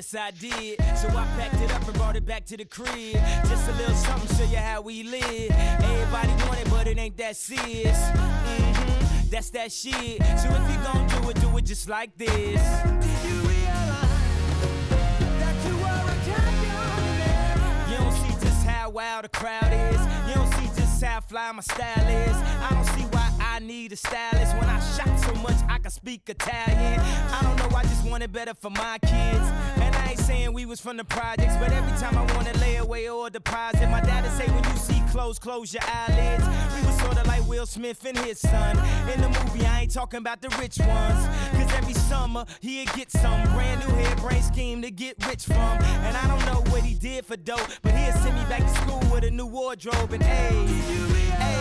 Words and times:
Yes, 0.00 0.14
I 0.14 0.30
did. 0.30 0.80
So 0.96 1.08
I 1.08 1.26
packed 1.36 1.60
it 1.60 1.70
up 1.74 1.86
and 1.86 1.92
brought 1.92 2.16
it 2.16 2.24
back 2.24 2.46
to 2.46 2.56
the 2.56 2.64
crib. 2.64 3.20
Just 3.46 3.68
a 3.68 3.72
little 3.72 3.94
something, 3.94 4.34
show 4.34 4.50
you 4.50 4.56
how 4.56 4.80
we 4.80 5.02
live. 5.02 5.50
Everybody 5.50 6.32
want 6.46 6.58
it, 6.58 6.70
but 6.70 6.86
it 6.86 6.96
ain't 6.96 7.18
that 7.18 7.36
serious. 7.36 7.98
Mm-hmm, 7.98 9.28
that's 9.28 9.50
that 9.50 9.70
shit. 9.70 10.22
So 10.40 10.48
if 10.48 10.70
you 10.70 10.78
gon' 10.90 11.06
do 11.06 11.28
it, 11.28 11.38
do 11.42 11.54
it 11.58 11.66
just 11.66 11.86
like 11.86 12.16
this. 12.16 12.30
Did 12.30 13.28
you 13.28 13.36
realize 13.44 14.88
that 15.38 15.56
you 15.68 15.76
were 15.76 16.04
a 16.08 16.16
champion? 16.24 17.90
You 17.90 17.96
don't 17.98 18.14
see 18.14 18.34
just 18.42 18.64
how 18.66 18.88
wild 18.88 19.24
the 19.24 19.28
crowd 19.28 19.70
is. 19.70 20.00
You 20.26 20.34
don't 20.34 20.50
see 20.54 20.80
just 20.80 21.04
how 21.04 21.20
fly 21.20 21.52
my 21.52 21.60
style 21.60 22.08
is. 22.08 22.36
I 22.36 22.70
don't 22.72 22.86
see 22.96 23.04
why 23.14 23.30
I 23.38 23.58
need 23.58 23.92
a 23.92 23.96
stylist 23.96 24.56
when 24.56 24.64
I 24.64 24.80
shot 24.96 25.18
so 25.20 25.34
much 25.42 25.56
I 25.68 25.76
can 25.76 25.90
speak 25.90 26.22
Italian. 26.26 27.00
I 27.00 27.40
don't 27.42 27.56
know, 27.58 27.76
I 27.76 27.82
just 27.82 28.06
want 28.06 28.22
it 28.22 28.32
better 28.32 28.54
for 28.54 28.70
my 28.70 28.96
kids. 29.00 29.79
I 30.10 30.14
saying 30.16 30.52
we 30.52 30.66
was 30.66 30.80
from 30.80 30.96
the 30.96 31.04
projects, 31.04 31.56
but 31.58 31.70
every 31.70 31.96
time 31.98 32.18
I 32.18 32.24
wanna 32.34 32.52
lay 32.58 32.78
away 32.78 33.08
or 33.08 33.30
deposit, 33.30 33.88
my 33.90 34.00
dad'd 34.00 34.32
say 34.32 34.52
when 34.52 34.64
you 34.64 34.76
see 34.76 35.00
clothes, 35.12 35.38
close 35.38 35.72
your 35.72 35.84
eyelids. 35.86 36.44
We 36.74 36.84
was 36.84 36.98
sorta 37.00 37.22
like 37.28 37.46
Will 37.46 37.64
Smith 37.64 38.04
and 38.04 38.18
his 38.18 38.40
son. 38.40 38.76
In 39.14 39.20
the 39.20 39.28
movie, 39.28 39.64
I 39.64 39.82
ain't 39.82 39.94
talking 39.94 40.18
about 40.18 40.42
the 40.42 40.48
rich 40.60 40.78
ones. 40.80 41.26
Cause 41.52 41.72
every 41.74 41.94
summer 41.94 42.44
he'd 42.60 42.92
get 42.94 43.12
some 43.12 43.40
brand 43.52 43.86
new 43.86 43.94
hairbrain 44.02 44.42
scheme 44.42 44.82
to 44.82 44.90
get 44.90 45.14
rich 45.28 45.44
from. 45.44 45.78
And 46.06 46.16
I 46.16 46.26
don't 46.26 46.44
know 46.44 46.68
what 46.72 46.82
he 46.82 46.94
did 46.94 47.24
for 47.24 47.36
dope, 47.36 47.68
but 47.82 47.92
he'd 47.92 48.12
send 48.14 48.34
me 48.34 48.42
back 48.46 48.62
to 48.62 48.80
school 48.82 49.02
with 49.12 49.22
a 49.22 49.30
new 49.30 49.46
wardrobe 49.46 50.12
and 50.12 50.22
hey, 50.24 50.66
hey. 51.38 51.59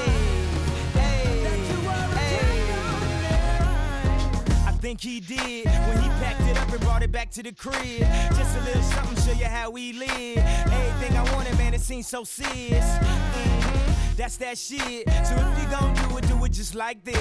Think 4.79 5.01
he 5.01 5.19
did 5.19 5.65
when 5.65 6.01
he 6.01 6.07
packed 6.21 6.41
it 6.41 6.57
up 6.57 6.69
and 6.71 6.79
brought 6.81 7.03
it 7.03 7.11
back 7.11 7.29
to 7.31 7.43
the 7.43 7.51
crib. 7.51 7.99
Just 8.35 8.57
a 8.57 8.61
little 8.61 8.81
something, 8.81 9.17
show 9.23 9.37
you 9.37 9.45
how 9.45 9.69
we 9.69 9.93
live. 9.93 10.37
Everything 10.37 11.17
I 11.17 11.35
wanted, 11.35 11.57
man, 11.57 11.73
it 11.73 11.81
seems 11.81 12.07
so 12.07 12.23
serious. 12.23 12.85
Mm-hmm, 12.85 14.15
that's 14.15 14.37
that 14.37 14.57
shit. 14.57 15.09
So 15.25 15.35
if 15.35 15.61
you 15.61 15.69
gon' 15.69 15.93
do 15.95 16.17
it, 16.17 16.27
do 16.27 16.45
it 16.45 16.53
just 16.53 16.75
like 16.75 17.03
this. 17.03 17.15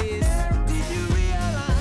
Did 0.67 0.85
you 0.95 1.03
realize 1.17 1.75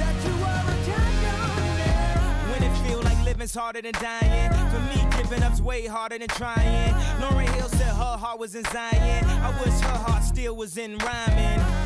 that 0.00 0.16
you 0.26 0.34
were 0.36 0.62
a 0.68 0.76
champion? 0.84 2.50
When 2.50 2.62
it 2.62 2.88
feel 2.88 3.00
like 3.00 3.24
living's 3.24 3.54
harder 3.54 3.80
than 3.80 3.92
dying. 3.92 4.52
For 4.70 4.80
me, 4.80 5.16
giving 5.16 5.42
up's 5.42 5.62
way 5.62 5.86
harder 5.86 6.18
than 6.18 6.28
trying. 6.28 6.94
Lauren 7.20 7.46
Hill 7.54 7.68
said 7.70 7.88
her 7.88 8.16
heart 8.18 8.38
was 8.38 8.54
in 8.54 8.64
Zion. 8.64 9.24
I 9.24 9.50
wish 9.64 9.80
her 9.80 9.98
heart 9.98 10.24
still 10.24 10.56
was 10.56 10.76
in 10.76 10.98
rhyming 10.98 11.81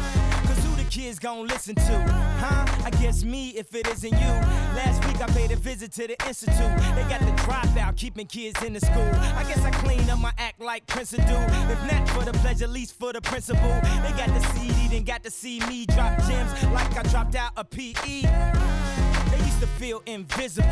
kids 0.96 1.18
gon' 1.18 1.46
listen 1.46 1.74
to? 1.74 1.98
Huh? 2.38 2.64
I 2.82 2.90
guess 3.02 3.22
me 3.22 3.50
if 3.50 3.74
it 3.74 3.86
isn't 3.86 4.10
you. 4.10 4.32
Last 4.80 5.04
week 5.06 5.20
I 5.20 5.26
paid 5.26 5.50
a 5.50 5.56
visit 5.56 5.92
to 5.92 6.06
the 6.06 6.16
institute. 6.26 6.56
They 6.96 7.04
got 7.06 7.20
the 7.20 7.34
dropout, 7.42 7.96
keeping 7.96 8.26
kids 8.26 8.62
in 8.62 8.72
the 8.72 8.80
school. 8.80 9.10
I 9.36 9.44
guess 9.46 9.62
I 9.62 9.70
clean 9.72 10.08
up 10.08 10.18
my 10.18 10.32
act 10.38 10.58
like 10.58 10.86
Prince 10.86 11.10
do. 11.10 11.18
If 11.20 11.92
not 11.92 12.08
for 12.08 12.24
the 12.24 12.32
pleasure, 12.38 12.66
least 12.66 12.98
for 12.98 13.12
the 13.12 13.20
principal. 13.20 13.68
They 14.02 14.12
got 14.16 14.28
the 14.28 14.40
CD, 14.54 14.88
then 14.88 15.04
got 15.04 15.22
to 15.24 15.30
see 15.30 15.60
me 15.68 15.84
drop 15.84 16.18
gems 16.20 16.50
like 16.72 16.96
I 16.96 17.02
dropped 17.02 17.34
out 17.34 17.50
a 17.58 17.64
PE. 17.64 18.22
They 18.22 19.44
used 19.44 19.60
to 19.60 19.66
feel 19.78 20.02
invisible. 20.06 20.66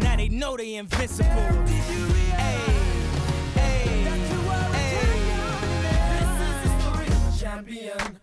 Now 0.00 0.16
they 0.16 0.30
know 0.30 0.56
they 0.56 0.74
invincible. 0.74 1.28
Hey, 1.28 2.58
hey, 3.54 4.02
hey. 4.02 4.04
This 6.10 6.30
is 6.48 6.56
the 6.64 6.80
story 6.80 7.06
of 7.06 7.36
a 7.36 7.38
champion. 7.38 8.18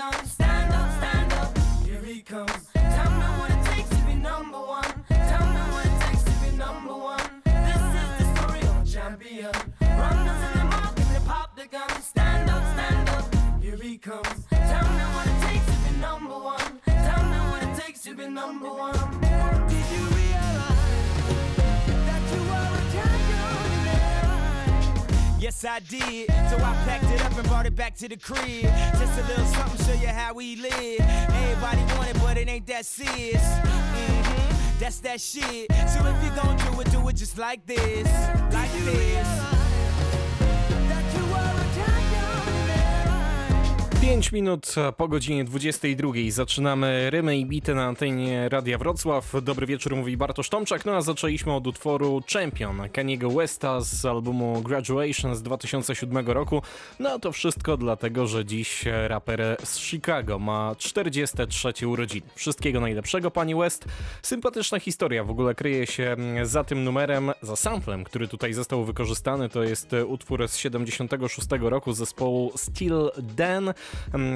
Gun. 0.00 0.24
Stand 0.24 0.72
up, 0.72 0.90
stand 0.96 1.32
up, 1.34 1.58
here 1.84 2.00
he 2.00 2.22
comes. 2.22 2.68
Tell 2.72 3.10
me 3.20 3.26
what 3.38 3.50
it 3.50 3.62
takes 3.70 3.90
to 3.90 3.96
be 4.06 4.14
number 4.14 4.56
one. 4.56 5.04
Tell 5.10 5.46
me 5.54 5.60
what 5.72 5.84
it 5.84 6.00
takes 6.06 6.22
to 6.22 6.32
be 6.42 6.56
number 6.56 6.94
one. 6.94 7.42
This 7.44 7.82
is 8.00 8.08
the 8.18 8.24
story 8.34 8.60
of 8.60 8.80
a 8.80 8.86
champion. 8.86 9.52
Runners 9.82 10.42
in 10.48 10.58
the 10.58 10.64
market, 10.64 11.06
they 11.12 11.22
pop 11.26 11.54
the 11.54 11.66
gun. 11.66 11.90
Stand 12.00 12.48
up, 12.48 12.64
stand 12.72 13.08
up, 13.10 13.26
here 13.62 13.76
he 13.76 13.98
comes. 13.98 14.46
Tell 14.48 14.88
me 14.96 15.04
what 15.14 15.26
it 15.32 15.38
takes 15.48 15.66
to 15.66 15.76
be 15.84 16.00
number 16.00 16.38
one. 16.54 16.80
Tell 16.86 17.22
me 17.32 17.38
what 17.50 17.62
it 17.62 17.74
takes 17.82 18.00
to 18.04 18.14
be 18.14 18.26
number 18.26 18.72
one. 18.72 18.96
Did 19.68 19.86
you 19.92 20.09
Yes, 25.40 25.64
I 25.64 25.78
did. 25.80 26.28
So 26.50 26.56
I 26.58 26.74
packed 26.84 27.04
it 27.04 27.24
up 27.24 27.34
and 27.34 27.48
brought 27.48 27.64
it 27.64 27.74
back 27.74 27.96
to 27.96 28.08
the 28.08 28.16
crib. 28.18 28.64
Just 28.98 29.18
a 29.18 29.26
little 29.26 29.46
something, 29.46 29.86
show 29.86 29.98
you 29.98 30.08
how 30.08 30.34
we 30.34 30.56
live. 30.56 31.00
Everybody 31.00 31.80
want 31.96 32.10
it, 32.10 32.20
but 32.20 32.36
it 32.36 32.46
ain't 32.46 32.66
that 32.66 32.84
serious. 32.84 33.42
Mm-hmm, 33.42 34.78
that's 34.78 35.00
that 35.00 35.18
shit. 35.18 35.72
So 35.88 36.06
if 36.06 36.22
you 36.22 36.30
gon' 36.36 36.58
do 36.58 36.80
it, 36.82 36.90
do 36.92 37.08
it 37.08 37.16
just 37.16 37.38
like 37.38 37.64
this. 37.64 38.06
Like 38.52 38.70
this. 38.84 39.39
5 44.00 44.32
minut 44.32 44.74
po 44.96 45.08
godzinie 45.08 45.44
22 45.44 46.12
zaczynamy 46.30 47.10
rymy 47.10 47.38
i 47.38 47.46
bity 47.46 47.74
na 47.74 47.84
antenie 47.84 48.48
Radia 48.48 48.78
Wrocław. 48.78 49.32
Dobry 49.42 49.66
wieczór, 49.66 49.96
mówi 49.96 50.16
Bartosz 50.16 50.48
Tomczak. 50.48 50.84
No 50.84 50.96
a 50.96 51.00
zaczęliśmy 51.00 51.52
od 51.52 51.66
utworu 51.66 52.22
Champion 52.32 52.88
Kaniego 52.92 53.30
Westa 53.30 53.80
z 53.80 54.04
albumu 54.04 54.62
Graduation 54.62 55.36
z 55.36 55.42
2007 55.42 56.28
roku. 56.28 56.62
No 56.98 57.18
to 57.18 57.32
wszystko 57.32 57.76
dlatego, 57.76 58.26
że 58.26 58.44
dziś 58.44 58.84
raper 59.06 59.56
z 59.64 59.78
Chicago 59.78 60.38
ma 60.38 60.74
43 60.78 61.88
urodziny. 61.88 62.26
Wszystkiego 62.34 62.80
najlepszego, 62.80 63.30
pani 63.30 63.54
West. 63.54 63.84
Sympatyczna 64.22 64.80
historia 64.80 65.24
w 65.24 65.30
ogóle 65.30 65.54
kryje 65.54 65.86
się 65.86 66.16
za 66.42 66.64
tym 66.64 66.84
numerem, 66.84 67.30
za 67.42 67.56
samplem, 67.56 68.04
który 68.04 68.28
tutaj 68.28 68.52
został 68.52 68.84
wykorzystany. 68.84 69.48
To 69.48 69.62
jest 69.62 69.90
utwór 70.06 70.48
z 70.48 70.56
76 70.56 71.48
roku 71.60 71.92
zespołu 71.92 72.52
Steel 72.56 73.10
Dan 73.18 73.74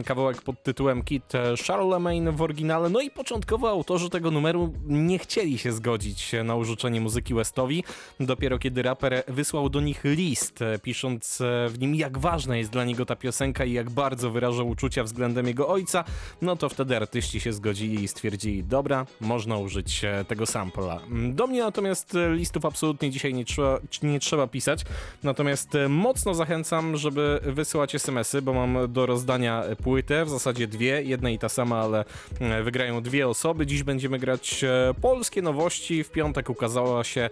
kawałek 0.05 0.43
pod 0.43 0.63
tytułem 0.63 1.03
Kit 1.03 1.33
Charlemagne 1.67 2.33
w 2.33 2.43
oryginale. 2.43 2.89
No 2.89 3.01
i 3.01 3.11
początkowo 3.11 3.71
autorzy 3.71 4.11
tego 4.11 4.31
numeru 4.31 4.73
nie 4.87 5.19
chcieli 5.19 5.59
się 5.59 5.73
zgodzić 5.73 6.33
na 6.45 6.55
użyczenie 6.55 7.01
muzyki 7.01 7.35
Westowi. 7.35 7.85
Dopiero 8.21 8.59
kiedy 8.59 8.83
raper 8.83 9.23
wysłał 9.29 9.69
do 9.69 9.81
nich 9.81 10.05
list, 10.05 10.59
pisząc 10.83 11.43
w 11.69 11.79
nim 11.79 11.95
jak 11.95 12.19
ważna 12.19 12.57
jest 12.57 12.71
dla 12.71 12.85
niego 12.85 13.07
ta 13.07 13.17
piosenka 13.17 13.65
i 13.65 13.73
jak 13.73 13.91
bardzo 13.91 14.31
wyraża 14.31 14.63
uczucia 14.63 15.05
względem 15.05 15.47
jego 15.47 15.69
ojca, 15.69 16.05
no 16.43 16.57
to 16.57 16.69
wtedy 16.69 16.97
artyści 16.97 17.41
się 17.41 17.53
zgodzili 17.53 18.05
i 18.05 18.09
stwierdzili, 18.09 18.65
dobra, 18.65 19.07
można 19.21 19.57
użyć 19.57 20.03
tego 20.29 20.47
sampla. 20.47 21.01
Do 21.29 21.47
mnie 21.47 21.61
natomiast 21.61 22.17
listów 22.31 22.65
absolutnie 22.65 23.11
dzisiaj 23.11 23.35
nie 23.35 23.45
trzeba, 23.45 23.79
nie 24.03 24.21
trzeba 24.21 24.47
pisać, 24.47 24.85
natomiast 25.23 25.71
mocno 25.89 26.35
zachęcam, 26.35 26.97
żeby 26.97 27.41
wysyłać 27.43 27.95
smsy, 27.95 28.43
bo 28.43 28.55
mam 28.55 28.93
do 28.93 29.07
rozdania 29.07 29.44
płytę, 29.83 30.25
w 30.25 30.31
zasadzie 30.31 30.67
dwie, 30.67 31.03
jedna 31.03 31.31
i 31.31 31.39
ta 31.39 31.49
sama, 31.49 31.81
ale 31.81 32.05
e, 32.41 32.63
wygrają 32.63 33.03
dwie 33.03 33.29
osoby. 33.29 33.67
Dziś 33.67 33.83
będziemy 33.83 34.19
grać 34.19 34.65
e, 34.65 34.95
polskie 35.01 35.43
nowości. 35.43 36.05
W 36.05 36.11
piątek 36.11 36.51
ukazała 36.51 37.05
się 37.05 37.31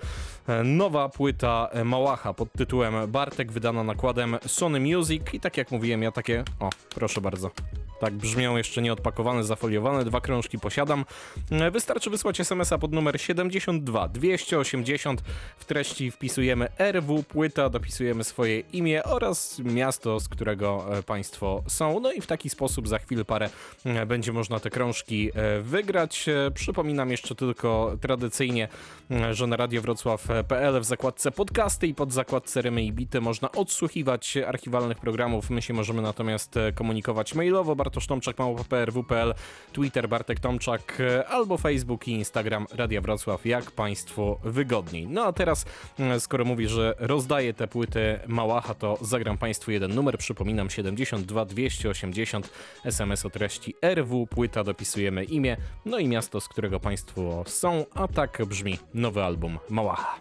e, 0.48 0.64
nowa 0.64 1.08
płyta 1.08 1.68
Małacha 1.84 2.34
pod 2.34 2.52
tytułem 2.52 3.10
Bartek, 3.10 3.52
wydana 3.52 3.84
nakładem 3.84 4.36
Sony 4.46 4.80
Music 4.80 5.22
i 5.32 5.40
tak 5.40 5.56
jak 5.56 5.70
mówiłem, 5.70 6.02
ja 6.02 6.12
takie, 6.12 6.44
o, 6.60 6.70
proszę 6.94 7.20
bardzo. 7.20 7.50
Tak 8.00 8.14
brzmią 8.14 8.56
jeszcze 8.56 8.82
nieodpakowane, 8.82 9.44
zafoliowane. 9.44 10.04
Dwa 10.04 10.20
krążki 10.20 10.58
posiadam. 10.58 11.04
Wystarczy 11.72 12.10
wysłać 12.10 12.40
SMS-a 12.40 12.78
pod 12.78 12.92
numer 12.92 13.20
72 13.20 14.08
280. 14.08 15.22
W 15.58 15.64
treści 15.64 16.10
wpisujemy 16.10 16.68
RW 16.78 17.22
płyta, 17.22 17.68
dopisujemy 17.68 18.24
swoje 18.24 18.60
imię 18.60 19.04
oraz 19.04 19.58
miasto, 19.58 20.20
z 20.20 20.28
którego 20.28 20.84
Państwo 21.06 21.62
są. 21.68 22.01
No 22.02 22.12
i 22.12 22.20
w 22.20 22.26
taki 22.26 22.50
sposób 22.50 22.88
za 22.88 22.98
chwilę 22.98 23.24
parę 23.24 23.50
e, 23.84 24.06
będzie 24.06 24.32
można 24.32 24.60
te 24.60 24.70
krążki 24.70 25.30
e, 25.34 25.60
wygrać. 25.60 26.28
E, 26.28 26.50
przypominam 26.50 27.10
jeszcze 27.10 27.34
tylko 27.34 27.96
tradycyjnie, 28.00 28.68
że 29.30 29.46
na 29.46 29.56
radiowrocław.pl 29.56 30.80
w 30.80 30.84
zakładce 30.84 31.30
podcasty 31.30 31.86
i 31.86 31.94
pod 31.94 32.12
zakładce 32.12 32.62
Rymy 32.62 32.82
i 32.82 32.92
Bity 32.92 33.20
można 33.20 33.52
odsłuchiwać 33.52 34.36
archiwalnych 34.36 34.98
programów. 34.98 35.50
My 35.50 35.62
się 35.62 35.74
możemy 35.74 36.02
natomiast 36.02 36.54
komunikować 36.74 37.34
mailowo. 37.34 37.76
Bartosz 37.76 38.06
Tomczak, 38.06 38.38
małpa.prw.pl, 38.38 39.34
Twitter 39.72 40.08
Bartek 40.08 40.40
Tomczak 40.40 40.98
albo 41.28 41.58
Facebook 41.58 42.08
i 42.08 42.12
Instagram 42.12 42.66
Radia 42.72 43.00
Wrocław, 43.00 43.46
jak 43.46 43.70
Państwu 43.70 44.38
wygodniej. 44.44 45.06
No 45.06 45.24
a 45.24 45.32
teraz, 45.32 45.64
skoro 46.18 46.44
mówi, 46.44 46.68
że 46.68 46.94
rozdaje 46.98 47.54
te 47.54 47.68
płyty 47.68 48.18
Małacha, 48.26 48.74
to 48.74 48.98
zagram 49.00 49.38
Państwu 49.38 49.70
jeden 49.70 49.94
numer. 49.94 50.18
Przypominam 50.18 50.70
72 50.70 51.44
200 51.44 51.91
280 51.94 52.50
SMS 52.84 53.26
o 53.26 53.30
treści 53.30 53.74
RW, 53.82 54.26
płyta, 54.26 54.64
dopisujemy 54.64 55.24
imię, 55.24 55.56
no 55.84 55.98
i 55.98 56.08
miasto, 56.08 56.40
z 56.40 56.48
którego 56.48 56.80
Państwo 56.80 57.44
są, 57.46 57.84
a 57.94 58.08
tak 58.08 58.42
brzmi 58.46 58.78
nowy 58.94 59.24
album 59.24 59.58
Małacha. 59.70 60.18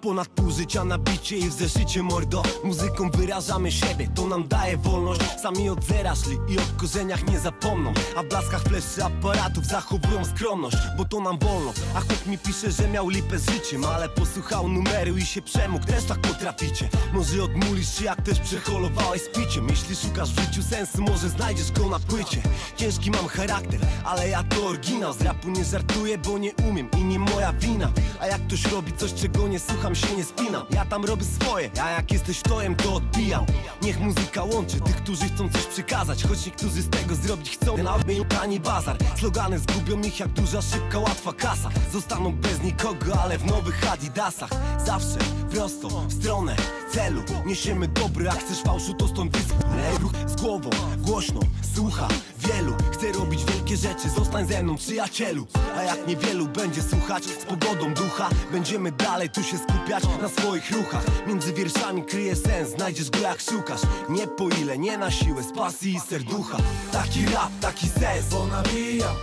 Ponad 0.00 0.28
pół 0.28 0.50
życia 0.50 0.84
na 0.84 0.98
bicie 0.98 1.36
i 1.36 1.48
w 1.48 1.52
zeszycie 1.52 2.02
mordo. 2.02 2.42
Muzyką 2.64 3.10
wyrażamy 3.10 3.72
siebie, 3.72 4.08
to 4.14 4.26
nam 4.26 4.48
daje 4.48 4.76
wolność. 4.76 5.20
Sami 5.42 5.68
od 5.68 5.84
zera 5.84 6.14
szli 6.14 6.38
i 6.48 6.58
o 6.58 6.62
korzeniach 6.76 7.26
nie 7.26 7.40
zapomną. 7.40 7.92
A 8.16 8.22
w 8.22 8.26
blaskach 8.26 8.62
fleszy 8.62 9.04
aparatów 9.04 9.66
zachowują 9.66 10.24
skromność 10.24 10.76
Bo 10.96 11.04
to 11.04 11.20
nam 11.20 11.38
wolno, 11.38 11.72
a 11.94 12.00
chłop 12.00 12.26
mi 12.26 12.38
pisze, 12.38 12.70
że 12.70 12.88
miał 12.88 13.08
lipę 13.08 13.38
z 13.38 13.50
życiem 13.50 13.84
Ale 13.84 14.08
posłuchał 14.08 14.68
numeru 14.68 15.16
i 15.16 15.22
się 15.22 15.42
przemógł, 15.42 15.86
też 15.86 16.04
tak 16.04 16.20
potraficie. 16.20 16.88
Może 17.12 17.42
odmulisz 17.42 17.98
się 17.98 18.04
jak 18.04 18.22
też 18.22 18.40
przeholowałeś 18.40 19.22
z 19.22 19.28
piciem. 19.28 19.68
Jeśli 19.68 19.96
szukasz 19.96 20.32
w 20.32 20.40
życiu 20.40 20.62
sensu, 20.62 21.02
może 21.02 21.28
znajdziesz 21.28 21.72
go 21.72 21.88
na 21.88 21.98
płycie. 21.98 22.42
Ciężki 22.76 23.10
mam 23.10 23.28
charakter, 23.28 23.80
ale 24.04 24.28
ja 24.28 24.44
to 24.44 24.66
oryginał. 24.66 25.12
Z 25.12 25.22
rapu 25.22 25.50
nie 25.50 25.64
żartuję, 25.64 26.18
bo 26.18 26.38
nie 26.38 26.52
umiem 26.68 26.90
i 26.98 27.04
nie 27.04 27.18
moja 27.18 27.52
wina. 27.52 27.92
A 28.20 28.26
jak 28.26 28.46
ktoś 28.46 28.64
robi 28.64 28.92
coś, 28.92 29.14
czego 29.14 29.48
nie 29.48 29.60
słucham, 29.60 29.89
się 29.94 30.16
nie 30.16 30.24
spinam. 30.24 30.66
Ja 30.70 30.84
tam 30.84 31.04
robię 31.04 31.24
swoje, 31.24 31.70
a 31.82 31.90
jak 31.90 32.12
jesteś 32.12 32.42
tojem, 32.42 32.76
to 32.76 32.94
odbijam. 32.94 33.46
Niech 33.82 34.00
muzyka 34.00 34.44
łączy 34.44 34.80
tych, 34.80 34.96
którzy 34.96 35.24
chcą 35.24 35.48
coś 35.48 35.66
przekazać. 35.66 36.24
Choć 36.24 36.46
niektórzy 36.46 36.82
z 36.82 36.90
tego 36.90 37.14
zrobić 37.14 37.50
chcą. 37.50 37.76
Na 37.76 37.94
odmień 37.94 38.24
tani 38.24 38.60
bazar. 38.60 38.96
Slogany 39.18 39.58
zgubią 39.58 40.00
ich 40.00 40.20
jak 40.20 40.28
duża, 40.28 40.62
szybka, 40.62 40.98
łatwa 40.98 41.32
kasa. 41.32 41.70
Zostaną 41.92 42.32
bez 42.32 42.62
nikogo, 42.62 43.22
ale 43.22 43.38
w 43.38 43.46
nowych 43.46 43.92
adidasach. 43.92 44.50
Zawsze 44.86 45.18
prosto, 45.50 45.88
w 45.88 46.12
stronę 46.12 46.56
celu. 46.92 47.22
Niesiemy 47.46 47.88
dobre, 47.88 48.30
a 48.30 48.34
chcesz 48.34 48.62
fałszu, 48.62 48.94
to 48.94 49.08
stąd 49.08 49.36
wyschł 49.36 49.54
Ruch 50.00 50.12
z 50.26 50.42
głową, 50.42 50.70
głośno, 50.98 51.40
słucha 51.74 52.08
wielu. 52.38 52.72
Chcę 52.92 53.12
robić 53.12 53.44
wielkie 53.44 53.76
rzeczy, 53.76 54.10
zostań 54.10 54.48
ze 54.48 54.62
mną 54.62 54.76
przyjacielu. 54.76 55.46
A 55.76 55.82
jak 55.82 56.06
niewielu 56.06 56.48
będzie 56.48 56.82
słuchać 56.82 57.24
z 57.24 57.44
pogodą 57.44 57.94
ducha 57.94 58.28
Będziemy 58.52 58.92
dalej. 58.92 59.30
Tu 59.30 59.42
się 59.42 59.58
skupiać 59.58 59.79
na 60.22 60.28
swoich 60.28 60.70
ruchach. 60.70 61.26
Między 61.26 61.52
wierszami 61.52 62.02
kryje 62.04 62.36
sens, 62.36 62.68
znajdziesz 62.68 63.10
go 63.10 63.18
jak 63.18 63.40
szukasz. 63.40 63.80
Nie 64.08 64.26
po 64.26 64.48
ile, 64.48 64.78
nie 64.78 64.98
na 64.98 65.10
siłę, 65.10 65.42
z 65.42 65.52
pasji 65.52 65.94
i 65.94 66.00
serducha. 66.00 66.58
Taki 66.92 67.26
rap, 67.26 67.50
taki 67.60 67.88
sens, 67.88 68.28
Bo 68.30 68.46
nabijam, 68.46 69.14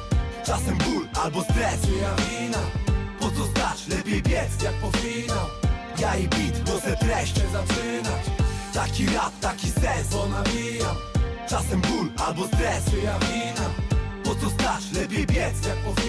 czasem 0.46 0.78
ból 0.78 1.08
albo 1.24 1.44
stres. 1.44 1.82
Czyja 1.82 2.16
wina? 2.16 2.58
Po 3.20 3.30
co 3.30 3.46
stać, 3.46 3.88
lepiej 3.88 4.24
biec 4.24 4.64
Jak 4.64 4.74
po 4.74 4.92
Ja 6.00 6.16
i 6.16 6.28
beat, 6.28 6.68
niosę 6.68 6.98
treść 6.98 7.34
chcę 7.34 7.52
zaczynać. 7.52 8.26
Taki 8.74 9.06
rap, 9.06 9.40
taki 9.42 9.72
sens. 9.72 10.08
Bo 10.12 10.28
nabijam, 10.28 10.96
Czasem 11.50 11.82
ból 11.82 12.10
albo 12.28 12.48
stres. 12.48 12.84
Czyja 12.92 13.20
wina? 13.20 13.70
Po 14.24 14.36
co 14.36 14.50
stać, 14.50 14.92
lepiej 14.94 15.26
biec 15.26 15.66
Jak 15.68 15.78
po 15.78 16.02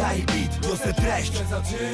Ja 0.00 0.14
i 0.14 0.22
beat, 0.22 0.68
niosę 0.68 0.94
treść. 0.94 1.32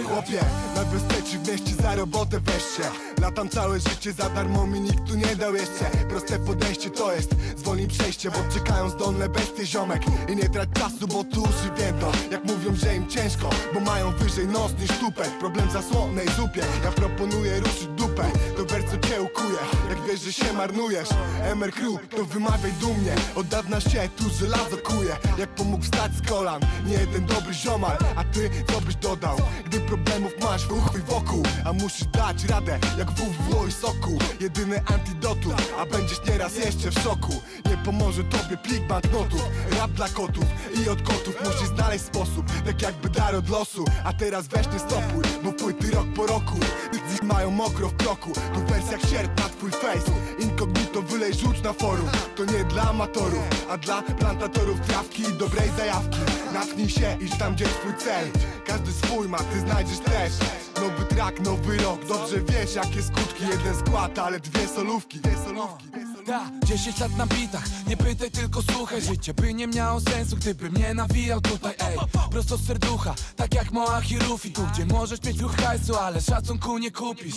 Chłopie, 0.09 0.41
na 0.77 0.85
wyspę 0.85 1.15
czy 1.31 1.39
w 1.39 1.49
mieście 1.49 1.83
za 1.83 1.95
robotę 1.95 2.41
weź 2.41 2.63
się 2.63 2.91
Latam 3.23 3.49
całe 3.49 3.81
życie 3.81 4.13
za 4.13 4.31
darmo 4.31 4.67
mi 4.67 4.81
nikt 4.81 5.07
tu 5.09 5.15
nie 5.17 5.37
dał 5.37 5.55
jeszcze. 5.55 5.85
Proste 6.09 6.39
podejście 6.39 6.91
to 6.91 7.13
jest 7.13 7.31
zwolnij 7.57 7.89
przejście 7.89 8.31
Bo 8.31 8.55
czekają 8.55 8.91
zdolne 8.91 9.29
bestie 9.29 9.67
ziomek. 9.67 10.03
I 10.29 10.37
nie 10.37 10.49
trać 10.49 10.69
czasu, 10.75 11.09
bo 11.09 11.25
tu 11.25 11.43
więdą 11.79 12.13
Jak 12.31 12.45
mówią, 12.45 12.75
że 12.75 12.97
im 12.97 13.09
ciężko, 13.09 13.51
bo 13.75 13.81
mają 13.81 14.11
wyżej 14.11 14.47
nos 14.47 14.73
niż 14.81 14.91
tupet. 15.01 15.31
Problem 15.41 15.71
zasłonej 15.71 16.27
zupie, 16.37 16.63
ja 16.85 16.93
proponuję 16.93 17.61
ruszyć 17.61 17.89
dupę 18.07 18.25
To 18.57 18.65
wersu 18.65 18.99
cię 19.09 19.23
ukuje, 19.23 19.59
jak 19.89 20.07
wiesz, 20.07 20.21
że 20.21 20.33
się 20.33 20.53
marnujesz 20.53 21.09
MR 21.43 21.73
Crew, 21.73 22.09
to 22.17 22.25
wymawiaj 22.25 22.73
dumnie. 22.73 23.15
Od 23.35 23.47
dawna 23.47 23.81
się 23.81 24.09
tu 24.17 24.25
żelazo 24.41 24.77
kuje. 24.77 25.17
Jak 25.39 25.55
pomógł 25.55 25.85
wstać 25.85 26.13
z 26.13 26.29
kolan, 26.29 26.61
nie 26.87 26.93
jeden 26.93 27.27
dobry 27.27 27.55
ziomal. 27.55 27.99
A 28.17 28.25
ty 28.25 28.51
co 28.73 28.81
byś 28.81 28.95
dodał, 28.95 29.37
gdy 29.67 29.81
problemów 29.81 30.33
masz 30.41 30.67
w 30.67 30.73
uchwyj 30.73 31.03
wokół. 31.03 31.43
A 31.65 31.73
musisz 31.73 32.07
dać 32.07 32.45
radę, 32.45 32.79
jak 32.99 33.11
WWO 33.11 33.67
i 33.67 33.73
soku. 33.73 34.19
Jedyny 34.41 34.83
antidotum, 34.87 35.55
a 35.79 35.87
będziesz 35.87 36.25
nieraz 36.29 36.57
jeszcze 36.57 36.91
w 36.91 36.99
szoku. 37.03 37.33
Nie 37.71 37.77
pomoże 37.77 38.25
tobie 38.25 38.57
plik 38.57 38.87
banknotów 38.87 39.43
Rap 39.79 39.91
dla 39.91 40.09
kotów 40.09 40.45
i 40.85 40.89
od 40.89 41.03
kotów 41.03 41.35
musisz 41.45 41.69
znaleźć 41.69 42.05
sposób. 42.05 42.47
Tak 42.67 42.83
jakby 42.83 43.09
dar 43.09 43.35
od 43.35 43.49
losu. 43.49 43.85
A 44.05 44.13
teraz 44.13 44.47
weź 44.47 44.67
nie 44.73 44.79
stopuj, 44.79 45.25
bo 45.45 45.53
płyty 45.53 45.91
rok 45.91 46.07
po 46.17 46.27
roku. 46.27 46.57
Mają 47.23 47.51
mokro 47.51 47.89
w 47.89 47.96
kroku. 47.97 48.33
Tu 48.55 48.61
wersja 48.61 48.93
jak 48.93 49.11
sierp 49.11 49.41
na 49.41 49.49
twój 49.49 49.71
face 49.71 50.13
Inkognito 50.39 51.03
wylej 51.03 51.35
rzuć 51.35 51.63
na 51.63 51.73
forum. 51.73 52.09
To 52.37 52.45
nie 52.45 52.65
dla 52.65 52.83
amatorów, 52.83 53.45
a 53.71 53.79
dla 53.79 54.03
plantatorów 54.03 54.81
trawki 54.81 55.23
i 55.23 55.33
dobrej 55.33 55.71
zajawki. 55.79 56.19
Natchnij 56.53 56.89
się, 56.89 57.17
idź 57.21 57.39
tam 57.39 57.55
gdzie 57.55 57.65
twój 57.65 57.97
cel. 57.97 58.29
Każdy 58.67 58.93
swój 58.93 59.29
ma, 59.29 59.39
ty 59.39 59.61
znajdziesz 59.61 59.99
też. 59.99 60.33
Nowy 60.81 61.05
track, 61.05 61.41
nowy 61.41 61.77
rok. 61.77 62.05
Dobrze 62.09 62.41
wiesz 62.41 62.75
jakie 62.75 63.03
skutki. 63.03 63.45
Jeden 63.51 63.77
skład, 63.87 64.19
ale 64.19 64.41
dwie 64.41 64.69
solówki. 64.69 65.21
Dwie 65.21 65.37
solówki. 65.45 65.87
Da, 66.27 66.51
10 66.65 67.01
lat 67.01 67.17
na 67.17 67.27
bitach, 67.27 67.65
nie 67.89 67.97
pytaj 67.97 68.31
tylko 68.31 68.63
słuchaj 68.63 69.03
Życie. 69.03 69.35
By 69.35 69.55
nie 69.55 69.67
miało 69.67 70.01
sensu, 70.01 70.37
gdybym 70.37 70.75
nie 70.75 70.95
nawijał 70.95 71.41
tutaj 71.41 71.75
Ej, 71.79 71.99
prosto 72.31 72.57
z 72.57 72.67
serducha, 72.67 73.15
tak 73.37 73.55
jak 73.55 73.71
Moach 73.71 74.11
i 74.11 74.19
Rufi 74.19 74.53
Tu 74.53 74.63
gdzie 74.73 74.87
możesz 74.87 75.23
mieć 75.23 75.41
ruch 75.41 75.57
hajsu, 75.57 75.97
ale 75.97 76.21
szacunku 76.21 76.79
nie 76.79 76.91
kupisz 76.91 77.35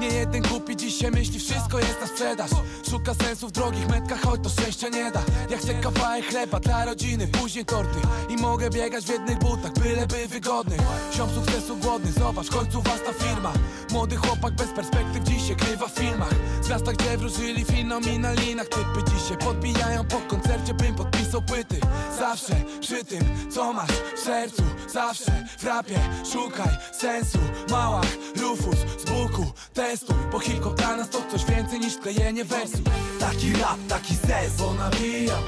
Nie 0.00 0.08
jeden 0.08 0.42
kupi 0.42 0.76
dzisiaj 0.76 1.10
myśli, 1.10 1.38
wszystko 1.38 1.78
jest 1.78 2.00
na 2.00 2.06
sprzedaż. 2.06 2.50
Szuka 2.90 3.14
sensu 3.14 3.48
w 3.48 3.52
drogich 3.52 3.88
metkach, 3.88 4.20
choć 4.20 4.40
to 4.42 4.48
szczęścia 4.48 4.88
nie 4.88 5.10
da. 5.10 5.22
Ja 5.50 5.58
chcę 5.58 5.74
kawałek 5.74 6.26
chleba 6.26 6.60
dla 6.60 6.84
rodziny, 6.84 7.28
później 7.28 7.64
torty. 7.64 7.98
I 8.28 8.36
mogę 8.36 8.70
biegać 8.70 9.04
w 9.04 9.08
jednych 9.08 9.38
butach, 9.38 9.72
byleby 9.72 10.28
wygodnych 10.28 10.80
Ziom 11.14 11.30
sukcesu 11.34 11.76
głodny, 11.76 12.12
zobacz, 12.12 12.46
w 12.46 12.50
końcu 12.50 12.82
własna 12.82 13.12
firma. 13.12 13.52
Młody 13.92 14.16
chłopak 14.16 14.54
bez 14.54 14.68
perspektyw 14.68 15.22
dziś 15.24 15.48
się 15.48 15.54
krywa 15.54 15.88
w 15.88 15.92
filmach 15.92 16.34
miasta, 16.68 16.92
gdzie 16.92 17.16
wróżyli 17.16 17.64
finał 17.64 18.00
mi 18.00 18.18
na 18.18 18.32
linach 18.32 18.68
Typy 18.68 19.10
dzisiaj 19.10 19.38
podbijają 19.38 20.04
po 20.04 20.20
koncercie, 20.20 20.74
bym 20.74 20.94
podpisał 20.94 21.42
płyty. 21.42 21.80
Zawsze 22.18 22.54
przy 22.80 23.04
tym, 23.04 23.50
co 23.50 23.72
masz 23.72 23.90
w 24.16 24.20
sercu. 24.20 24.62
Zawsze 24.92 25.44
w 25.58 25.64
rapie 25.64 25.98
szukaj 26.32 26.76
sensu. 26.92 27.38
Małach, 27.70 28.16
Rufus, 28.40 28.76
z 28.98 29.04
buku, 29.04 29.52
testuj 29.74 30.16
Bo 30.32 30.38
hip-hop 30.38 30.74
dla 30.74 30.96
nas 30.96 31.10
to 31.10 31.18
coś 31.30 31.44
więcej 31.44 31.80
niż 31.80 31.96
klejenie 31.96 32.44
wersów 32.44 32.80
Taki 33.20 33.52
rap, 33.52 33.78
taki 33.88 34.14
sens 34.14 34.56
Bo 34.58 34.74
nabijam, 34.74 35.42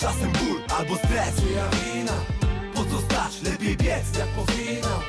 Czasem 0.00 0.32
ból 0.32 0.62
albo 0.78 0.96
stres 0.96 1.34
czyja 1.36 1.68
wina. 1.68 2.12
Po 2.74 2.84
co 2.84 3.00
stać, 3.00 3.42
lepiej 3.42 3.76
biec 3.76 4.18
Jak 4.18 4.28
po 4.28 4.52
finał, 4.52 5.00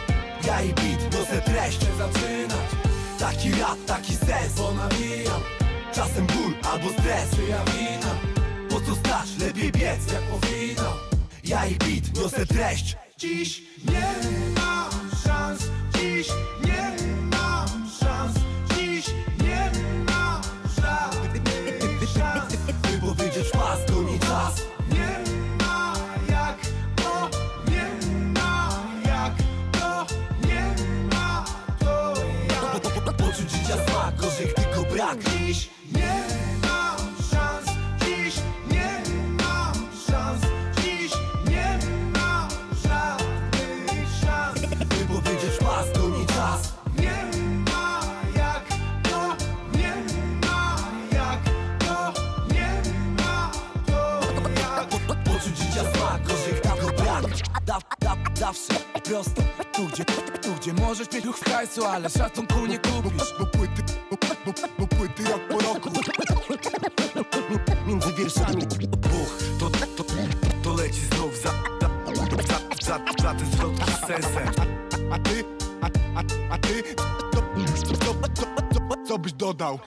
Ja 0.48 0.62
i 0.62 0.74
beat, 0.74 1.14
niosę 1.14 1.42
treść 1.42 1.80
zaczynać 1.98 2.91
Taki 3.22 3.52
rap, 3.52 3.78
taki 3.86 4.14
sens 4.16 4.54
Bo 4.58 4.72
nabijam, 4.72 5.42
Czasem 5.94 6.28
ból 6.28 6.54
albo 6.64 6.90
stres 6.90 7.30
czyja 7.36 7.64
wina. 7.66 8.16
Po 8.70 8.82
co 8.82 8.96
stać, 8.96 9.38
lepiej 9.40 9.72
biec 9.72 10.12
Jak 10.14 10.22
po 10.22 10.48
finał 10.48 10.94
Ja 11.44 11.66
i 11.66 11.76
beat, 11.76 12.16
niosę 12.16 12.46
treść. 12.46 12.96
Dziś 13.18 13.62
nie 13.86 14.14
mam 14.56 14.92
szans, 15.24 15.62
dziś 15.94 16.28
nie 16.66 16.71
Zawsze 58.42 58.74
prosto 59.04 59.42
Tu 59.74 59.88
gdzie, 59.88 60.06
tu 60.42 60.54
gdzie 60.56 60.74
możesz 60.74 61.12
mieć 61.12 61.26
ruch 61.26 61.38
w 61.38 61.50
hajsu, 61.50 61.86
ale 61.86 62.10
szacunku 62.10 62.66
nie 62.66 62.80
kupisz. 62.80 63.34
Bo 63.40 63.46
płyty, 63.46 63.84
bo, 64.12 64.18
bo, 64.80 64.88
płyty 64.88 65.24
rok 65.24 65.42
po 65.50 65.60
roku. 65.60 65.90
Między 67.88 68.14
wierszami. 68.14 68.66
Buch, 68.88 69.38
to, 69.60 69.70
to, 69.70 70.04
to 70.64 70.74
leci 70.74 71.02
znów 71.02 71.38
za, 71.44 71.52
za, 71.82 72.60
za, 72.82 73.00
za, 73.24 73.34
te 73.34 73.46
zwrotki 73.46 73.92
z 73.92 74.08
sensem. 74.08 74.48
A 75.12 75.20
ty, 75.20 75.44
a, 75.82 75.86
a, 76.20 76.54
a 76.54 76.58
ty 76.58 76.84
Co, 77.34 77.42
co, 77.98 78.14
co, 78.34 78.46
co, 78.74 79.08
co 79.08 79.18
byś 79.18 79.34
dodał? 79.34 79.80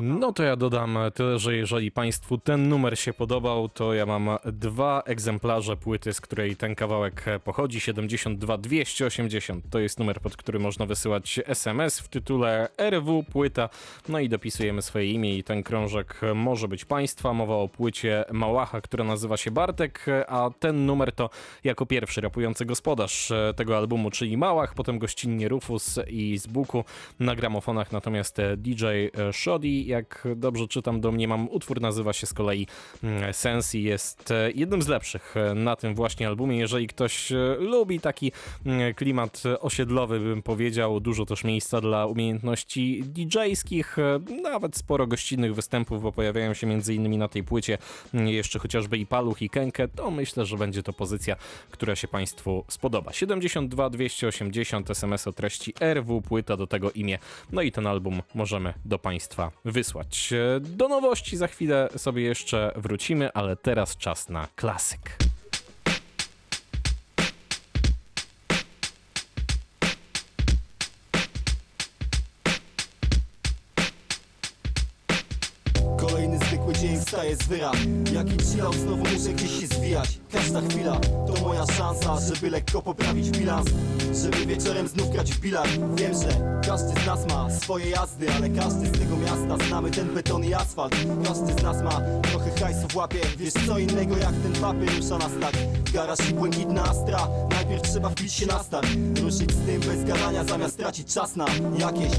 No 0.00 0.32
to 0.32 0.42
ja 0.42 0.56
dodam 0.56 0.98
tyle, 1.14 1.38
że 1.38 1.56
jeżeli 1.56 1.90
Państwu 1.90 2.38
ten 2.38 2.68
numer 2.68 2.98
się 2.98 3.12
podobał, 3.12 3.68
to 3.68 3.94
ja 3.94 4.06
mam 4.06 4.30
dwa 4.44 5.02
egzemplarze 5.06 5.76
płyty, 5.76 6.12
z 6.12 6.20
której 6.20 6.56
ten 6.56 6.74
kawałek 6.74 7.24
pochodzi, 7.44 7.80
72 7.80 8.58
280. 8.58 9.64
To 9.70 9.78
jest 9.78 9.98
numer, 9.98 10.20
pod 10.20 10.36
który 10.36 10.58
można 10.58 10.86
wysyłać 10.86 11.40
SMS 11.46 12.00
w 12.00 12.08
tytule 12.08 12.68
RW 12.78 13.22
płyta, 13.22 13.68
no 14.08 14.18
i 14.18 14.28
dopisujemy 14.28 14.82
swoje 14.82 15.12
imię 15.12 15.38
i 15.38 15.44
ten 15.44 15.62
krążek 15.62 16.20
może 16.34 16.68
być 16.68 16.84
Państwa. 16.84 17.32
Mowa 17.32 17.54
o 17.54 17.68
płycie 17.68 18.24
Małacha, 18.32 18.80
która 18.80 19.04
nazywa 19.04 19.36
się 19.36 19.50
Bartek, 19.50 20.06
a 20.28 20.50
ten 20.58 20.86
numer 20.86 21.12
to 21.12 21.30
jako 21.64 21.86
pierwszy 21.86 22.20
rapujący 22.20 22.64
gospodarz 22.64 23.32
tego 23.56 23.76
albumu, 23.76 24.10
czyli 24.10 24.36
Małach, 24.36 24.74
potem 24.74 24.98
gościnnie 24.98 25.48
Rufus 25.48 25.98
i 26.08 26.38
z 26.38 26.46
Buku 26.46 26.84
na 27.20 27.34
gramofonach, 27.34 27.92
natomiast 27.92 28.36
DJ 28.56 28.84
Shoddy, 29.32 29.81
jak 29.86 30.28
dobrze 30.36 30.68
czytam, 30.68 31.00
domniemam, 31.00 31.48
utwór 31.48 31.80
nazywa 31.80 32.12
się 32.12 32.26
z 32.26 32.32
kolei 32.32 32.66
mm, 33.02 33.34
Sensi, 33.34 33.82
jest 33.82 34.30
e, 34.30 34.50
jednym 34.54 34.82
z 34.82 34.88
lepszych 34.88 35.34
e, 35.36 35.54
na 35.54 35.76
tym 35.76 35.94
właśnie 35.94 36.28
albumie. 36.28 36.58
Jeżeli 36.58 36.86
ktoś 36.86 37.32
e, 37.32 37.56
lubi 37.58 38.00
taki 38.00 38.32
mm, 38.66 38.94
klimat 38.94 39.42
osiedlowy, 39.60 40.20
bym 40.20 40.42
powiedział, 40.42 41.00
dużo 41.00 41.26
też 41.26 41.44
miejsca 41.44 41.80
dla 41.80 42.06
umiejętności 42.06 43.04
DJ-skich, 43.04 43.96
nawet 44.42 44.76
sporo 44.76 45.06
gościnnych 45.06 45.54
występów, 45.54 46.02
bo 46.02 46.12
pojawiają 46.12 46.54
się 46.54 46.66
między 46.66 46.94
innymi 46.94 47.18
na 47.18 47.28
tej 47.28 47.44
płycie 47.44 47.78
mm, 48.14 48.28
jeszcze 48.28 48.58
chociażby 48.58 48.98
i 48.98 49.06
Paluch 49.06 49.42
i 49.42 49.50
Kenke, 49.50 49.88
to 49.88 50.10
myślę, 50.10 50.46
że 50.46 50.56
będzie 50.56 50.82
to 50.82 50.92
pozycja, 50.92 51.36
która 51.70 51.96
się 51.96 52.08
Państwu 52.08 52.64
spodoba. 52.68 53.12
72 53.12 53.90
280 53.90 54.90
SMS 54.90 55.26
o 55.26 55.32
treści 55.32 55.74
RW, 55.94 56.22
płyta 56.22 56.56
do 56.56 56.66
tego 56.66 56.90
imię, 56.90 57.18
no 57.52 57.62
i 57.62 57.72
ten 57.72 57.86
album 57.86 58.22
możemy 58.34 58.74
do 58.84 58.98
Państwa 58.98 59.52
wysłać. 59.72 60.30
Do 60.60 60.88
nowości 60.88 61.36
za 61.36 61.46
chwilę 61.46 61.88
sobie 61.96 62.22
jeszcze 62.22 62.72
wrócimy, 62.76 63.32
ale 63.32 63.56
teraz 63.56 63.96
czas 63.96 64.28
na 64.28 64.48
klasyk. 64.56 65.16
Wstaje 77.12 77.36
z 77.36 77.42
wyra 77.42 77.72
Jaki 78.12 78.36
chillał, 78.44 78.72
znowu 78.72 78.96
muszę 78.96 79.32
gdzieś 79.32 79.60
się 79.60 79.66
zwijać. 79.66 80.18
Każda 80.32 80.60
chwila 80.60 80.96
to 81.00 81.42
moja 81.42 81.66
szansa 81.66 82.16
Żeby 82.34 82.50
lekko 82.50 82.82
poprawić 82.82 83.30
bilans. 83.30 83.70
Żeby 84.22 84.46
wieczorem 84.46 84.88
znów 84.88 85.10
grać 85.10 85.32
w 85.32 85.40
bilar 85.40 85.68
Wiem, 85.96 86.12
że 86.14 86.60
każdy 86.66 87.00
z 87.00 87.06
nas 87.06 87.26
ma 87.28 87.50
swoje 87.50 87.90
jazdy 87.90 88.26
Ale 88.36 88.48
każdy 88.48 88.86
z 88.86 88.92
tego 88.92 89.16
miasta 89.16 89.66
znamy 89.66 89.90
ten 89.90 90.14
beton 90.14 90.44
i 90.44 90.54
asfalt. 90.54 90.94
Każdy 91.24 91.52
z 91.52 91.62
nas 91.62 91.82
ma 91.82 92.00
trochę 92.22 92.50
hajsu 92.60 92.88
w 92.88 92.96
łapie. 92.96 93.20
Wiesz 93.38 93.52
co 93.66 93.78
innego 93.78 94.16
jak 94.16 94.34
ten 94.42 94.52
papier 94.60 94.96
rusza 94.96 95.18
nas 95.18 95.32
tak 95.40 95.54
Garaż 95.92 96.30
i 96.30 96.34
błękitna 96.34 96.84
astra. 96.84 97.28
Najpierw 97.50 97.82
trzeba 97.82 98.08
wbić 98.08 98.32
się 98.32 98.46
na 98.46 98.62
start. 98.62 98.86
Ruszyć 99.22 99.52
z 99.52 99.66
tym 99.66 99.80
bez 99.80 100.04
gadania 100.04 100.44
zamiast 100.44 100.76
tracić 100.76 101.14
czas 101.14 101.36
na 101.36 101.46
jakieś 101.78 102.12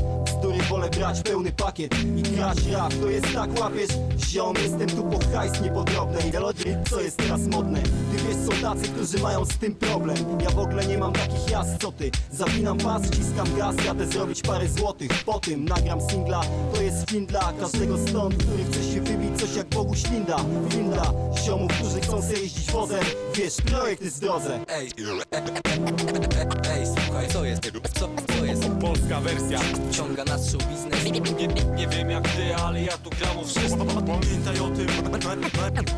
bzdury 0.44 0.64
Wolę 0.70 0.90
brać 0.90 1.22
pełny 1.22 1.52
pakiet 1.52 1.96
i 2.18 2.22
grać 2.22 2.58
rap 2.72 2.94
To 3.02 3.10
jest 3.10 3.34
tak 3.34 3.60
łapiesz. 3.60 3.90
Ziom, 4.18 4.56
jestem 4.64 4.90
tu 4.90 5.04
po 5.04 5.20
hajs 5.38 5.62
niepodrobnej 5.62 6.32
Melodii, 6.34 6.76
co 6.90 7.02
jest 7.02 7.18
teraz 7.18 7.42
modne. 7.42 7.82
Ty 7.82 8.24
wiesz, 8.28 8.36
są 8.46 8.62
tacy, 8.62 8.88
którzy 8.88 9.20
mają 9.20 9.46
z 9.46 9.58
tym 9.58 9.76
problem. 9.76 10.18
Ja 10.42 10.50
w 10.50 10.60
ogóle 10.60 10.86
nie 10.86 10.98
mam 10.98 11.14
takich 11.14 11.52
jazd, 11.52 11.82
co 11.82 11.92
ty. 11.92 12.12
Zapinam 12.32 12.78
pas, 12.78 13.02
wciskam 13.02 13.58
gaz, 13.58 13.76
jadę 13.86 14.08
zrobić 14.08 14.42
parę 14.42 14.68
złotych. 14.68 15.24
Po 15.26 15.40
tym 15.40 15.66
nagram 15.66 16.02
singla, 16.10 16.42
to 16.74 16.82
jest 16.82 17.12
fin 17.12 17.26
dla 17.26 17.54
każdego 17.60 17.98
stąd 18.08 18.36
Który 18.36 18.64
chce 18.64 18.94
się 18.94 19.02
wybić 19.02 19.42
coś 19.42 19.56
jak 19.56 19.68
Bogu 19.68 19.96
ślinda 19.96 20.38
Winda, 20.70 21.14
ziomów, 21.46 21.72
którzy 21.74 22.02
chcą 22.02 22.22
sobie 22.22 22.40
jeździć 22.40 22.72
wozem 22.72 23.04
Wiesz, 23.36 23.56
projekt 23.56 24.04
jest 24.04 24.18
w 24.18 24.20
drodze. 24.20 24.60
Ej, 24.68 24.90
ej, 26.70 26.86
słuchaj, 27.06 27.28
co 27.28 27.46
jest, 27.46 27.72
co, 27.94 28.10
co 28.38 28.46
jest? 28.46 28.64
Polska 28.82 29.22
wersja. 29.22 29.60
Ciąga 29.92 30.26
nas 30.34 30.52
show 30.52 30.62
biznes 30.68 31.04
nie, 31.12 31.48
nie, 31.76 31.88
wiem 31.88 32.10
jak 32.10 32.24
ty, 32.30 32.56
ale 32.56 32.82
ja 32.84 32.98
tu 32.98 33.10
gram 33.10 33.38
o 33.38 33.44
wszystko 33.44 33.86
Pamiętaj 33.86 34.60
o 34.60 34.68
tym. 34.68 34.88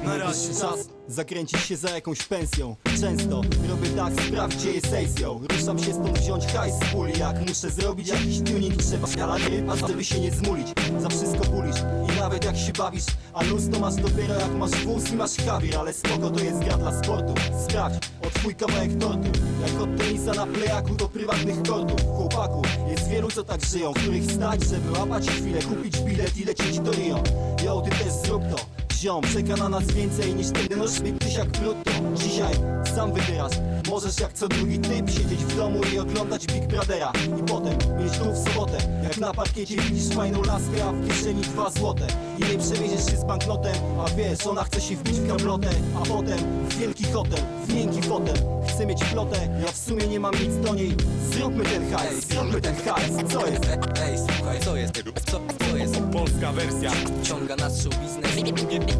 Na, 0.03 0.17
razie 0.17 0.47
czas 0.47 0.89
zakręcić 1.07 1.59
się 1.59 1.77
za 1.77 1.89
jakąś 1.89 2.23
pensją. 2.23 2.75
Często 3.01 3.41
robię 3.69 3.89
tak, 3.95 4.13
sprawdź 4.27 4.55
gdzie 4.55 4.71
jest 4.71 4.89
sesją. 4.89 5.41
Ruszam 5.51 5.79
się 5.79 5.93
stąd 5.93 6.19
wziąć 6.19 6.45
hajs 6.45 6.75
z 6.75 6.85
puli. 6.91 7.19
Jak 7.19 7.39
muszę 7.39 7.69
zrobić 7.69 8.07
jakiś 8.07 8.37
tuning 8.39 8.75
Trzeba 8.83 9.07
skala 9.07 9.37
a 9.69 9.87
żeby 9.87 10.03
się 10.03 10.19
nie 10.19 10.31
zmulić. 10.31 10.67
Za 10.99 11.09
wszystko 11.09 11.45
bulisz 11.45 11.75
i 12.13 12.19
nawet 12.19 12.45
jak 12.45 12.57
się 12.57 12.73
bawisz 12.73 13.05
A 13.33 13.43
luz 13.43 13.69
to 13.71 13.79
masz 13.79 13.95
dopiero 13.95 14.33
jak 14.33 14.51
masz 14.51 14.85
wóz 14.85 15.11
i 15.11 15.15
masz 15.15 15.37
hawir 15.37 15.77
Ale 15.77 15.93
spoko 15.93 16.29
to 16.29 16.43
jest 16.43 16.59
gra 16.59 16.77
dla 16.77 17.03
sportu. 17.03 17.33
Sprawdź, 17.63 18.09
o 18.27 18.39
twój 18.39 18.55
kawałek 18.55 18.97
tortu. 18.99 19.29
Jak 19.61 19.81
od 19.81 19.97
tenisa 19.97 20.33
na 20.33 20.47
plejaku 20.47 20.95
do 20.95 21.09
prywatnych 21.09 21.63
kortów. 21.63 22.01
Chłopaku, 22.17 22.61
jest 22.91 23.09
wielu 23.09 23.31
co 23.31 23.43
tak 23.43 23.65
żyją 23.65 23.93
Których 23.93 24.24
stać, 24.31 24.63
żeby 24.63 24.91
łapać 24.99 25.27
chwilę 25.29 25.61
Kupić 25.61 25.97
bilet 25.97 26.37
i 26.37 26.45
lecieć 26.45 26.79
do 26.79 26.91
Rio 26.91 27.23
Yo, 27.63 27.81
ty 27.81 27.89
też 27.89 28.13
zrób 28.13 28.43
to 28.49 28.84
Ziom, 29.05 29.21
czeka 29.33 29.55
na 29.55 29.69
nas 29.69 29.91
więcej 29.91 30.35
niż 30.35 30.47
ten 30.51 30.79
noż 30.79 30.91
tyś 31.19 31.35
jak 31.35 31.47
brutto 31.47 31.91
Dzisiaj 32.15 32.53
sam 32.95 33.13
wybierasz. 33.13 33.51
Możesz 33.89 34.19
jak 34.19 34.33
co 34.33 34.47
drugi 34.47 34.79
typ 34.79 35.09
siedzieć 35.09 35.39
w 35.45 35.57
domu 35.57 35.81
i 35.93 35.99
oglądać 35.99 36.47
Big 36.47 36.67
Brothera. 36.67 37.11
I 37.39 37.43
potem 37.43 37.73
mieć 37.99 38.17
tu 38.17 38.25
w 38.31 38.37
sobotę. 38.37 38.77
Jak 39.03 39.17
na 39.17 39.33
parkiecie 39.33 39.77
widzisz 39.77 40.15
fajną 40.15 40.41
laskę, 40.41 40.85
a 40.85 40.91
w 40.91 41.07
kieszeni 41.07 41.41
dwa 41.41 41.69
złote. 41.69 42.07
I 42.39 42.41
nie 42.41 42.57
przewieziesz 42.57 43.05
się 43.05 43.17
z 43.17 43.23
banknotem 43.23 43.75
A 44.05 44.09
wiesz, 44.09 44.47
ona 44.47 44.63
chce 44.63 44.81
się 44.81 44.95
wbić 44.95 45.15
w 45.15 45.27
gablotę. 45.27 45.69
A 46.01 46.05
potem 46.05 46.39
w 46.69 46.77
wielki 46.77 47.03
hotel, 47.03 47.39
w 47.67 47.73
miękki 47.73 48.01
fotel. 48.01 48.35
Chce 48.67 48.85
mieć 48.85 49.03
flotę, 49.03 49.61
ja 49.65 49.71
w 49.71 49.77
sumie 49.77 50.07
nie 50.07 50.19
mam 50.19 50.33
nic 50.33 50.65
do 50.65 50.75
niej. 50.75 50.95
Zróbmy 51.31 51.63
ten 51.63 51.91
hajs, 51.91 52.27
zróbmy 52.27 52.61
ten 52.61 52.75
hajs, 52.75 53.11
co 53.33 53.47
jest? 53.47 53.65
Ej, 54.01 54.17
słuchaj, 54.17 54.59
co 54.59 54.75
jest, 54.75 55.03
co, 55.25 55.39
co 55.69 55.77
jest? 55.77 55.95
Polska 56.13 56.51
wersja. 56.51 56.91
Ciąga 57.23 57.55
nas 57.55 57.83
show 57.83 57.93
biznes 57.99 58.35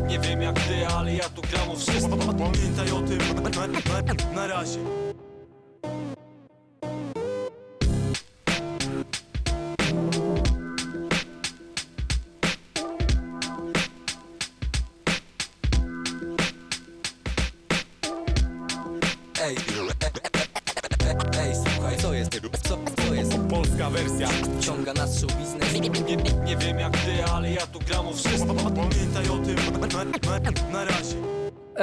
nie, 0.08 0.20
wiem 0.20 0.42
jak 0.42 0.60
ty, 0.60 0.88
ale 0.88 1.14
ja 1.14 1.30
tu 1.30 1.42
gram 1.42 1.70
o 1.70 1.76
wszystko 1.76 2.18
Pamiętaj 2.18 2.92
o 2.92 3.02
tym. 3.02 3.44
Na, 3.44 3.68
na, 3.68 4.34
na 4.36 4.48
razie 4.48 4.80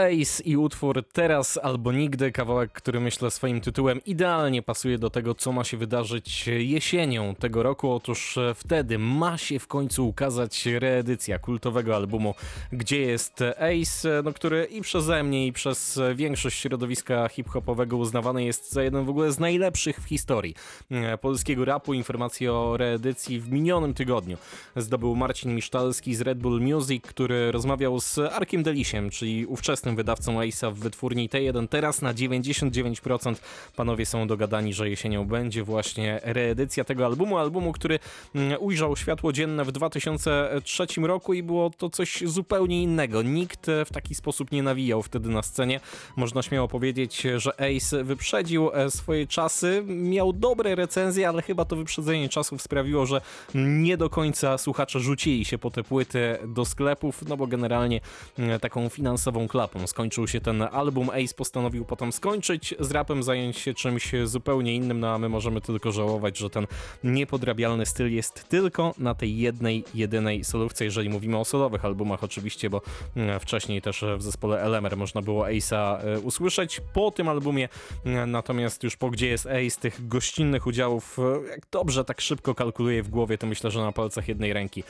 Ace 0.04 0.42
i 0.42 0.56
utwór 0.56 1.04
Teraz 1.12 1.58
albo 1.62 1.92
Nigdy, 1.92 2.32
kawałek, 2.32 2.72
który 2.72 3.00
myślę 3.00 3.30
swoim 3.30 3.60
tytułem 3.60 4.00
idealnie 4.06 4.62
pasuje 4.62 4.98
do 4.98 5.10
tego, 5.10 5.34
co 5.34 5.52
ma 5.52 5.64
się 5.64 5.76
wydarzyć 5.76 6.46
jesienią 6.46 7.34
tego 7.34 7.62
roku. 7.62 7.92
Otóż 7.92 8.38
e, 8.38 8.54
wtedy 8.54 8.98
ma 8.98 9.38
się 9.38 9.58
w 9.58 9.66
końcu 9.66 10.08
ukazać 10.08 10.66
reedycja 10.66 11.38
kultowego 11.38 11.96
albumu 11.96 12.34
Gdzie 12.72 13.00
jest 13.00 13.42
Ace, 13.42 14.22
no, 14.24 14.32
który 14.32 14.64
i 14.64 14.80
przeze 14.80 15.22
mnie, 15.22 15.46
i 15.46 15.52
przez 15.52 16.00
większość 16.14 16.58
środowiska 16.58 17.28
hip-hopowego 17.28 17.96
uznawany 17.96 18.44
jest 18.44 18.72
za 18.72 18.82
jeden 18.82 19.04
w 19.04 19.10
ogóle 19.10 19.32
z 19.32 19.38
najlepszych 19.38 20.00
w 20.00 20.04
historii 20.04 20.54
e, 20.90 21.18
polskiego 21.18 21.64
rapu. 21.64 21.94
Informacje 21.94 22.52
o 22.52 22.76
reedycji 22.76 23.40
w 23.40 23.52
minionym 23.52 23.94
tygodniu 23.94 24.36
zdobył 24.76 25.16
Marcin 25.16 25.54
Misztalski 25.54 26.14
z 26.14 26.20
Red 26.20 26.38
Bull 26.38 26.60
Music, 26.60 27.04
który 27.04 27.52
rozmawiał 27.52 28.00
z 28.00 28.18
Arkiem 28.18 28.62
Delisiem, 28.62 29.10
czyli 29.10 29.46
ówczesnym 29.46 29.91
wydawcą 29.96 30.40
Ace'a 30.40 30.72
w 30.72 30.78
wytwórni 30.78 31.28
T1. 31.28 31.68
Teraz 31.68 32.02
na 32.02 32.14
99% 32.14 33.34
panowie 33.76 34.06
są 34.06 34.26
dogadani, 34.26 34.72
że 34.72 34.90
jesienią 34.90 35.24
będzie 35.24 35.64
właśnie 35.64 36.20
reedycja 36.22 36.84
tego 36.84 37.06
albumu. 37.06 37.38
Albumu, 37.38 37.72
który 37.72 37.98
mm, 38.34 38.62
ujrzał 38.62 38.96
światło 38.96 39.32
dzienne 39.32 39.64
w 39.64 39.72
2003 39.72 40.86
roku 41.02 41.34
i 41.34 41.42
było 41.42 41.70
to 41.70 41.90
coś 41.90 42.22
zupełnie 42.26 42.82
innego. 42.82 43.22
Nikt 43.22 43.66
w 43.86 43.92
taki 43.92 44.14
sposób 44.14 44.52
nie 44.52 44.62
nawijał 44.62 45.02
wtedy 45.02 45.28
na 45.28 45.42
scenie. 45.42 45.80
Można 46.16 46.42
śmiało 46.42 46.68
powiedzieć, 46.68 47.26
że 47.36 47.52
Ace 47.60 48.04
wyprzedził 48.04 48.70
e, 48.72 48.90
swoje 48.90 49.26
czasy. 49.26 49.82
Miał 49.86 50.32
dobre 50.32 50.74
recenzje, 50.74 51.28
ale 51.28 51.42
chyba 51.42 51.64
to 51.64 51.76
wyprzedzenie 51.76 52.28
czasów 52.28 52.62
sprawiło, 52.62 53.06
że 53.06 53.20
nie 53.54 53.96
do 53.96 54.10
końca 54.10 54.58
słuchacze 54.58 55.00
rzucili 55.00 55.44
się 55.44 55.58
po 55.58 55.70
te 55.70 55.82
płyty 55.84 56.38
do 56.46 56.64
sklepów, 56.64 57.22
no 57.28 57.36
bo 57.36 57.46
generalnie 57.46 58.00
mm, 58.38 58.60
taką 58.60 58.88
finansową 58.88 59.48
klapę 59.48 59.78
skończył 59.86 60.28
się 60.28 60.40
ten 60.40 60.62
album. 60.62 61.10
Ace 61.10 61.34
postanowił 61.34 61.84
potem 61.84 62.12
skończyć 62.12 62.74
z 62.80 62.90
rapem, 62.90 63.22
zająć 63.22 63.58
się 63.58 63.74
czymś 63.74 64.12
zupełnie 64.24 64.74
innym, 64.74 65.00
no 65.00 65.14
a 65.14 65.18
my 65.18 65.28
możemy 65.28 65.60
tylko 65.60 65.92
żałować, 65.92 66.38
że 66.38 66.50
ten 66.50 66.66
niepodrabialny 67.04 67.86
styl 67.86 68.12
jest 68.12 68.48
tylko 68.48 68.94
na 68.98 69.14
tej 69.14 69.38
jednej, 69.38 69.84
jedynej 69.94 70.44
solówce, 70.44 70.84
jeżeli 70.84 71.08
mówimy 71.08 71.38
o 71.38 71.44
solowych 71.44 71.84
albumach 71.84 72.24
oczywiście, 72.24 72.70
bo 72.70 72.82
mm, 73.16 73.40
wcześniej 73.40 73.82
też 73.82 74.04
w 74.16 74.22
zespole 74.22 74.62
Elemer 74.62 74.96
można 74.96 75.22
było 75.22 75.44
Ace'a 75.44 75.98
e, 76.04 76.20
usłyszeć 76.20 76.80
po 76.92 77.10
tym 77.10 77.28
albumie, 77.28 77.68
mm, 78.04 78.30
natomiast 78.30 78.82
już 78.82 78.96
po 78.96 79.10
Gdzie 79.10 79.26
jest 79.28 79.46
Ace, 79.46 79.80
tych 79.80 80.08
gościnnych 80.08 80.66
udziałów, 80.66 81.18
e, 81.18 81.50
jak 81.50 81.60
dobrze 81.70 82.04
tak 82.04 82.20
szybko 82.20 82.54
kalkuluję 82.54 83.02
w 83.02 83.08
głowie, 83.08 83.38
to 83.38 83.46
myślę, 83.46 83.70
że 83.70 83.80
na 83.80 83.92
palcach 83.92 84.28
jednej 84.28 84.52
ręki 84.52 84.84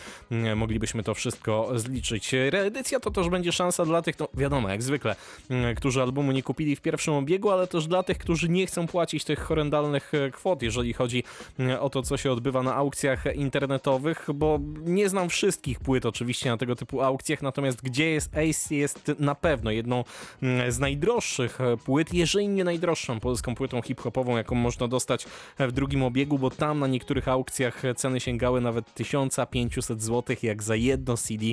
moglibyśmy 0.56 1.02
to 1.02 1.14
wszystko 1.14 1.70
zliczyć. 1.74 2.32
Reedycja 2.32 3.00
to 3.00 3.10
też 3.10 3.28
będzie 3.28 3.52
szansa 3.52 3.84
dla 3.84 4.02
tych, 4.02 4.18
no 4.18 4.28
wiadomo, 4.34 4.68
jak 4.68 4.81
zwykle, 4.82 5.16
mm, 5.50 5.74
którzy 5.74 6.02
albumu 6.02 6.32
nie 6.32 6.42
kupili 6.42 6.76
w 6.76 6.80
pierwszym 6.80 7.14
obiegu, 7.14 7.50
ale 7.50 7.66
też 7.66 7.86
dla 7.86 8.02
tych, 8.02 8.18
którzy 8.18 8.48
nie 8.48 8.66
chcą 8.66 8.86
płacić 8.86 9.24
tych 9.24 9.38
horrendalnych 9.38 10.14
e, 10.14 10.30
kwot, 10.30 10.62
jeżeli 10.62 10.92
chodzi 10.92 11.24
mm, 11.58 11.80
o 11.80 11.90
to, 11.90 12.02
co 12.02 12.16
się 12.16 12.32
odbywa 12.32 12.62
na 12.62 12.74
aukcjach 12.74 13.36
internetowych, 13.36 14.26
bo 14.34 14.58
nie 14.84 15.08
znam 15.08 15.28
wszystkich 15.28 15.80
płyt 15.80 16.06
oczywiście 16.06 16.50
na 16.50 16.56
tego 16.56 16.76
typu 16.76 17.02
aukcjach, 17.02 17.42
natomiast 17.42 17.82
Gdzie 17.82 18.10
jest 18.10 18.36
Ace 18.36 18.74
jest 18.74 19.12
na 19.18 19.34
pewno 19.34 19.70
jedną 19.70 20.04
mm, 20.42 20.72
z 20.72 20.78
najdroższych 20.78 21.60
e, 21.60 21.76
płyt, 21.76 22.14
jeżeli 22.14 22.48
nie 22.48 22.64
najdroższą 22.64 23.20
polską 23.20 23.54
płytą 23.54 23.82
hip-hopową, 23.82 24.36
jaką 24.36 24.54
można 24.54 24.88
dostać 24.88 25.26
w 25.58 25.72
drugim 25.72 26.02
obiegu, 26.02 26.38
bo 26.38 26.50
tam 26.50 26.78
na 26.78 26.86
niektórych 26.86 27.28
aukcjach 27.28 27.82
ceny 27.96 28.20
sięgały 28.20 28.60
nawet 28.60 28.94
1500 28.94 30.02
zł, 30.02 30.36
jak 30.42 30.62
za 30.62 30.76
jedno 30.76 31.16
CD, 31.16 31.44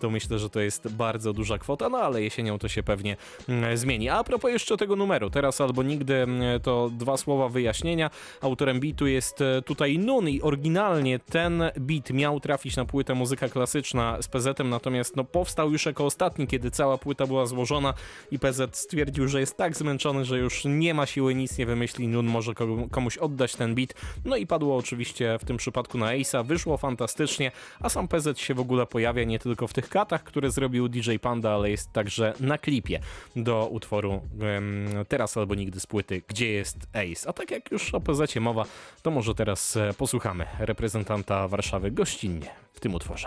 to 0.00 0.10
myślę, 0.10 0.38
że 0.38 0.50
to 0.50 0.60
jest 0.60 0.88
bardzo 0.88 1.32
duża 1.32 1.58
kwota, 1.58 1.88
no 1.88 1.98
ale 1.98 2.22
jesienią 2.22 2.58
to 2.58 2.67
się 2.68 2.82
pewnie 2.82 3.16
mm, 3.48 3.76
zmieni. 3.76 4.08
A 4.08 4.24
propos 4.24 4.50
jeszcze 4.50 4.76
tego 4.76 4.96
numeru, 4.96 5.30
teraz 5.30 5.60
albo 5.60 5.82
nigdy 5.82 6.14
mm, 6.14 6.60
to 6.60 6.90
dwa 6.92 7.16
słowa 7.16 7.48
wyjaśnienia. 7.48 8.10
Autorem 8.40 8.80
beatu 8.80 9.06
jest 9.06 9.40
e, 9.40 9.62
tutaj 9.62 9.98
Nun 9.98 10.28
i 10.28 10.42
oryginalnie 10.42 11.18
ten 11.18 11.62
beat 11.76 12.10
miał 12.10 12.40
trafić 12.40 12.76
na 12.76 12.84
płytę 12.84 13.14
muzyka 13.14 13.48
klasyczna 13.48 14.22
z 14.22 14.28
PZ-em, 14.28 14.68
natomiast 14.70 15.16
no, 15.16 15.24
powstał 15.24 15.72
już 15.72 15.86
jako 15.86 16.04
ostatni, 16.04 16.46
kiedy 16.46 16.70
cała 16.70 16.98
płyta 16.98 17.26
była 17.26 17.46
złożona 17.46 17.94
i 18.30 18.38
PZ 18.38 18.76
stwierdził, 18.76 19.28
że 19.28 19.40
jest 19.40 19.56
tak 19.56 19.76
zmęczony, 19.76 20.24
że 20.24 20.38
już 20.38 20.64
nie 20.64 20.94
ma 20.94 21.06
siły, 21.06 21.34
nic 21.34 21.58
nie 21.58 21.66
wymyśli, 21.66 22.08
Nun 22.08 22.26
może 22.26 22.52
komuś 22.90 23.18
oddać 23.18 23.56
ten 23.56 23.74
beat. 23.74 23.94
No 24.24 24.36
i 24.36 24.46
padło 24.46 24.76
oczywiście 24.76 25.38
w 25.40 25.44
tym 25.44 25.56
przypadku 25.56 25.98
na 25.98 26.06
Ace'a, 26.06 26.46
wyszło 26.46 26.76
fantastycznie, 26.76 27.52
a 27.80 27.88
sam 27.88 28.08
PZ 28.08 28.38
się 28.38 28.54
w 28.54 28.60
ogóle 28.60 28.86
pojawia 28.86 29.24
nie 29.24 29.38
tylko 29.38 29.66
w 29.66 29.72
tych 29.72 29.88
katach, 29.88 30.24
które 30.24 30.50
zrobił 30.50 30.88
DJ 30.88 31.16
Panda, 31.16 31.50
ale 31.50 31.70
jest 31.70 31.92
także 31.92 32.32
na 32.40 32.57
klipie 32.58 33.00
do 33.36 33.66
utworu 33.66 34.10
um, 34.10 34.88
Teraz 35.08 35.36
albo 35.36 35.54
nigdy 35.54 35.80
z 35.80 35.86
płyty 35.86 36.22
Gdzie 36.28 36.52
jest 36.52 36.76
Ace. 36.92 37.28
A 37.28 37.32
tak 37.32 37.50
jak 37.50 37.70
już 37.70 37.94
o 37.94 38.00
PZ 38.00 38.36
mowa, 38.36 38.64
to 39.02 39.10
może 39.10 39.34
teraz 39.34 39.76
e, 39.76 39.94
posłuchamy 39.98 40.46
reprezentanta 40.58 41.48
Warszawy 41.48 41.90
gościnnie 41.90 42.50
w 42.72 42.80
tym 42.80 42.94
utworze. 42.94 43.26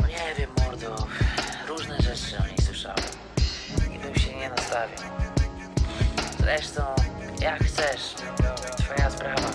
No 0.00 0.06
nie 0.08 0.34
wiem, 0.38 0.50
mordo. 0.64 1.06
Różne 1.68 1.96
rzeczy 1.96 2.38
o 2.44 2.46
niej 2.46 2.58
słyszałem. 2.62 2.98
I 3.96 3.98
bym 3.98 4.14
się 4.14 4.36
nie 4.36 4.48
nastawił. 4.48 4.98
Zresztą, 6.38 6.82
jak 7.40 7.64
chcesz. 7.64 8.14
Twoja 8.78 9.10
sprawa. 9.10 9.50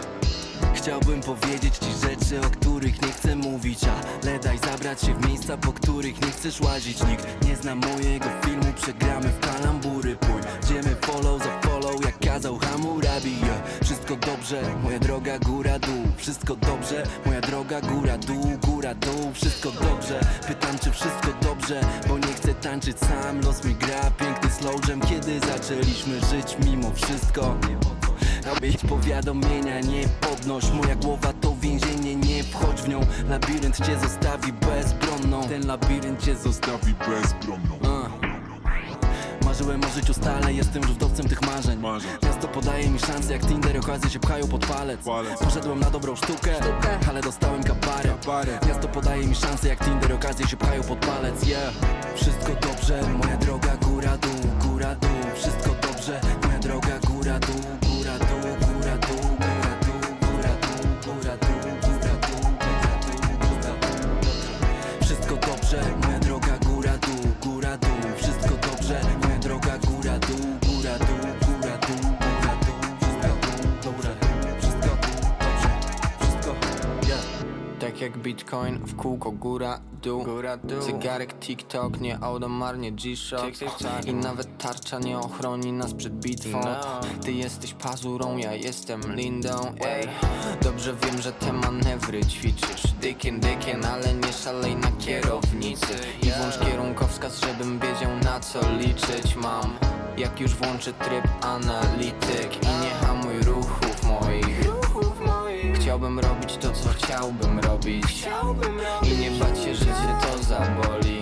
Chciałbym 0.75 1.21
powiedzieć 1.21 1.77
ci 1.77 1.93
rzeczy, 2.33 2.47
o 2.47 2.49
których 2.49 3.01
nie 3.01 3.11
chcę 3.11 3.35
mówić 3.35 3.79
Ale 4.23 4.39
daj 4.39 4.57
zabrać 4.57 5.01
się 5.01 5.13
w 5.13 5.27
miejsca, 5.27 5.57
po 5.57 5.73
których 5.73 6.21
nie 6.21 6.31
chcesz 6.31 6.61
łazić. 6.61 6.97
Nikt 7.03 7.45
nie 7.47 7.55
zna 7.55 7.75
mojego 7.75 8.25
filmu, 8.45 8.73
przegramy 8.75 9.29
w 9.29 9.39
kalambury 9.39 10.15
Pójdziemy 10.15 10.95
follow 11.01 11.43
za 11.43 11.61
follow, 11.61 12.05
jak 12.05 12.19
kazał 12.19 12.57
Hammurabi. 12.57 13.31
Yeah. 13.31 13.63
Wszystko 13.83 14.15
dobrze, 14.15 14.61
moja 14.83 14.99
droga 14.99 15.39
góra 15.39 15.79
dół. 15.79 16.03
Wszystko 16.17 16.55
dobrze, 16.55 17.03
moja 17.25 17.41
droga 17.41 17.81
góra 17.81 18.17
dół 18.17 18.43
Góra 18.67 18.95
dół, 18.95 19.31
wszystko 19.33 19.71
dobrze 19.71 20.19
Pytam 20.47 20.79
czy 20.79 20.91
wszystko 20.91 21.27
dobrze, 21.41 21.81
bo 22.07 22.17
nie 22.17 22.33
chcę 22.33 22.53
tańczyć 22.53 22.99
sam. 22.99 23.41
Los 23.41 23.65
mi 23.65 23.75
gra, 23.75 24.11
piękny 24.11 24.49
slow 24.49 24.89
jam. 24.89 25.01
Kiedy 25.01 25.39
zaczęliśmy 25.39 26.19
żyć 26.19 26.57
mimo 26.65 26.91
wszystko? 26.91 27.55
Robić 28.45 28.77
powiadomienia, 28.89 29.79
nie 29.79 30.07
podnoś. 30.21 30.71
Moja 30.71 30.95
głowa 30.95 31.33
to 31.33 31.55
więzienie, 31.61 32.15
nie 32.43 32.51
wchodź 32.51 32.81
w 32.81 32.87
nią. 32.87 32.99
Labirynt 33.29 33.77
cię 33.85 33.99
zostawi 33.99 34.53
bezbronną. 34.53 35.47
Ten 35.47 35.67
labirynt 35.67 36.25
cię 36.25 36.35
zostawi 36.35 36.93
bezbronną. 36.93 37.75
Uh. 37.81 38.09
Marzyłem 39.45 39.83
o 39.83 39.87
życiu 39.87 40.13
stale, 40.13 40.53
jestem 40.53 40.83
żółtowcem 40.83 41.27
tych 41.29 41.41
marzeń. 41.41 41.81
Miasto 42.23 42.47
podaje 42.47 42.89
mi 42.89 42.99
szansę, 42.99 43.33
jak 43.33 43.45
Tinder 43.45 43.77
okazje 43.77 44.09
się 44.09 44.19
pchają 44.19 44.47
pod 44.47 44.65
palec. 44.65 44.99
Poszedłem 45.43 45.79
na 45.79 45.89
dobrą 45.89 46.15
sztukę, 46.15 46.55
ale 47.09 47.21
dostałem 47.21 47.63
kabaret 47.63 48.67
Miasto 48.67 48.87
podaje 48.87 49.27
mi 49.27 49.35
szansę, 49.35 49.67
jak 49.67 49.85
Tinder 49.85 50.13
okazje 50.13 50.47
się 50.47 50.57
pchają 50.57 50.83
pod 50.83 50.99
palec. 50.99 51.47
Yeah, 51.47 51.73
wszystko 52.15 52.51
dobrze, 52.61 53.01
moja 53.23 53.37
droga 53.37 53.77
góra 53.77 54.17
dół, 54.17 54.69
góra 54.69 54.95
dół. 54.95 55.09
Wszystko 55.35 55.72
bitcoin, 78.53 78.79
w 78.85 78.95
kółko 78.95 79.31
góra, 79.31 79.79
dół, 80.01 80.23
góra, 80.23 80.57
dół. 80.57 80.81
Zegarek 80.81 81.33
TikTok, 81.39 81.99
nie 81.99 82.19
auto, 82.19 82.49
marnie 82.49 82.91
G-Shock 82.91 83.61
I 84.05 84.13
nawet 84.13 84.57
tarcza 84.57 84.99
nie 84.99 85.19
ochroni 85.19 85.73
nas 85.73 85.93
przed 85.93 86.13
bitwą. 86.13 86.61
Ty 87.21 87.31
jesteś 87.31 87.73
pazurą, 87.73 88.37
ja 88.37 88.53
jestem 88.53 89.15
lindą, 89.15 89.75
ej. 89.85 90.07
Dobrze 90.61 90.95
wiem, 90.95 91.21
że 91.21 91.31
te 91.31 91.53
manewry 91.53 92.25
ćwiczysz. 92.25 92.91
Dykiem, 93.01 93.39
dykiem, 93.39 93.81
ale 93.93 94.13
nie 94.13 94.33
szalej 94.33 94.75
na 94.75 94.91
kierownicy. 94.91 95.93
I 96.23 96.31
włącz 96.31 96.59
kierunkowskaz, 96.59 97.41
żebym 97.41 97.79
wiedział 97.79 98.11
na 98.23 98.39
co 98.39 98.59
liczyć 98.71 99.35
mam. 99.35 99.73
Jak 100.17 100.39
już 100.39 100.55
włączę 100.55 100.93
tryb 100.93 101.27
analityk 101.41 102.63
I 102.63 102.67
nie 102.83 102.89
hamuj 102.89 103.43
Chciałbym 103.43 103.62
robić 106.53 106.61
to, 106.61 106.71
co 106.71 106.89
chciałbym 106.89 107.59
robić. 107.59 108.27
I 109.03 109.17
nie 109.17 109.31
bać 109.31 109.59
się, 109.59 109.75
że 109.75 109.85
cię 109.85 110.15
to 110.21 110.43
zaboli. 110.43 111.21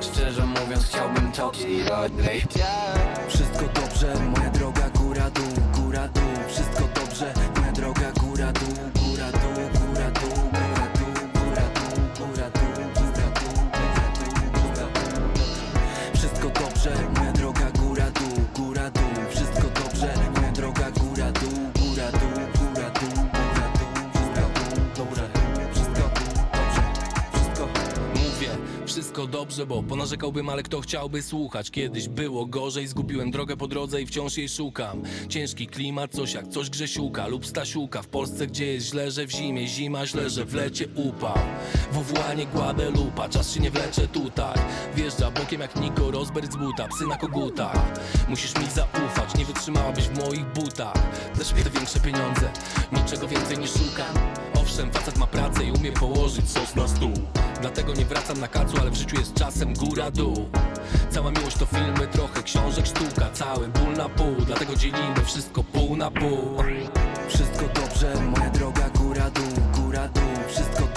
Szczerze 0.00 0.46
mówiąc, 0.46 0.84
chciałbym 0.86 1.32
to 1.32 1.60
i 1.60 1.82
robić 1.82 2.08
Wszystko 3.28 3.64
dobrze, 3.74 4.14
moja 4.36 4.50
droga 4.50 4.90
góra 4.90 5.30
dół, 5.30 5.82
góra 5.84 6.08
dół. 6.08 6.22
Wszystko 6.48 6.75
wszystko 29.16 29.38
dobrze, 29.38 29.66
bo 29.66 29.82
ponarzekałbym, 29.82 30.48
ale 30.48 30.62
kto 30.62 30.80
chciałby 30.80 31.22
słuchać? 31.22 31.70
Kiedyś 31.70 32.08
było 32.08 32.46
gorzej, 32.46 32.86
zgubiłem 32.86 33.30
drogę 33.30 33.56
po 33.56 33.68
drodze 33.68 34.02
i 34.02 34.06
wciąż 34.06 34.36
jej 34.36 34.48
szukam. 34.48 35.02
Ciężki 35.28 35.66
klimat, 35.66 36.10
coś 36.10 36.32
jak 36.32 36.48
coś 36.48 36.70
Grzesiuka 36.70 37.26
lub 37.26 37.46
Stasiuka. 37.46 38.02
W 38.02 38.06
Polsce, 38.06 38.46
gdzie 38.46 38.66
jest 38.66 38.86
źle, 38.86 39.10
że 39.10 39.26
w 39.26 39.30
zimie 39.30 39.66
zima, 39.66 40.06
źle, 40.06 40.30
że 40.30 40.44
w 40.44 40.54
lecie 40.54 40.88
upał 40.94 41.38
Wołanie 41.92 42.46
Guadalupa, 42.46 43.28
czas 43.28 43.54
się 43.54 43.60
nie 43.60 43.70
wlecze 43.70 44.08
tutaj. 44.08 44.58
Wjeżdża 44.96 45.30
bokiem 45.30 45.60
jak 45.60 45.76
Niko 45.76 46.10
Rosberg 46.10 46.52
z 46.52 46.56
buta, 46.56 46.88
psy 46.88 47.06
na 47.06 47.16
kogutach. 47.16 48.00
Musisz 48.28 48.54
mi 48.54 48.66
zaufać, 48.66 49.34
nie 49.38 49.44
wytrzymałabyś 49.44 50.04
w 50.04 50.18
moich 50.18 50.46
butach. 50.46 50.94
Też 51.38 51.48
te 51.48 51.70
większe 51.70 52.00
pieniądze, 52.00 52.50
niczego 52.92 53.28
więcej 53.28 53.58
nie 53.58 53.68
szukam 53.68 54.55
Owszem, 54.66 54.90
facet 54.90 55.18
ma 55.18 55.26
pracę 55.26 55.64
i 55.64 55.72
umie 55.72 55.92
położyć 55.92 56.50
sos 56.50 56.74
na 56.76 56.88
stół. 56.88 57.12
Dlatego 57.60 57.94
nie 57.94 58.04
wracam 58.04 58.40
na 58.40 58.48
kacu, 58.48 58.76
ale 58.80 58.90
w 58.90 58.94
życiu 58.94 59.16
jest 59.16 59.34
czasem 59.34 59.74
góra-dół. 59.74 60.48
Cała 61.10 61.30
miłość 61.30 61.56
to 61.56 61.66
filmy, 61.66 62.06
trochę 62.12 62.42
książek, 62.42 62.86
sztuka 62.86 63.30
Cały 63.32 63.68
ból 63.68 63.92
na 63.96 64.08
pół, 64.08 64.34
dlatego 64.46 64.76
dzielimy 64.76 65.24
wszystko 65.24 65.64
pół 65.64 65.96
na 65.96 66.10
pół. 66.10 66.62
Wszystko 67.28 67.64
dobrze, 67.74 68.14
moja 68.14 68.50
droga 68.50 68.90
góra 68.90 69.30
dół, 69.30 69.84
góra 69.84 70.08
dół 70.08 70.36
Wszystko 70.48 70.95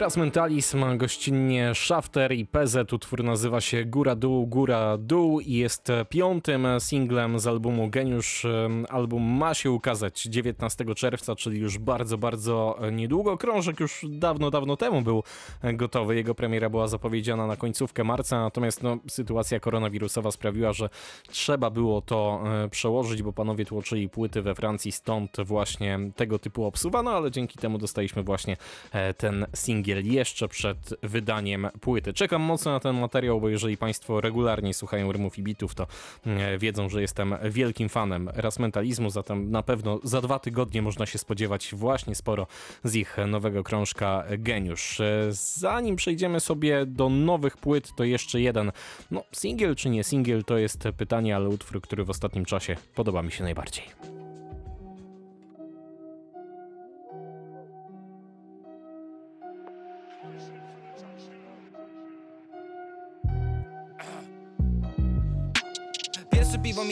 Raz 0.00 0.16
Mentalizm, 0.16 0.96
gościnnie 0.96 1.74
Shafter 1.74 2.32
i 2.32 2.46
PZ. 2.46 2.92
Utwór 2.92 3.24
nazywa 3.24 3.60
się 3.60 3.84
Góra 3.84 4.14
Dół, 4.14 4.46
Góra 4.46 4.96
Dół 4.98 5.40
i 5.40 5.52
jest 5.52 5.88
piątym 6.08 6.66
singlem 6.78 7.38
z 7.38 7.46
albumu 7.46 7.90
Geniusz. 7.90 8.46
Album 8.88 9.22
ma 9.22 9.54
się 9.54 9.70
ukazać 9.70 10.22
19 10.22 10.94
czerwca, 10.94 11.36
czyli 11.36 11.60
już 11.60 11.78
bardzo, 11.78 12.18
bardzo 12.18 12.78
niedługo. 12.92 13.36
Krążek 13.36 13.80
już 13.80 14.06
dawno, 14.08 14.50
dawno 14.50 14.76
temu 14.76 15.02
był 15.02 15.22
gotowy. 15.62 16.16
Jego 16.16 16.34
premiera 16.34 16.70
była 16.70 16.88
zapowiedziana 16.88 17.46
na 17.46 17.56
końcówkę 17.56 18.04
marca, 18.04 18.40
natomiast 18.40 18.82
no, 18.82 18.98
sytuacja 19.08 19.60
koronawirusowa 19.60 20.30
sprawiła, 20.30 20.72
że 20.72 20.88
trzeba 21.28 21.70
było 21.70 22.00
to 22.00 22.42
e, 22.64 22.68
przełożyć, 22.68 23.22
bo 23.22 23.32
panowie 23.32 23.64
tłoczyli 23.64 24.08
płyty 24.08 24.42
we 24.42 24.54
Francji, 24.54 24.92
stąd 24.92 25.36
właśnie 25.44 25.98
tego 26.16 26.38
typu 26.38 26.64
obsuwa, 26.64 27.02
no 27.02 27.10
ale 27.10 27.30
dzięki 27.30 27.58
temu 27.58 27.78
dostaliśmy 27.78 28.22
właśnie 28.22 28.56
e, 28.92 29.14
ten 29.14 29.46
singiel 29.54 29.89
jeszcze 29.98 30.48
przed 30.48 30.94
wydaniem 31.02 31.68
płyty. 31.80 32.12
Czekam 32.12 32.42
mocno 32.42 32.72
na 32.72 32.80
ten 32.80 33.00
materiał, 33.00 33.40
bo 33.40 33.48
jeżeli 33.48 33.76
Państwo 33.76 34.20
regularnie 34.20 34.74
słuchają 34.74 35.12
rymów 35.12 35.38
i 35.38 35.42
bitów, 35.42 35.74
to 35.74 35.86
e, 36.26 36.58
wiedzą, 36.58 36.88
że 36.88 37.00
jestem 37.00 37.34
wielkim 37.50 37.88
fanem 37.88 38.30
rasmentalizmu, 38.34 39.10
zatem 39.10 39.50
na 39.50 39.62
pewno 39.62 40.00
za 40.04 40.20
dwa 40.20 40.38
tygodnie 40.38 40.82
można 40.82 41.06
się 41.06 41.18
spodziewać 41.18 41.74
właśnie 41.74 42.14
sporo 42.14 42.46
z 42.84 42.94
ich 42.94 43.16
nowego 43.26 43.64
krążka 43.64 44.24
Geniusz. 44.38 45.00
Zanim 45.30 45.96
przejdziemy 45.96 46.40
sobie 46.40 46.86
do 46.86 47.08
nowych 47.08 47.56
płyt, 47.56 47.94
to 47.96 48.04
jeszcze 48.04 48.40
jeden, 48.40 48.72
no 49.10 49.24
singiel 49.32 49.76
czy 49.76 49.90
nie 49.90 50.04
singiel, 50.04 50.44
to 50.44 50.58
jest 50.58 50.88
pytanie, 50.96 51.36
ale 51.36 51.48
utwór, 51.48 51.80
który 51.80 52.04
w 52.04 52.10
ostatnim 52.10 52.44
czasie 52.44 52.76
podoba 52.94 53.22
mi 53.22 53.32
się 53.32 53.44
najbardziej. 53.44 54.19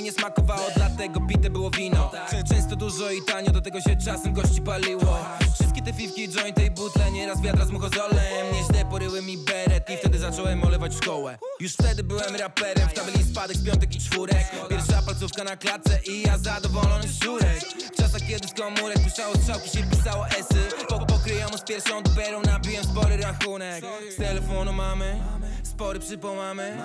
Nie 0.09 0.13
smakowało, 0.13 0.67
dlatego 0.77 1.21
bite 1.21 1.51
było 1.51 1.71
wino. 1.71 2.11
Często 2.49 2.77
dużo 2.77 3.11
i 3.11 3.23
tanio, 3.23 3.53
do 3.53 3.61
tego 3.61 3.81
się 3.81 3.97
czasem 3.97 4.35
kości 4.35 4.61
paliło. 4.61 5.19
Wszystkie 5.55 5.83
te 5.83 5.93
fifki, 5.93 6.29
jointy 6.29 6.65
i 6.65 6.71
butle, 6.71 7.11
nieraz 7.13 7.43
wiadra 7.43 7.65
z 7.65 7.71
muchozolem 7.71 8.19
Nieźle 8.53 8.85
poryły 8.85 9.23
mi 9.23 9.39
beret 9.39 9.91
i 9.91 9.97
wtedy 9.97 10.19
zacząłem 10.19 10.65
olewać 10.65 10.95
szkołę. 10.95 11.39
Już 11.61 11.73
wtedy 11.73 12.05
byłem 12.05 12.37
raperem, 12.37 12.89
w 12.89 12.93
tabeli 12.93 13.25
spadek 13.25 13.57
z 13.57 13.65
piątek 13.65 13.97
i 13.97 13.99
czwórek. 13.99 14.47
Pierwsza 14.69 15.03
palcówka 15.03 15.45
na 15.45 15.57
klatce 15.57 16.01
i 16.07 16.23
ja 16.23 16.39
zadowolony 16.39 17.09
szurek 17.23 17.61
W 17.93 17.97
czasach 17.97 18.21
kiedy 18.29 18.49
z 18.49 18.53
komórek 18.53 18.99
puszczało 19.05 19.35
strzałki 19.35 19.71
się 19.71 19.83
pisało 19.91 20.27
esy. 20.29 20.87
Po, 20.89 21.07
Pokryjomu 21.07 21.59
z 21.59 21.63
pierwszą 21.63 22.03
dopiero 22.03 22.41
nabiłem 22.41 22.85
spory 22.85 23.17
rachunek. 23.17 23.85
Z 24.15 24.17
telefonu 24.17 24.73
mamy 24.73 25.21
spory 25.79 26.01
przypołamy 26.01 26.77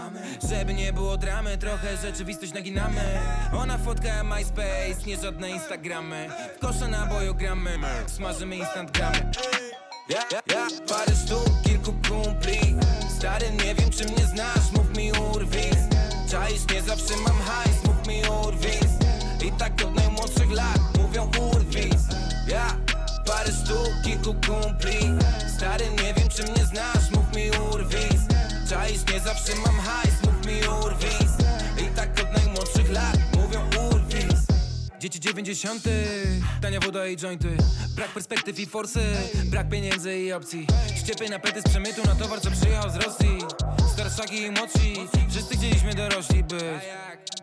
Żeby 0.49 0.73
nie 0.73 0.93
było 0.93 1.17
dramy, 1.17 1.57
trochę 1.57 1.97
rzeczywistość 1.97 2.53
naginamy. 2.53 3.19
Ona 3.53 3.77
fotka 3.77 4.23
MySpace, 4.23 5.05
nie 5.07 5.17
żadne 5.17 5.49
Instagramy. 5.51 6.29
W 6.55 6.59
kosza 6.59 6.87
na 6.87 7.09
gramy, 7.35 7.79
smażymy 8.07 8.55
instant 8.55 8.91
gramy. 8.91 9.31
Ja, 10.09 10.23
ja, 10.31 10.41
ja, 10.55 10.67
parę 10.89 11.11
sztuk, 11.25 11.61
kilku 11.63 11.93
kumpli. 12.07 12.75
Stary, 13.17 13.51
nie 13.51 13.75
wiem 13.75 13.89
czy 13.89 14.05
mnie 14.05 14.25
znasz, 14.25 14.71
mów 14.75 14.97
mi 14.97 15.11
urwis. 15.11 15.77
Czaisz, 16.31 16.61
nie 16.73 16.81
zawsze 16.81 17.13
mam 17.17 17.37
hajs, 17.41 17.83
mów 17.85 18.07
mi 18.07 18.21
urwis. 18.45 18.91
I 19.47 19.51
tak 19.51 19.73
od 19.85 19.95
najmłodszych 19.95 20.51
lat 20.51 20.79
mówią 20.97 21.31
urwis. 21.53 22.01
Ja, 22.47 22.77
parę 23.25 23.51
sztuk, 23.51 23.91
kilku 24.03 24.35
kumpli. 24.47 24.99
Stary, 25.57 25.85
nie 25.89 26.13
wiem 26.13 26.29
czy 26.29 26.43
mnie 26.43 26.65
znasz, 26.65 27.11
mów 27.11 27.35
mi 27.35 27.49
urwis 27.49 28.12
Czaisz, 28.69 29.01
nie 29.13 29.19
zawsze 29.19 29.55
mam 29.55 29.79
hajs, 29.79 30.13
mów 30.25 30.45
mi 30.45 30.67
urwis. 30.85 31.31
I 31.77 31.95
tak 31.95 32.09
od 32.21 32.37
najmłodszych 32.37 32.91
lat 32.91 33.17
mówią 33.35 33.69
urwis. 33.91 34.43
Dzieci 34.99 35.19
dziewięćdziesiąty, 35.19 36.05
tania 36.61 36.79
woda 36.79 37.07
i 37.07 37.17
jointy. 37.17 37.57
Brak 37.95 38.09
perspektyw 38.09 38.59
i 38.59 38.65
forsy, 38.65 39.05
brak 39.45 39.69
pieniędzy 39.69 40.19
i 40.19 40.33
opcji. 40.33 40.67
Ściepy 40.95 41.29
na 41.29 41.39
pety 41.39 41.61
z 41.61 41.63
przemytu 41.63 42.01
na 42.05 42.15
towar, 42.15 42.41
co 42.41 42.51
przyjechał 42.51 42.89
z 42.89 42.95
Rosji. 42.95 43.37
Starszaki 43.93 44.41
i 44.41 44.51
młodsi, 44.51 44.95
wszyscy 45.29 45.57
chcieliśmy 45.57 45.93
dorośli 45.93 46.43
być 46.43 46.63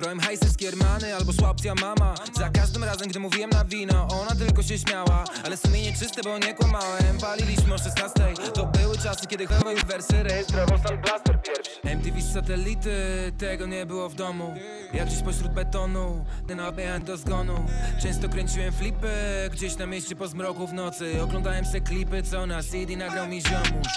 Brałem 0.01 0.21
hajsy 0.21 0.49
z 0.49 0.57
kiermany 0.57 1.15
albo 1.15 1.33
szła 1.33 1.51
opcja 1.51 1.75
mama. 1.75 2.15
Za 2.37 2.49
każdym 2.51 2.85
razem, 2.85 3.09
gdy 3.09 3.21
mówiłem 3.21 3.51
na 3.51 3.65
wino, 3.65 4.09
ona 4.23 4.35
tylko 4.35 4.63
się 4.63 4.79
śmiała. 4.79 5.25
Ale 5.45 5.57
sumienie 5.57 5.93
czyste, 5.93 6.23
bo 6.25 6.39
nie 6.39 6.55
kłamałem. 6.55 7.19
Paliliśmy 7.21 7.75
o 7.75 7.79
16 7.79 8.35
To 8.55 8.67
były 8.67 8.99
czasy, 8.99 9.27
kiedy 9.27 9.47
chyba 9.47 9.75
wersy 9.87 10.23
rejestrował 10.23 10.79
Stan 10.79 11.01
Blaster 11.01 11.43
pierwszy. 11.43 11.71
MTV 11.97 12.21
z 12.21 12.33
satelity, 12.33 12.93
tego 13.39 13.67
nie 13.67 13.87
było 13.87 14.09
w 14.09 14.15
domu. 14.15 14.55
Jak 14.93 15.07
gdzieś 15.07 15.23
pośród 15.23 15.53
betonu, 15.53 16.25
ten 16.49 16.61
obejęt 16.61 17.05
do 17.05 17.17
zgonu. 17.17 17.67
Często 18.03 18.29
kręciłem 18.29 18.73
flipy, 18.73 19.09
gdzieś 19.53 19.77
na 19.77 19.87
mieście 19.87 20.17
po 20.17 20.29
zmroku 20.29 20.67
w 20.67 20.73
nocy. 20.73 21.23
Oglądałem 21.23 21.65
se 21.65 21.81
klipy, 21.81 22.23
co 22.23 22.47
na 22.47 22.63
CD 22.63 22.97
nagrał 22.97 23.29
mi 23.29 23.43
ziomuś. 23.43 23.89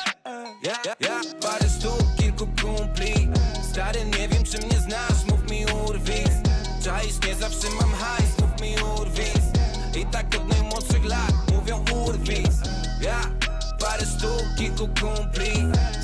Ja, 0.63 0.73
ja, 0.85 0.95
ja, 0.99 1.21
parę 1.41 1.69
sztuk, 1.79 2.15
kilku 2.17 2.47
kumpli. 2.61 3.27
Stary, 3.71 4.05
nie 4.05 4.27
wiem 4.27 4.43
czy 4.43 4.57
mnie 4.57 4.79
znasz, 4.79 5.25
mi 5.53 5.65
urwis. 5.65 6.33
Czaisz, 6.83 7.19
nie 7.27 7.35
zawsze 7.35 7.67
mam 7.81 7.91
hajs, 7.93 8.31
mów 8.41 8.61
mi 8.61 8.75
urwis. 8.99 9.45
I 10.01 10.05
tak 10.05 10.25
od 10.35 10.47
najmłodszych 10.47 11.05
lat 11.05 11.33
mówią 11.51 11.85
urwis. 12.05 12.55
Ja, 13.01 13.21
parę 13.79 14.05
sztuk, 14.05 14.43
kilku 14.57 14.87
kumpli. 15.01 15.53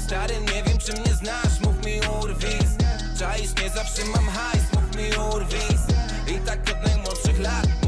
Stary, 0.05 0.35
nie 0.41 0.63
wiem 0.63 0.77
czy 0.77 0.93
mnie 0.93 1.13
znasz, 1.13 1.59
mów 1.61 1.85
mi 1.85 1.99
urwis. 2.21 2.69
Czaisz, 3.19 3.49
nie 3.63 3.69
zawsze 3.69 4.05
mam 4.05 4.27
hajs, 4.27 4.63
mów 4.73 4.95
mi 4.95 5.09
urwis. 5.35 5.81
I 6.27 6.39
tak 6.45 6.59
od 6.59 6.87
najmłodszych 6.87 7.39
lat 7.39 7.78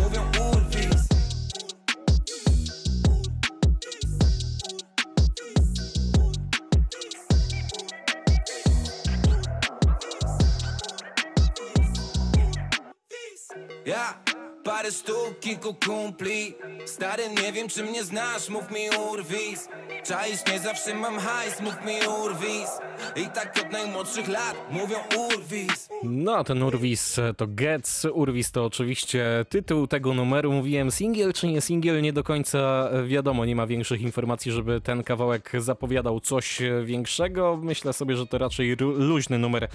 Ja, 13.91 14.15
parę 14.63 14.91
sztuk, 14.91 15.39
kilku 15.39 15.75
kumpli 15.85 16.53
Stary, 16.85 17.23
nie 17.43 17.53
wiem 17.53 17.67
czy 17.69 17.83
mnie 17.83 18.03
znasz, 18.03 18.49
mów 18.49 18.71
mi 18.71 18.89
urwis 19.11 19.69
Czaisz, 20.03 20.39
nie 20.51 20.59
zawsze 20.59 20.95
mam 20.95 21.19
hajs, 21.19 21.61
mów 21.61 21.75
mi 21.85 22.07
urwis 22.23 22.69
I 23.15 23.25
tak 23.33 23.59
od 23.65 23.71
najmłodszych 23.71 24.27
lat 24.27 24.55
mówią 24.71 24.97
urwis 25.17 25.89
No 26.03 26.43
ten 26.43 26.63
Urwis 26.63 27.19
to 27.37 27.47
Gets. 27.47 28.05
Urwis 28.13 28.51
to 28.51 28.65
oczywiście 28.65 29.45
tytuł 29.49 29.87
tego 29.87 30.13
numeru. 30.13 30.51
Mówiłem 30.51 30.91
singiel 30.91 31.33
czy 31.33 31.47
nie 31.47 31.61
singiel, 31.61 32.01
nie 32.01 32.13
do 32.13 32.23
końca 32.23 32.89
wiadomo. 33.07 33.45
Nie 33.45 33.55
ma 33.55 33.67
większych 33.67 34.01
informacji, 34.01 34.51
żeby 34.51 34.81
ten 34.81 35.03
kawałek 35.03 35.51
zapowiadał 35.57 36.19
coś 36.19 36.59
większego. 36.83 37.59
Myślę 37.61 37.93
sobie, 37.93 38.15
że 38.15 38.27
to 38.27 38.37
raczej 38.37 38.75
luźny 38.79 39.37
numer. 39.37 39.67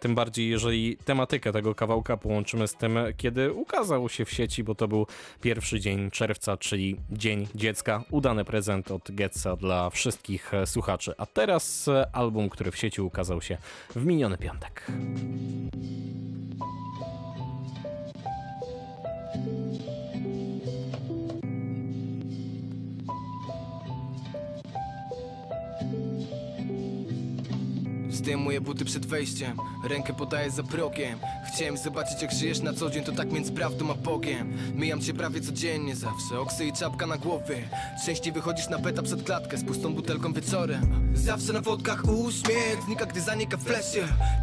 Tym 0.00 0.14
bardziej, 0.14 0.48
jeżeli 0.48 0.96
tematykę 0.96 1.52
tego 1.52 1.74
kawałka 1.74 2.16
połączymy 2.16 2.68
z 2.68 2.74
tym, 2.74 2.98
kiedy 3.16 3.52
ukazał 3.52 4.08
się 4.08 4.19
w 4.24 4.32
sieci, 4.32 4.64
bo 4.64 4.74
to 4.74 4.88
był 4.88 5.06
pierwszy 5.40 5.80
dzień 5.80 6.10
czerwca, 6.10 6.56
czyli 6.56 6.96
Dzień 7.10 7.48
Dziecka. 7.54 8.04
Udany 8.10 8.44
prezent 8.44 8.90
od 8.90 9.10
Getsa 9.10 9.56
dla 9.56 9.90
wszystkich 9.90 10.52
słuchaczy. 10.64 11.14
A 11.18 11.26
teraz 11.26 11.86
album, 12.12 12.48
który 12.48 12.70
w 12.70 12.76
sieci 12.76 13.00
ukazał 13.00 13.42
się 13.42 13.58
w 13.96 14.06
miniony 14.06 14.38
piątek. 14.38 14.86
Zdejmuję 28.30 28.60
buty 28.60 28.84
przed 28.84 29.06
wejściem, 29.06 29.56
rękę 29.84 30.14
podaję 30.14 30.50
za 30.50 30.62
progiem. 30.62 31.18
Chciałem 31.54 31.76
zobaczyć 31.76 32.22
jak 32.22 32.32
żyjesz 32.32 32.60
na 32.60 32.72
co 32.72 32.90
dzień, 32.90 33.04
to 33.04 33.12
tak 33.12 33.32
między 33.32 33.52
prawdą 33.52 33.90
a 33.90 33.94
Bogiem. 33.94 34.52
Mijam 34.74 35.00
cię 35.00 35.14
prawie 35.14 35.40
codziennie 35.40 35.96
zawsze, 35.96 36.40
oksy 36.40 36.64
i 36.64 36.72
czapka 36.72 37.06
na 37.06 37.16
głowie. 37.16 37.68
Częściej 38.06 38.32
wychodzisz 38.32 38.68
na 38.68 38.78
peta 38.78 39.02
przed 39.02 39.22
klatkę 39.22 39.58
z 39.58 39.64
pustą 39.64 39.94
butelką 39.94 40.32
wieczorem. 40.32 41.10
Zawsze 41.14 41.52
na 41.52 41.60
wodkach 41.60 42.04
uśmiech, 42.04 42.82
znika 42.86 43.06
gdy 43.06 43.20
zanika 43.20 43.56
w 43.56 43.64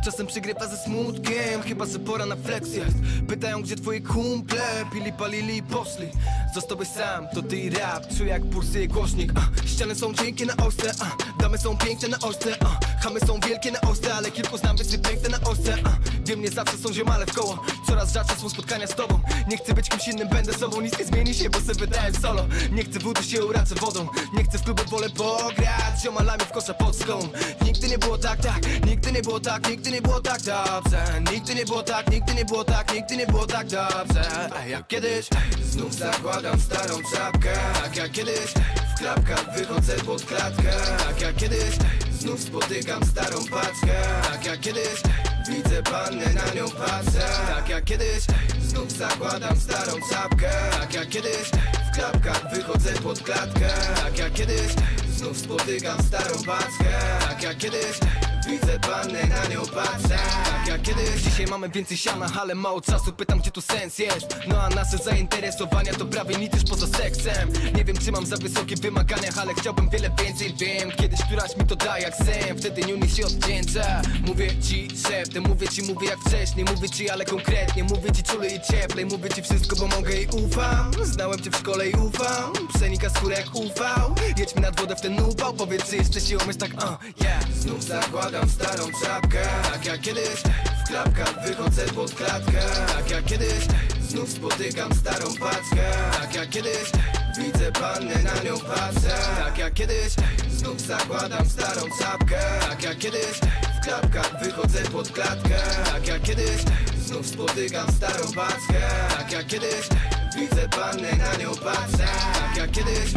Czasem 0.06 0.28
przygrywa 0.28 0.68
ze 0.68 0.78
smutkiem, 0.78 1.62
chyba 1.62 1.86
że 1.86 2.00
pora 2.00 2.26
na 2.26 2.36
flex 2.36 2.74
jest 2.74 2.98
Pytają 3.28 3.62
gdzie 3.62 3.76
twoi 3.76 4.02
kumple, 4.02 4.86
pili, 4.94 5.14
palili 5.14 5.58
i 5.58 5.64
poszli. 5.64 6.08
Zostałeś 6.54 6.88
sam, 6.88 7.28
to 7.34 7.42
ty 7.42 7.58
i 7.58 7.70
rap, 7.70 8.04
czuję 8.18 8.30
jak 8.30 8.46
pulsuje 8.46 8.88
głośnik. 8.88 9.32
A, 9.36 9.68
Ściany 9.68 9.96
są 9.96 10.14
cienkie 10.14 10.46
na 10.46 10.58
ostre, 10.58 10.92
a, 11.00 11.42
damy 11.42 11.58
są 11.58 11.78
piękne 11.78 12.08
na 12.08 12.20
ostre 12.20 12.56
a, 12.60 12.97
Chamy 13.04 13.20
są 13.20 13.40
wielkie 13.40 13.72
na 13.72 13.82
ostrze, 13.82 14.16
ale 14.16 14.32
kilku 14.32 14.58
znam 14.58 14.78
wysyp 14.78 15.08
piękne 15.10 15.30
na 15.30 15.50
ostrze 15.50 15.78
a, 15.84 15.90
Wiem, 16.26 16.42
nie 16.42 16.50
zawsze 16.52 16.78
są 16.78 16.94
ziomale 16.94 17.26
w 17.26 17.34
koło. 17.34 17.64
Coraz 17.88 18.14
rzadsze 18.14 18.36
są 18.36 18.50
spotkania 18.50 18.88
z 18.88 18.96
tobą. 18.96 19.20
Nie 19.48 19.58
chcę 19.58 19.74
być 19.74 19.90
kimś 19.90 20.08
innym, 20.08 20.28
będę 20.30 20.54
sobą 20.54 20.82
Nic 20.82 21.00
nie 21.00 21.06
zmieni 21.06 21.34
się, 21.34 21.50
bo 21.50 21.60
sobie 21.60 21.74
wydałem 21.74 22.16
solo. 22.16 22.46
Nie 22.72 22.84
chcę 22.84 23.00
wódy 23.00 23.24
się 23.24 23.46
uraczę 23.46 23.76
wodą. 23.76 24.08
Nie 24.34 24.44
chcę 24.44 24.58
w 24.58 24.64
klubie, 24.64 24.84
wolę 24.84 25.10
pograć 25.10 26.02
Ziomalami 26.04 26.42
w 26.46 26.52
kosza 26.52 26.74
pod 26.74 26.96
skałą. 26.96 27.30
Nigdy 27.62 27.88
nie 27.88 27.98
było 27.98 28.18
tak, 28.18 28.42
tak 28.42 28.86
Nigdy 28.86 29.12
nie 29.12 29.22
było 29.22 29.40
tak, 29.40 29.70
nigdy 29.70 29.92
nie 29.92 30.02
było 30.02 30.22
tak 30.22 30.42
dobrze. 30.42 31.22
Nigdy 31.32 31.56
nie 31.56 31.66
było 31.66 31.84
tak, 31.84 32.12
nigdy 32.12 32.34
nie 32.34 32.46
było 32.46 32.64
tak 32.64 32.94
Nigdy 32.94 33.18
nie 33.18 33.28
było 33.28 33.46
tak 33.48 33.68
dobrze. 33.68 34.50
A 34.56 34.66
jak 34.66 34.88
kiedyś 34.88 35.28
Znów 35.64 35.94
zakładam 35.94 36.60
starą 36.62 36.98
czapkę. 37.16 37.54
Tak 37.84 37.96
jak 37.96 38.12
kiedyś 38.12 38.54
W 38.96 39.00
klapkach 39.00 39.56
wychodzę 39.58 39.94
pod 39.94 40.26
klatkę. 40.26 40.72
Tak 41.08 41.22
jak 41.22 41.36
kiedyś 41.36 41.78
Znów 42.20 42.42
spotykam 42.42 43.06
starą 43.06 43.38
paczkę. 43.52 43.94
Tak 44.32 44.46
jak 44.46 44.60
kiedyś 44.60 45.02
Widzę 45.50 45.84
pannę, 45.84 46.26
na 46.34 46.54
nią 46.54 46.70
patrzę. 46.70 47.28
Tak 47.56 47.70
jak 47.70 47.84
kiedyś 47.84 48.24
Znów 48.62 48.92
zakładam 48.92 49.60
starą 49.60 49.92
czapkę. 50.12 50.50
Tak 50.80 50.94
jak 50.94 51.10
kiedyś 51.10 51.52
W 51.92 51.96
klapkach 51.96 52.54
wychodzę 52.54 52.94
pod 52.94 53.20
klatkę. 53.20 53.70
Tak 54.04 54.18
jak 54.18 54.34
kiedyś 54.34 54.72
Znów 55.10 55.38
spotykam 55.38 56.04
starą 56.04 56.44
paczkę. 56.46 56.94
Tak 57.30 57.44
jak 57.44 57.58
kiedyś 57.58 58.00
Widzę 58.48 58.80
pannę, 58.80 59.24
na 59.24 59.54
nią 59.54 59.62
patrzę. 59.62 60.18
Tak 60.46 60.68
jak 60.68 60.82
kiedyś 60.82 61.22
Dzisiaj 61.24 61.46
mamy 61.46 61.70
więcej 61.70 61.98
siana, 61.98 62.30
ale 62.42 62.56
mało 62.56 62.82
czasu 62.82 63.14
Pytam 63.14 63.40
gdzie 63.40 63.52
tu 63.52 63.62
sens 63.62 64.00
jest. 64.00 64.38
No 64.48 64.62
a 64.62 64.70
nasze 64.70 64.98
zainteresowania 64.98 65.94
to 65.94 66.06
prawie 66.06 66.36
nic 66.36 66.54
już 66.54 66.64
poza 66.64 66.88
seksem. 66.88 67.50
Nie 67.76 67.86
wiem 67.86 67.98
czy 67.98 68.12
mam 68.12 68.26
za 68.26 68.38
wysokie 68.38 68.76
wymagania 68.76 69.30
Ale 69.42 69.54
chciałbym 69.54 69.90
wiele 69.90 70.10
więcej, 70.24 70.54
wiem. 70.60 70.92
Kiedyś 70.92 71.20
któraś 71.22 71.58
mi 71.58 71.66
to 71.66 71.76
da 71.76 72.00
jak 72.00 72.16
sen 72.16 72.58
Wtedy 72.58 72.82
nie 72.82 73.10
się 73.10 73.26
odwdzięcza 73.26 74.02
Mówię 74.26 74.48
ci 74.62 74.88
szeptem, 75.08 75.44
mówię 75.44 75.68
ci, 75.68 75.84
mówię 75.84 76.08
jak 76.08 76.20
wcześniej. 76.20 76.66
Mówię 76.66 76.90
ci, 76.90 77.10
ale 77.10 77.26
konkretnie 77.26 77.84
Mówię 77.84 78.12
ci 78.12 78.24
czule 78.24 78.48
i 78.48 78.62
cieplej. 78.62 79.06
Mówię 79.06 79.30
ci 79.30 79.42
wszystko, 79.42 79.76
bo 79.76 79.88
mogę 79.88 80.22
i 80.22 80.28
ufam. 80.28 80.92
Znałem 81.04 81.40
cię 81.40 81.52
w 81.52 81.56
szkole 81.56 81.90
i 81.90 81.94
ufam. 81.94 82.54
Przenika 82.76 83.10
skórę 83.10 83.36
jak 83.36 83.56
ufał. 83.56 84.16
Jedź 84.38 84.56
mi 84.56 84.62
nad 84.62 84.80
wodę 84.80 84.96
w 84.96 85.02
ten 85.02 85.20
upał. 85.20 85.54
Powiedz 85.54 85.90
czy 85.90 85.96
jeszcze 85.96 86.22
się 86.22 86.38
umyć 86.38 86.58
tak, 86.58 86.74
uh, 86.74 87.22
yeah. 87.22 87.52
Znów 87.52 87.84
zakładam 87.84 88.37
starą 88.46 88.86
czapkę. 89.04 89.40
Tak 89.74 89.86
jak 89.86 90.02
kiedyś 90.02 90.42
W 90.84 90.88
klapkach 90.88 91.44
wychodzę 91.48 91.86
pod 91.86 92.14
klatkę. 92.14 92.62
Tak 92.98 93.12
jak 93.12 93.26
kiedyś 93.26 93.68
Znów 94.10 94.30
spotykam 94.30 94.94
starą 94.96 95.26
paczkę. 95.40 95.84
Tak 96.22 96.36
jak 96.36 96.50
kiedyś 96.50 96.92
Widzę 97.38 97.72
pannę, 97.72 98.16
na 98.24 98.44
nią 98.44 98.60
patrzę. 98.60 99.18
Tak 99.46 99.58
jak 99.58 99.74
kiedyś 99.74 100.14
Znów 100.50 100.82
zakładam 100.82 101.50
starą 101.50 101.82
czapkę. 102.00 102.40
Tak 102.70 102.84
jak 102.84 102.98
kiedyś 102.98 103.40
W 103.78 103.86
klapkach 103.86 104.44
wychodzę 104.44 104.80
pod 104.80 105.12
klatkę. 105.12 105.60
Tak 105.94 106.08
jak 106.08 106.22
kiedyś 106.22 106.62
Znów 107.06 107.28
spotykam 107.28 107.92
starą 107.92 108.34
paczkę. 108.36 108.82
Tak 109.18 109.32
jak 109.32 109.48
kiedyś 109.48 109.90
Widzę 110.36 110.70
pannę, 110.70 111.12
na 111.16 111.44
nią 111.44 111.56
patrzę. 111.56 112.08
Tak 112.34 112.58
jak 112.58 112.72
kiedyś 112.72 113.14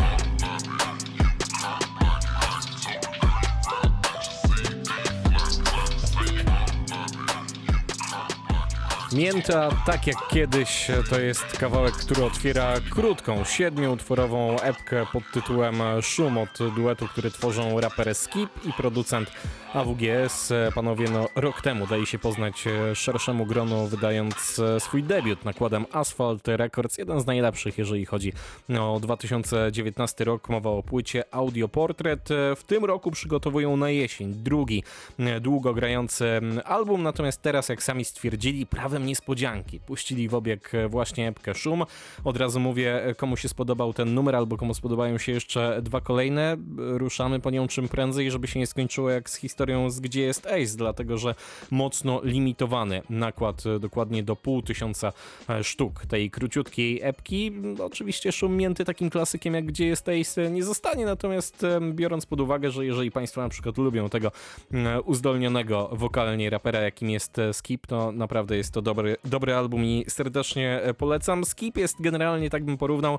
Mięta, 9.13 9.69
tak 9.87 10.07
jak 10.07 10.17
kiedyś, 10.29 10.87
to 11.11 11.21
jest 11.21 11.59
kawałek, 11.59 11.95
który 11.95 12.25
otwiera 12.25 12.75
krótką, 12.91 13.45
siedmiutworową 13.45 14.61
epkę 14.61 15.07
pod 15.13 15.23
tytułem 15.33 15.75
Szum 16.03 16.39
od 16.39 16.59
duetu, 16.77 17.09
który 17.09 17.31
tworzą 17.31 17.81
raper 17.81 18.15
Skip 18.15 18.51
i 18.65 18.73
producent 18.73 19.31
AWGS. 19.75 20.53
Panowie, 20.75 21.11
no 21.11 21.29
rok 21.37 21.63
temu 21.63 21.87
dali 21.87 22.07
się 22.07 22.19
poznać 22.19 22.65
szerszemu 22.95 23.47
gronu, 23.47 23.87
wydając 23.87 24.61
swój 24.79 25.03
debiut 25.03 25.45
nakładem 25.45 25.87
Asphalt 25.93 26.49
Records, 26.49 26.99
jeden 26.99 27.21
z 27.21 27.27
najlepszych, 27.27 27.79
jeżeli 27.79 28.07
chodzi 28.07 28.33
o 28.81 29.01
2019 29.01 30.25
rok. 30.25 30.49
Mowa 30.49 30.71
o 30.71 30.83
płycie 30.83 31.25
Audio 31.31 31.69
Portret. 31.69 32.29
W 32.57 32.63
tym 32.67 32.85
roku 32.85 33.11
przygotowują 33.11 33.77
na 33.77 33.91
jesień 33.91 34.35
drugi 34.35 34.83
długo 35.41 35.75
grający 35.75 36.41
album, 36.65 37.03
natomiast 37.03 37.43
teraz, 37.43 37.69
jak 37.69 37.83
sami 37.83 38.05
stwierdzili, 38.05 38.67
prawem 38.67 39.07
niespodzianki. 39.07 39.81
Puścili 39.81 40.29
w 40.29 40.35
obieg 40.35 40.73
właśnie 40.89 41.29
epkę 41.29 41.55
Szum. 41.55 41.85
Od 42.25 42.37
razu 42.37 42.61
mówię, 42.61 43.15
komu 43.17 43.37
się 43.37 43.49
spodobał 43.49 43.93
ten 43.93 44.15
numer, 44.15 44.37
albo 44.37 44.57
komu 44.57 44.75
spodobają 44.75 45.19
się 45.19 45.33
jeszcze 45.33 45.83
dwa 45.83 46.01
kolejne. 46.01 46.57
Ruszamy 46.77 47.41
po 47.41 47.51
nią 47.51 47.69
czym 47.69 47.89
prędzej, 47.89 48.31
żeby 48.31 48.47
się 48.47 48.59
nie 48.59 48.67
skończyło 48.67 49.11
jak 49.11 49.31
z 49.31 49.37
historią 49.37 49.60
z 49.89 50.01
Gdzie 50.01 50.23
jest 50.23 50.47
Ace, 50.47 50.77
dlatego 50.77 51.19
że 51.19 51.35
mocno 51.71 52.21
limitowany 52.25 53.03
nakład 53.11 53.63
dokładnie 53.81 54.23
do 54.23 54.37
pół 54.37 54.63
tysiąca 54.63 55.13
sztuk 55.63 56.07
tej 56.07 56.31
króciutkiej 56.31 57.01
epki. 57.03 57.53
Oczywiście 57.79 58.33
Szum 58.33 58.57
mięty 58.57 58.85
takim 58.85 59.11
klasykiem 59.11 59.55
jak 59.55 59.65
Gdzie 59.65 59.87
jest 59.87 60.09
Ace 60.09 60.51
nie 60.51 60.65
zostanie, 60.65 61.05
natomiast 61.05 61.67
biorąc 61.93 62.27
pod 62.27 62.41
uwagę, 62.41 62.71
że 62.71 62.87
jeżeli 62.87 63.11
Państwo 63.11 63.43
na 63.43 63.49
przykład 63.49 63.79
lubią 63.79 64.09
tego 64.09 64.33
uzdolnionego 65.05 65.91
wokalnie 65.93 66.51
rapera, 66.51 66.81
jakim 66.81 67.11
jest 67.11 67.37
Skip, 67.53 67.87
to 67.87 68.13
naprawdę 68.13 68.57
jest 68.57 68.73
to 68.73 68.83
dobry, 68.83 69.17
dobry 69.25 69.55
album 69.55 69.85
i 69.85 70.05
serdecznie 70.09 70.81
polecam. 70.99 71.45
Skip 71.45 71.77
jest 71.77 72.03
generalnie, 72.03 72.51
tak 72.51 72.65
bym 72.65 72.79
porównał, 72.79 73.19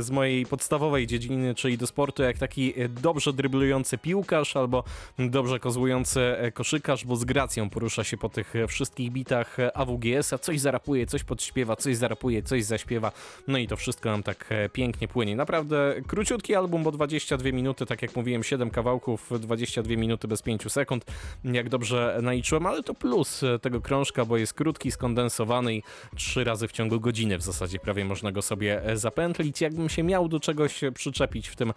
z 0.00 0.10
mojej 0.10 0.46
podstawowej 0.46 1.06
dziedziny, 1.06 1.54
czyli 1.54 1.78
do 1.78 1.86
sportu, 1.86 2.22
jak 2.22 2.38
taki 2.38 2.74
dobrze 3.02 3.32
dryblujący 3.32 3.98
piłkarz 3.98 4.56
albo 4.56 4.84
dobrze 5.18 5.60
kozłujący 5.66 6.20
koszykarz, 6.54 7.04
bo 7.04 7.16
z 7.16 7.24
gracją 7.24 7.70
porusza 7.70 8.04
się 8.04 8.16
po 8.16 8.28
tych 8.28 8.54
wszystkich 8.68 9.10
bitach 9.10 9.56
AWGS-a, 9.74 10.38
coś 10.38 10.60
zarapuje, 10.60 11.06
coś 11.06 11.24
podśpiewa, 11.24 11.76
coś 11.76 11.96
zarapuje, 11.96 12.42
coś 12.42 12.64
zaśpiewa, 12.64 13.12
no 13.48 13.58
i 13.58 13.66
to 13.66 13.76
wszystko 13.76 14.10
nam 14.10 14.22
tak 14.22 14.50
pięknie 14.72 15.08
płynie. 15.08 15.36
Naprawdę 15.36 15.94
króciutki 16.06 16.54
album, 16.54 16.82
bo 16.82 16.92
22 16.92 17.52
minuty, 17.52 17.86
tak 17.86 18.02
jak 18.02 18.16
mówiłem, 18.16 18.42
7 18.42 18.70
kawałków, 18.70 19.30
22 19.40 19.96
minuty 19.96 20.28
bez 20.28 20.42
5 20.42 20.72
sekund, 20.72 21.04
jak 21.44 21.68
dobrze 21.68 22.18
naliczyłem, 22.22 22.66
ale 22.66 22.82
to 22.82 22.94
plus 22.94 23.42
tego 23.62 23.80
krążka, 23.80 24.24
bo 24.24 24.36
jest 24.36 24.54
krótki, 24.54 24.90
skondensowany 24.90 25.74
i 25.74 25.82
trzy 26.16 26.44
razy 26.44 26.68
w 26.68 26.72
ciągu 26.72 27.00
godziny 27.00 27.38
w 27.38 27.42
zasadzie 27.42 27.78
prawie 27.78 28.04
można 28.04 28.32
go 28.32 28.42
sobie 28.42 28.82
zapętlić. 28.94 29.60
Jakbym 29.60 29.88
się 29.88 30.02
miał 30.02 30.28
do 30.28 30.40
czegoś 30.40 30.80
przyczepić 30.94 31.48
w 31.48 31.56
tym 31.56 31.72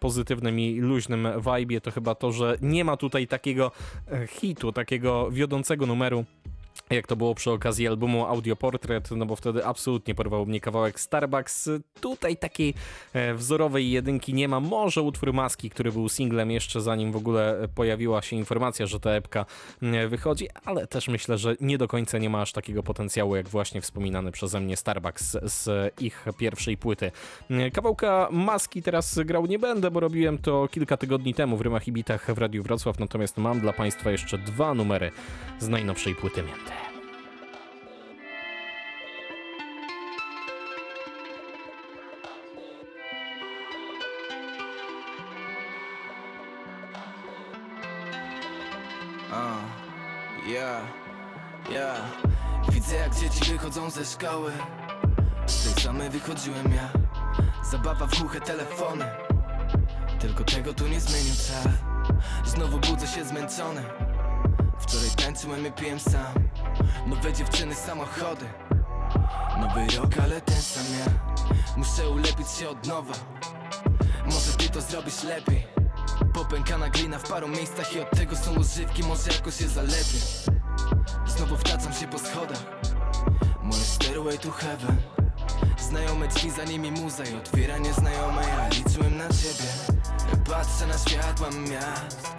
pozytywnym 0.00 0.60
i 0.60 0.80
luźnym 0.80 1.28
vibe, 1.58 1.80
to 1.80 1.90
chyba 1.90 2.14
to, 2.14 2.32
że 2.32 2.58
nie 2.62 2.84
ma 2.84 2.96
tutaj 2.96 3.15
takiego 3.28 3.72
hitu, 4.40 4.72
takiego 4.72 5.30
wiodącego 5.30 5.86
numeru 5.86 6.24
jak 6.90 7.06
to 7.06 7.16
było 7.16 7.34
przy 7.34 7.50
okazji 7.50 7.88
albumu 7.88 8.26
Audioportret, 8.26 9.10
no 9.10 9.26
bo 9.26 9.36
wtedy 9.36 9.64
absolutnie 9.64 10.14
porwał 10.14 10.46
mnie 10.46 10.60
kawałek 10.60 11.00
Starbucks. 11.00 11.68
Tutaj 12.00 12.36
takiej 12.36 12.74
wzorowej 13.34 13.90
jedynki 13.90 14.34
nie 14.34 14.48
ma. 14.48 14.60
Może 14.60 15.02
utwór 15.02 15.32
Maski, 15.32 15.70
który 15.70 15.92
był 15.92 16.08
singlem 16.08 16.50
jeszcze 16.50 16.80
zanim 16.80 17.12
w 17.12 17.16
ogóle 17.16 17.68
pojawiła 17.74 18.22
się 18.22 18.36
informacja, 18.36 18.86
że 18.86 19.00
ta 19.00 19.10
epka 19.10 19.46
wychodzi, 20.08 20.48
ale 20.64 20.86
też 20.86 21.08
myślę, 21.08 21.38
że 21.38 21.56
nie 21.60 21.78
do 21.78 21.88
końca 21.88 22.18
nie 22.18 22.30
ma 22.30 22.42
aż 22.42 22.52
takiego 22.52 22.82
potencjału, 22.82 23.36
jak 23.36 23.48
właśnie 23.48 23.80
wspominany 23.80 24.32
przeze 24.32 24.60
mnie 24.60 24.76
Starbucks 24.76 25.36
z 25.42 25.94
ich 26.00 26.24
pierwszej 26.38 26.76
płyty. 26.76 27.10
Kawałka 27.72 28.28
Maski 28.30 28.82
teraz 28.82 29.18
grał 29.24 29.46
nie 29.46 29.58
będę, 29.58 29.90
bo 29.90 30.00
robiłem 30.00 30.38
to 30.38 30.68
kilka 30.68 30.96
tygodni 30.96 31.34
temu 31.34 31.56
w 31.56 31.60
Rymach 31.60 31.88
i 31.88 31.92
Bitach 31.92 32.34
w 32.34 32.38
Radiu 32.38 32.62
Wrocław, 32.62 32.98
natomiast 32.98 33.36
mam 33.36 33.60
dla 33.60 33.72
Państwa 33.72 34.10
jeszcze 34.10 34.38
dwa 34.38 34.74
numery 34.74 35.10
z 35.58 35.68
najnowszej 35.68 36.14
płyty 36.14 36.42
Mięty. 36.42 36.72
Uh, 49.30 50.48
yeah, 50.48 50.82
yeah 51.70 51.96
Widzę 52.68 52.96
jak 52.96 53.14
dzieci 53.14 53.52
wychodzą 53.52 53.90
ze 53.90 54.04
szkoły. 54.04 54.52
Z 55.46 55.64
tej 55.64 55.82
samej 55.84 56.10
wychodziłem 56.10 56.72
ja. 56.74 56.90
Zabawa 57.70 58.06
w 58.06 58.20
głuche 58.20 58.40
telefony. 58.40 59.04
Tylko 60.18 60.44
tego 60.44 60.74
tu 60.74 60.88
nie 60.88 61.00
zmienił 61.00 61.34
czas. 61.34 61.68
Znowu 62.44 62.78
budzę 62.78 63.06
się 63.06 63.24
zmęczony 63.24 63.82
Wczoraj 64.86 65.10
tańczyłem 65.10 65.66
i 65.66 65.72
piłem 65.72 66.00
sam. 66.00 66.34
Nowe 67.06 67.32
dziewczyny, 67.32 67.74
samochody. 67.74 68.46
Nowy 69.60 69.86
rok, 69.96 70.18
ale 70.22 70.40
ten 70.40 70.62
sam 70.62 70.84
ja. 70.98 71.06
Muszę 71.76 72.08
ulepić 72.08 72.48
się 72.48 72.68
od 72.68 72.86
nowa. 72.86 73.14
Może 74.24 74.52
ty 74.58 74.68
to 74.68 74.80
zrobisz 74.80 75.22
lepiej. 75.22 75.66
Popękana 76.34 76.88
glina 76.88 77.18
w 77.18 77.28
paru 77.28 77.48
miejscach 77.48 77.96
i 77.96 78.00
od 78.00 78.10
tego 78.10 78.36
są 78.36 78.54
używki 78.54 79.02
Może 79.02 79.32
jakoś 79.32 79.56
się 79.56 79.68
zalepię. 79.68 80.20
Znowu 81.26 81.56
wtaczam 81.56 81.92
się 81.92 82.08
po 82.08 82.18
schodach. 82.18 82.62
Moje 83.62 83.84
stairway 83.84 84.38
to 84.38 84.50
heaven. 84.50 84.96
Znajome 85.78 86.28
drzwi, 86.28 86.50
za 86.50 86.64
nimi 86.64 86.90
muza 86.90 87.24
i 87.24 87.34
otwiera 87.34 87.78
nieznajome 87.78 88.42
Ja 88.48 88.68
liczyłem 88.68 89.16
na 89.16 89.28
ciebie. 89.28 89.98
Patrzę 90.50 90.86
na 90.86 90.98
światła 90.98 91.48
miast. 91.50 92.36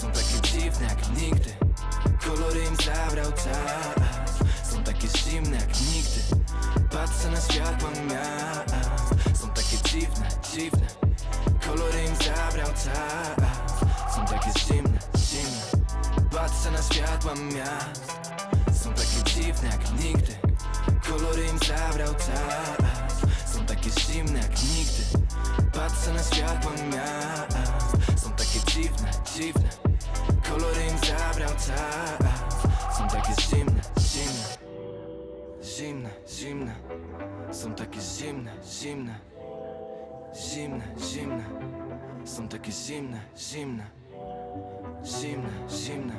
Są 0.00 0.10
takie 0.10 0.40
dziwne 0.48 0.86
jak 0.86 1.20
nigdy 1.20 1.67
Kolory 2.28 2.60
im 2.64 2.76
zabrał 2.76 3.32
czas. 3.32 4.38
Są 4.70 4.84
takie 4.84 5.08
zimne 5.08 5.56
jak 5.56 5.68
nigdy. 5.68 6.20
Patrzę 6.90 7.30
na 7.30 7.40
światła 7.40 7.90
miast. 7.90 9.40
Są 9.40 9.48
takie 9.48 9.76
dziwne, 9.88 10.28
dziwne. 10.52 10.86
Kolory 11.66 12.04
im 12.04 12.14
zabrał 12.16 12.66
czas. 12.66 14.14
Są 14.14 14.26
takie 14.26 14.50
zimne, 14.60 14.98
zimne. 15.16 15.86
Patrzę 16.30 16.70
na 16.70 16.82
światła 16.82 17.34
miast. 17.34 18.12
Są 18.82 18.94
takie 18.94 19.34
dziwne 19.34 19.68
jak 19.68 20.04
nigdy. 20.04 20.34
Kolory 21.08 21.46
im 21.46 21.58
zabrał 21.58 22.14
czas. 22.14 23.52
Są 23.54 23.66
takie 23.66 23.90
zimne 24.00 24.38
jak 24.38 24.62
nigdy. 24.62 25.02
Patrzę 25.72 26.12
na 26.12 26.22
światła 26.22 26.72
miast. 26.72 28.22
Są 28.22 28.30
takie 28.30 28.60
dziwne, 28.72 29.10
dziwne 29.36 29.88
Kolory 30.48 30.82
im 30.84 30.98
zabrał 30.98 31.50
czas. 31.50 32.98
Są 32.98 33.08
takie 33.08 33.32
zimne, 33.42 33.82
zimne. 34.00 34.48
Zimne, 35.62 36.10
zimne. 36.28 36.74
Są 37.52 37.74
takie 37.74 38.00
zimne, 38.00 38.52
zimne. 38.80 39.18
Zimne, 40.34 40.84
zimne. 41.12 41.44
Są 42.24 42.48
takie 42.48 42.72
zimne, 42.72 43.20
zimne. 43.36 43.86
Zimne, 45.04 45.50
zimne. 45.70 46.14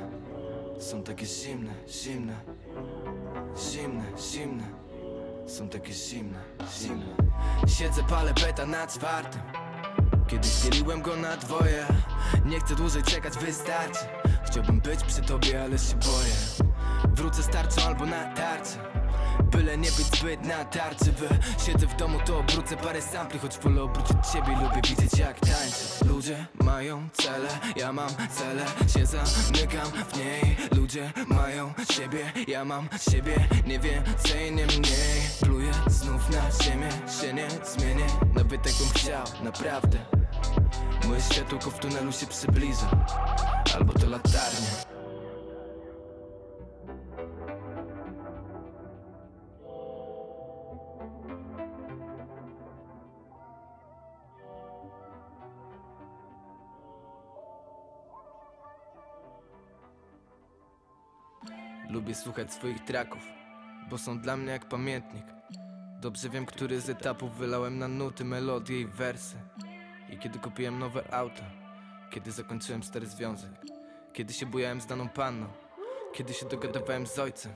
Są 0.80 1.04
takie 1.04 1.26
zimne, 1.26 1.72
zimne. 1.88 2.36
Zimne, 3.72 4.04
zimne. 4.32 4.64
Są 5.48 5.70
takie 5.70 5.94
zimne, 5.94 6.40
zimne. 6.80 7.16
Siedzę, 7.68 8.04
palę 8.04 8.34
beta 8.34 8.66
na 8.66 8.88
czwartym 8.88 9.42
Kiedyś 10.30 10.52
dzieliłem 10.52 11.02
go 11.02 11.16
na 11.16 11.38
dwoje. 11.38 11.86
Nie 12.46 12.60
chcę 12.60 12.76
dłużej 12.76 13.04
czekać, 13.04 13.38
wystarczy. 13.38 14.00
Chciałbym 14.46 14.82
być 14.82 15.04
przy 15.04 15.22
tobie, 15.22 15.64
ale 15.64 15.78
się 15.78 15.96
boję. 15.96 16.70
Wrócę 17.14 17.44
z 17.44 17.48
tarczą 17.48 17.82
albo 17.82 18.06
na 18.06 18.34
tarczę 18.34 18.78
Byle 19.52 19.78
nie 19.78 19.92
być 19.92 20.20
zbyt 20.20 20.46
na 20.46 20.66
tarczy. 20.66 21.06
By 21.06 21.30
Siedzę 21.66 21.88
w 21.88 21.96
domu, 21.96 22.20
to 22.26 22.40
obrócę 22.40 22.78
parę 22.78 23.02
sampli 23.02 23.40
Choć 23.40 23.58
wolę 23.58 23.84
obrócić 23.84 24.18
ciebie, 24.34 24.58
lubię 24.64 24.82
widzieć 24.90 25.20
jak 25.20 25.40
tańczysz 25.40 26.02
Ludzie 26.10 26.46
mają 26.64 27.10
cele, 27.14 27.50
ja 27.76 27.94
mam 27.94 28.10
cele. 28.10 28.66
Się 28.98 29.06
zamykam 29.06 29.88
w 30.10 30.18
niej. 30.18 30.58
Ludzie 30.78 31.14
mają 31.28 31.74
siebie, 31.92 32.32
ja 32.48 32.66
mam 32.66 32.90
siebie. 33.12 33.48
Nie 33.68 33.80
więcej, 33.80 34.52
nie 34.52 34.66
mniej. 34.66 35.22
Pluję 35.44 35.72
znów 35.88 36.30
na 36.30 36.64
ziemię, 36.64 36.90
się 37.22 37.34
nie 37.34 37.48
zmienię. 37.66 38.06
Nawet 38.36 38.66
jakbym 38.66 38.90
chciał, 38.90 39.26
naprawdę 39.44 40.19
Moje 41.10 41.22
światełko 41.22 41.72
w 41.72 41.80
tunelu 41.80 42.12
się 42.12 42.28
przybliża 42.28 42.90
Albo 43.76 43.94
to 43.94 44.10
latarnia 44.10 44.70
Lubię 61.90 62.16
słuchać 62.16 62.54
swoich 62.54 62.86
traków, 62.86 63.22
bo 63.90 63.98
są 63.98 64.20
dla 64.20 64.38
mnie 64.38 64.52
jak 64.52 64.70
pamiętnik. 64.70 65.26
Dobrze 66.02 66.30
wiem, 66.30 66.46
który 66.46 66.82
z 66.82 66.90
etapów 66.90 67.38
wylałem 67.38 67.80
na 67.80 67.88
nuty, 67.88 68.26
melodie 68.26 68.82
i 68.82 68.86
wersy. 68.86 69.36
I 70.12 70.18
kiedy 70.18 70.40
kupiłem 70.40 70.80
nowe 70.80 71.14
auto, 71.14 71.42
kiedy 72.12 72.32
zakończyłem 72.32 72.84
stary 72.84 73.08
związek, 73.08 73.52
kiedy 74.14 74.34
się 74.34 74.46
bujałem 74.46 74.82
z 74.82 74.86
daną 74.86 75.10
panną, 75.10 75.48
kiedy 76.14 76.34
się 76.34 76.46
dogadywałem 76.46 77.08
z 77.08 77.20
ojcem. 77.20 77.52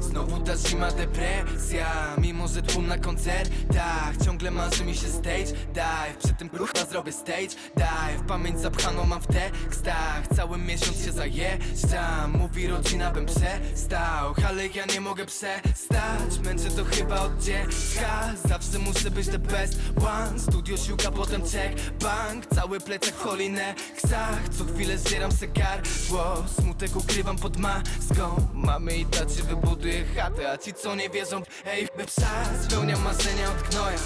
Znowu 0.00 0.40
ta 0.40 0.56
zima 0.56 0.90
depresja. 0.90 1.86
Mimo, 2.18 2.48
że 2.48 2.62
tłum 2.62 2.86
na 2.86 2.98
koncertach 2.98 4.16
Ciągle 4.24 4.50
marzy 4.50 4.84
mi 4.84 4.94
się 4.94 5.08
stage. 5.08 5.52
Dive 5.74 6.16
Przy 6.24 6.34
tym 6.34 6.50
rucha 6.52 6.86
zrobię 6.90 7.12
stage. 7.12 7.54
Dive 7.76 8.26
Pamięć 8.28 8.60
zapchaną 8.60 9.04
mam 9.04 9.20
w 9.20 9.26
tekstach. 9.26 10.28
Cały 10.36 10.58
miesiąc 10.58 11.04
się 11.04 11.12
zajeżdżam. 11.12 12.32
Mówi 12.38 12.66
rodzina, 12.66 13.10
bym 13.10 13.26
przestał. 13.26 14.34
Ale 14.48 14.66
ja 14.66 14.86
nie 14.86 15.00
mogę 15.00 15.26
przestać. 15.26 16.38
Męczę 16.44 16.70
to 16.70 16.84
chyba 16.84 17.20
od 17.20 17.42
dziecka. 17.42 18.34
Zawsze 18.48 18.78
muszę 18.78 19.10
być 19.10 19.26
the 19.28 19.38
best 19.38 19.78
one. 19.96 20.38
Studio 20.40 20.76
siłka, 20.76 21.10
potem 21.10 21.42
check 21.42 21.90
bank. 22.02 22.46
Cały 22.46 22.80
plecak 22.80 23.14
w 23.14 23.22
holinexach 23.22 24.48
Co 24.58 24.64
chwilę 24.64 24.98
zdzieram 24.98 25.32
se 25.32 25.48
gardło 25.48 26.44
Smutek 26.60 26.96
ukrywam 26.96 27.36
pod 27.36 27.56
maską. 27.56 28.48
Mamy 28.54 28.96
i 28.96 29.04
tacy 29.04 29.42
wybuduję 29.74 30.04
chatę 30.04 30.50
A 30.50 30.58
ci 30.58 30.74
co 30.74 30.94
nie 30.94 31.10
wierzą, 31.10 31.42
ej, 31.66 31.88
by 31.96 32.04
psa 32.04 32.28
Spełniam 32.64 33.02
marzenia 33.02 33.50
od 33.50 33.68
gnoja. 33.68 33.98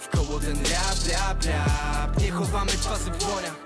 W 0.00 0.08
koło 0.08 0.40
ten 0.40 0.56
rap, 0.56 0.98
rap, 1.12 1.44
rap 1.44 2.20
Nie 2.20 2.30
chowamy 2.30 2.72
twarzy 2.72 3.10
w 3.10 3.18
dłoniach. 3.18 3.56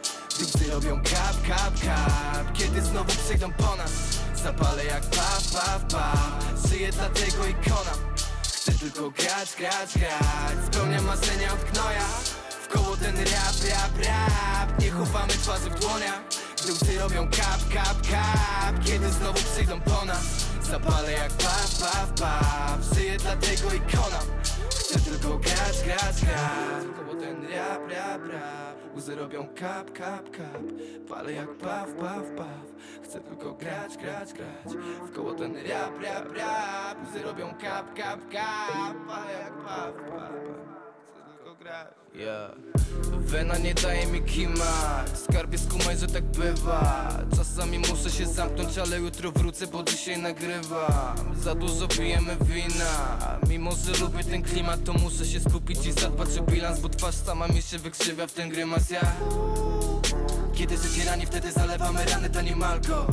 Gdy 0.40 0.70
robią 0.70 1.02
kap, 1.02 1.48
kap, 1.48 1.74
kap 1.80 2.52
Kiedy 2.52 2.82
znowu 2.82 3.12
przyjdą 3.24 3.52
po 3.52 3.76
nas. 3.76 3.92
Zapalę 4.34 4.84
jak 4.84 5.02
paw, 5.02 5.42
paw, 5.52 5.84
paw 5.92 6.68
Żyję 6.68 6.92
dla 6.92 7.08
tego 7.08 7.46
ikona. 7.46 7.94
Chcę 8.42 8.72
tylko 8.72 9.10
grać, 9.10 9.54
grać, 9.58 9.98
grać 9.98 10.56
Spełniam 10.66 11.04
marzenia 11.04 11.52
od 11.52 11.70
gnoja. 11.72 12.06
W 12.62 12.68
koło 12.68 12.96
ten 12.96 13.16
rap, 13.16 13.56
rap, 13.68 14.06
rap 14.06 14.80
Nie 14.80 14.90
chowamy 14.90 15.32
twarzy 15.32 15.70
w 15.70 15.80
dłoniach. 15.80 16.20
Gdy 16.80 16.98
robią 16.98 17.28
kap, 17.28 17.60
kap, 17.74 17.96
kap 18.10 18.84
Kiedy 18.84 19.12
znowu 19.12 19.38
przyjdą 19.52 19.80
po 19.80 20.04
nas 20.04 20.49
Zapalę 20.70 21.12
jak 21.12 21.32
paw, 21.32 21.80
paw, 21.80 22.12
paw 22.20 22.94
Żyję 22.94 23.16
dla 23.16 23.36
tego 23.36 23.74
ikona. 23.74 24.20
Chcę 24.70 25.00
tylko 25.00 25.38
grać, 25.38 25.82
grać, 25.84 26.24
grać. 26.24 26.84
Koło 26.96 27.14
ten 27.20 27.44
rap, 27.44 27.90
rap, 27.90 28.22
rap. 28.32 28.96
Łzy 28.96 29.14
robią 29.14 29.48
kap, 29.54 29.92
kap, 29.92 30.30
kap. 30.30 30.62
Palę 31.08 31.32
jak 31.32 31.54
paw, 31.58 31.88
paw, 32.00 32.24
paw. 32.36 32.64
Chcę 33.04 33.20
tylko 33.20 33.52
grać, 33.52 33.96
grać, 33.96 34.32
grać. 34.32 34.74
W 35.06 35.14
koło 35.14 35.34
ten 35.34 35.56
rap, 35.56 36.02
rap, 36.02 36.32
rap. 36.36 36.98
Łzy 37.08 37.22
robią 37.22 37.54
kap, 37.54 37.94
kap, 37.94 38.20
kap. 38.28 39.06
Palę 39.08 39.32
jak 39.32 39.52
paw, 39.52 39.92
paw, 39.92 40.10
paw. 40.10 40.32
Chcę 41.06 41.36
tylko 41.36 41.54
grać 41.54 41.99
Yeah. 42.14 42.50
Wena 43.18 43.58
nie 43.58 43.74
daje 43.74 44.06
mi 44.06 44.22
kimać 44.22 45.18
Skarbie 45.24 45.58
skumaj, 45.58 45.96
że 45.98 46.06
tak 46.06 46.24
bywa. 46.24 47.08
Czasami 47.36 47.78
muszę 47.78 48.10
się 48.10 48.26
zamknąć, 48.26 48.78
ale 48.78 48.98
jutro 48.98 49.32
wrócę, 49.32 49.66
bo 49.66 49.82
dzisiaj 49.82 50.18
nagrywam. 50.18 51.34
Za 51.42 51.54
dużo 51.54 51.88
pijemy 51.88 52.36
wina. 52.40 53.18
Mimo, 53.48 53.70
że 53.72 54.04
lubię 54.04 54.24
ten 54.24 54.42
klimat, 54.42 54.84
to 54.84 54.92
muszę 54.92 55.26
się 55.26 55.40
skupić 55.40 55.86
i 55.86 55.92
zadbać 55.92 56.38
o 56.38 56.42
bilans 56.42 56.80
Bo 56.80 56.88
twarz 56.88 57.14
sama 57.14 57.48
mi 57.48 57.62
się 57.62 57.78
wykrzywia 57.78 58.26
w 58.26 58.32
ten 58.32 58.48
grymas. 58.50 58.90
Ja 58.90 59.12
Kiedy 60.54 60.76
zacierani, 60.76 61.26
wtedy 61.26 61.52
zalewamy 61.52 62.04
rany 62.04 62.30
tanim 62.30 62.62
alko 62.62 63.06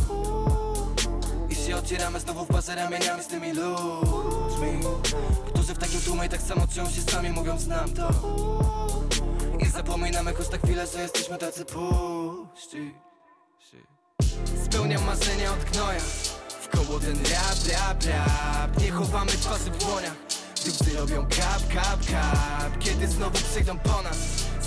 I 1.49 1.55
się 1.55 1.77
ocieramy 1.77 2.19
znowu 2.19 2.45
w 2.45 2.51
bazę 2.51 2.75
ramieniami 2.75 3.23
z 3.23 3.27
tymi 3.27 3.53
ludźmi 3.53 4.07
Tłumie 6.08 6.30
tak 6.30 6.41
samo 6.41 6.67
czują 6.67 6.89
się 6.89 7.02
sami, 7.02 7.30
mówią 7.30 7.60
znam 7.60 7.93
to. 7.93 8.10
I 9.60 9.65
zapominamy 9.65 10.34
choć 10.34 10.50
na 10.50 10.58
chwilę, 10.58 10.88
że 10.88 11.02
jesteśmy 11.02 11.38
tacy 11.38 11.65
puści. 11.65 12.93
Spełniam 14.65 15.06
marzenia 15.06 15.54
od 15.54 15.60
W 16.62 16.67
koło 16.70 17.00
ten 17.00 17.15
rap, 17.15 17.58
rap, 17.72 18.04
rap. 18.04 18.82
Nie 18.82 18.91
chowamy 18.91 19.32
twarzy 19.32 19.72
w 19.72 19.78
dłoniach. 19.78 20.15
Gdy 20.62 20.72
psy 20.72 20.98
robią 20.98 21.26
kap, 21.26 21.74
kap, 21.74 22.00
kap. 22.12 22.80
Kiedy 22.80 23.08
znowu 23.08 23.38
przyjdą 23.38 23.80
po 23.80 24.02
nas 24.02 24.17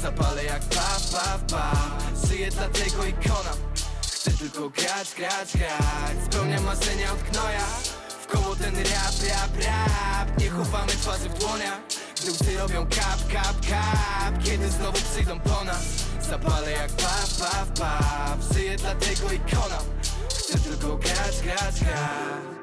Zapalę 0.02 0.44
jak 0.44 0.62
paw, 0.62 1.10
paw, 1.12 1.40
paw 1.50 2.28
Żyję 2.28 2.50
dla 2.50 2.68
tego 2.68 3.04
ikona. 3.04 3.52
Chcę 4.02 4.30
tylko 4.30 4.70
grać, 4.70 5.14
grać, 5.16 5.56
grać. 5.56 6.16
Spełniam 6.26 6.64
marzenia 6.64 7.12
od 7.12 7.22
gnoja 7.22 7.66
koło 8.30 8.56
ten 8.56 8.76
rap, 8.76 9.14
rap, 9.28 9.64
rap. 9.64 10.40
Nie 10.40 10.50
chowamy 10.50 10.92
twarzy 10.92 11.28
w 11.28 11.38
dłoniach. 11.38 11.80
Gdy 12.22 12.32
łzy 12.32 12.58
robią 12.58 12.86
kap, 12.86 13.32
kap, 13.32 13.56
kap. 13.68 14.42
Kiedy 14.44 14.70
znowu 14.70 14.98
przyjdą 15.12 15.40
po 15.40 15.64
nas 15.64 15.82
Zapalę 16.30 16.70
jak 16.70 16.90
paw, 16.90 17.38
paw, 17.38 17.68
paw 17.78 18.54
Żyję 18.54 18.76
dla 18.76 18.94
tego 18.94 19.32
ikona. 19.32 19.78
Chcę 20.38 20.58
tylko 20.58 20.96
grać, 20.96 21.40
grać, 21.42 21.80
grać 21.80 22.59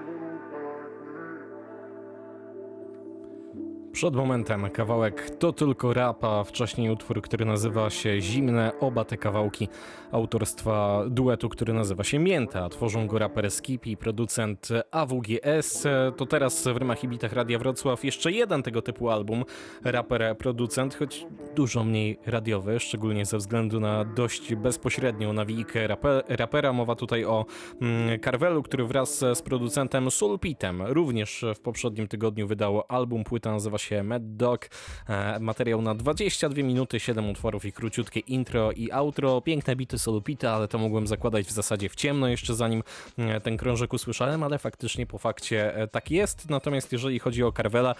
Przed 3.97 4.15
momentem 4.15 4.69
kawałek 4.69 5.29
To 5.29 5.53
Tylko 5.53 5.93
Rap, 5.93 6.23
a 6.23 6.43
wcześniej 6.43 6.89
utwór, 6.89 7.21
który 7.21 7.45
nazywa 7.45 7.89
się 7.89 8.21
Zimne. 8.21 8.71
Oba 8.79 9.05
te 9.05 9.17
kawałki 9.17 9.67
autorstwa 10.11 11.03
duetu, 11.09 11.49
który 11.49 11.73
nazywa 11.73 12.03
się 12.03 12.19
Mięta. 12.19 12.69
Tworzą 12.69 13.07
go 13.07 13.19
raper 13.19 13.51
Skip 13.51 13.87
i 13.87 13.97
producent 13.97 14.69
AWGS. 14.91 15.87
To 16.17 16.25
teraz 16.25 16.67
w 16.67 16.77
Rymach 16.77 17.03
i 17.03 17.07
Bitach 17.07 17.33
Radia 17.33 17.59
Wrocław 17.59 18.03
jeszcze 18.03 18.31
jeden 18.31 18.63
tego 18.63 18.81
typu 18.81 19.09
album. 19.09 19.43
Raper, 19.83 20.37
producent, 20.37 20.95
choć 20.95 21.25
dużo 21.55 21.83
mniej 21.83 22.19
radiowy, 22.25 22.79
szczególnie 22.79 23.25
ze 23.25 23.37
względu 23.37 23.79
na 23.79 24.05
dość 24.05 24.55
bezpośrednią 24.55 25.33
nawijkę 25.33 25.87
raper, 25.87 26.23
rapera. 26.29 26.73
Mowa 26.73 26.95
tutaj 26.95 27.25
o 27.25 27.45
mm, 27.81 28.19
Carvelu, 28.19 28.63
który 28.63 28.85
wraz 28.85 29.19
z 29.19 29.41
producentem 29.41 30.11
Sulpitem 30.11 30.81
również 30.81 31.45
w 31.55 31.59
poprzednim 31.59 32.07
tygodniu 32.07 32.47
wydało 32.47 32.91
album. 32.91 33.23
Płyta 33.23 33.51
nazywa 33.51 33.77
się 33.77 33.86
Mad 34.03 34.35
Dog. 34.35 34.69
E, 35.09 35.39
materiał 35.39 35.81
na 35.81 35.95
22 35.95 36.63
minuty, 36.63 36.99
7 36.99 37.29
utworów 37.29 37.65
i 37.65 37.71
króciutkie 37.71 38.19
intro 38.19 38.71
i 38.71 38.91
outro. 38.91 39.41
Piękne 39.41 39.75
bity 39.75 39.99
Solupita, 39.99 40.51
ale 40.51 40.67
to 40.67 40.77
mogłem 40.77 41.07
zakładać 41.07 41.45
w 41.45 41.51
zasadzie 41.51 41.89
w 41.89 41.95
ciemno 41.95 42.27
jeszcze 42.27 42.55
zanim 42.55 42.83
e, 43.17 43.41
ten 43.41 43.57
krążek 43.57 43.93
usłyszałem, 43.93 44.43
ale 44.43 44.57
faktycznie 44.57 45.05
po 45.05 45.17
fakcie 45.17 45.75
e, 45.75 45.87
tak 45.87 46.11
jest. 46.11 46.49
Natomiast 46.49 46.91
jeżeli 46.91 47.19
chodzi 47.19 47.43
o 47.43 47.51
Carvela, 47.51 47.95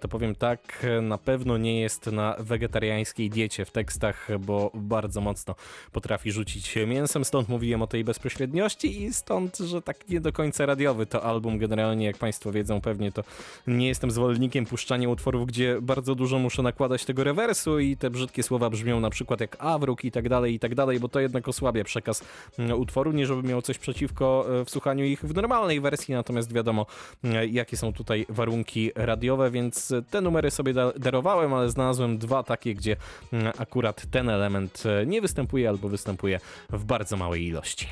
to 0.00 0.08
powiem 0.08 0.34
tak, 0.34 0.86
na 1.02 1.18
pewno 1.18 1.58
nie 1.58 1.80
jest 1.80 2.06
na 2.06 2.36
wegetariańskiej 2.38 3.30
diecie 3.30 3.64
w 3.64 3.70
tekstach, 3.70 4.28
bo 4.40 4.70
bardzo 4.74 5.20
mocno 5.20 5.54
potrafi 5.92 6.32
rzucić 6.32 6.74
mięsem, 6.86 7.24
stąd 7.24 7.48
mówiłem 7.48 7.82
o 7.82 7.86
tej 7.86 8.04
bezpośredniości 8.04 9.02
i 9.02 9.12
stąd, 9.12 9.58
że 9.58 9.82
tak 9.82 10.08
nie 10.08 10.20
do 10.20 10.32
końca 10.32 10.66
radiowy 10.66 11.06
to 11.06 11.24
album. 11.24 11.58
Generalnie, 11.58 12.06
jak 12.06 12.18
Państwo 12.18 12.52
wiedzą, 12.52 12.80
pewnie 12.80 13.12
to 13.12 13.24
nie 13.66 13.88
jestem 13.88 14.10
zwolennikiem 14.10 14.66
puszczania 14.66 15.08
utworów, 15.12 15.46
gdzie 15.46 15.78
bardzo 15.82 16.14
dużo 16.14 16.38
muszę 16.38 16.62
nakładać 16.62 17.04
tego 17.04 17.24
rewersu 17.24 17.78
i 17.78 17.96
te 17.96 18.10
brzydkie 18.10 18.42
słowa 18.42 18.70
brzmią 18.70 19.00
na 19.00 19.10
przykład 19.10 19.40
jak 19.40 19.56
awruk 19.58 20.04
i 20.04 20.10
tak 20.10 20.28
dalej, 20.28 20.54
i 20.54 20.58
tak 20.58 20.74
dalej, 20.74 21.00
bo 21.00 21.08
to 21.08 21.20
jednak 21.20 21.48
osłabia 21.48 21.84
przekaz 21.84 22.24
mm, 22.58 22.80
utworu, 22.80 23.12
nie 23.12 23.26
żeby 23.26 23.48
miał 23.48 23.62
coś 23.62 23.78
przeciwko 23.78 24.46
e, 24.60 24.64
w 24.64 24.70
słuchaniu 24.70 25.04
ich 25.04 25.20
w 25.20 25.34
normalnej 25.34 25.80
wersji, 25.80 26.14
natomiast 26.14 26.52
wiadomo, 26.52 26.86
e, 27.24 27.46
jakie 27.46 27.76
są 27.76 27.92
tutaj 27.92 28.26
warunki 28.28 28.90
radiowe, 28.94 29.50
więc 29.50 29.92
te 30.10 30.20
numery 30.20 30.50
sobie 30.50 30.74
darowałem, 30.98 31.54
ale 31.54 31.70
znalazłem 31.70 32.18
dwa 32.18 32.42
takie, 32.42 32.74
gdzie 32.74 32.96
mm, 33.32 33.52
akurat 33.58 34.06
ten 34.10 34.28
element 34.28 34.82
e, 34.86 35.06
nie 35.06 35.20
występuje 35.20 35.68
albo 35.68 35.88
występuje 35.88 36.40
w 36.70 36.84
bardzo 36.84 37.16
małej 37.16 37.46
ilości. 37.46 37.88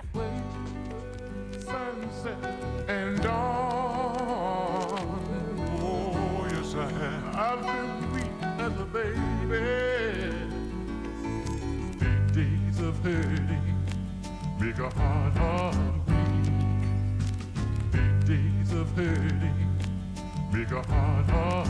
Make 14.80 14.92
a 14.92 14.98
heart 14.98 15.36
heart 15.36 15.76
weak. 16.06 16.52
Big 17.92 18.26
days 18.26 18.72
of 18.72 18.90
hurting 18.96 19.78
make 20.52 20.70
a 20.70 20.82
heart 20.90 21.30
heart 21.30 21.68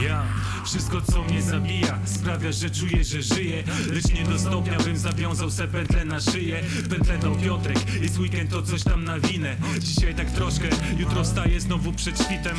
Ja, 0.00 0.24
wszystko 0.64 1.00
co 1.00 1.22
mnie 1.22 1.42
zabija 1.42 1.98
Sprawia, 2.04 2.52
że 2.52 2.70
czuję, 2.70 3.04
że 3.04 3.22
żyję. 3.22 3.64
Lecz 3.92 4.08
nie 4.14 4.24
do 4.24 4.38
stopnia 4.38 4.78
bym 4.78 4.96
zawiązał 4.96 5.50
se 5.50 5.68
pętlę 5.68 6.04
na 6.04 6.20
szyję. 6.20 6.60
Pętlę 6.90 7.18
dał 7.18 7.36
Piotrek 7.36 8.02
Jest 8.02 8.18
weekend 8.18 8.50
to 8.50 8.62
coś 8.62 8.82
tam 8.82 9.04
nawinę 9.04 9.56
Dzisiaj 9.78 10.14
tak 10.14 10.30
troszkę, 10.30 10.68
jutro 10.98 11.24
wstaję 11.24 11.60
znowu 11.60 11.92
przed 11.92 12.22
świtem. 12.22 12.56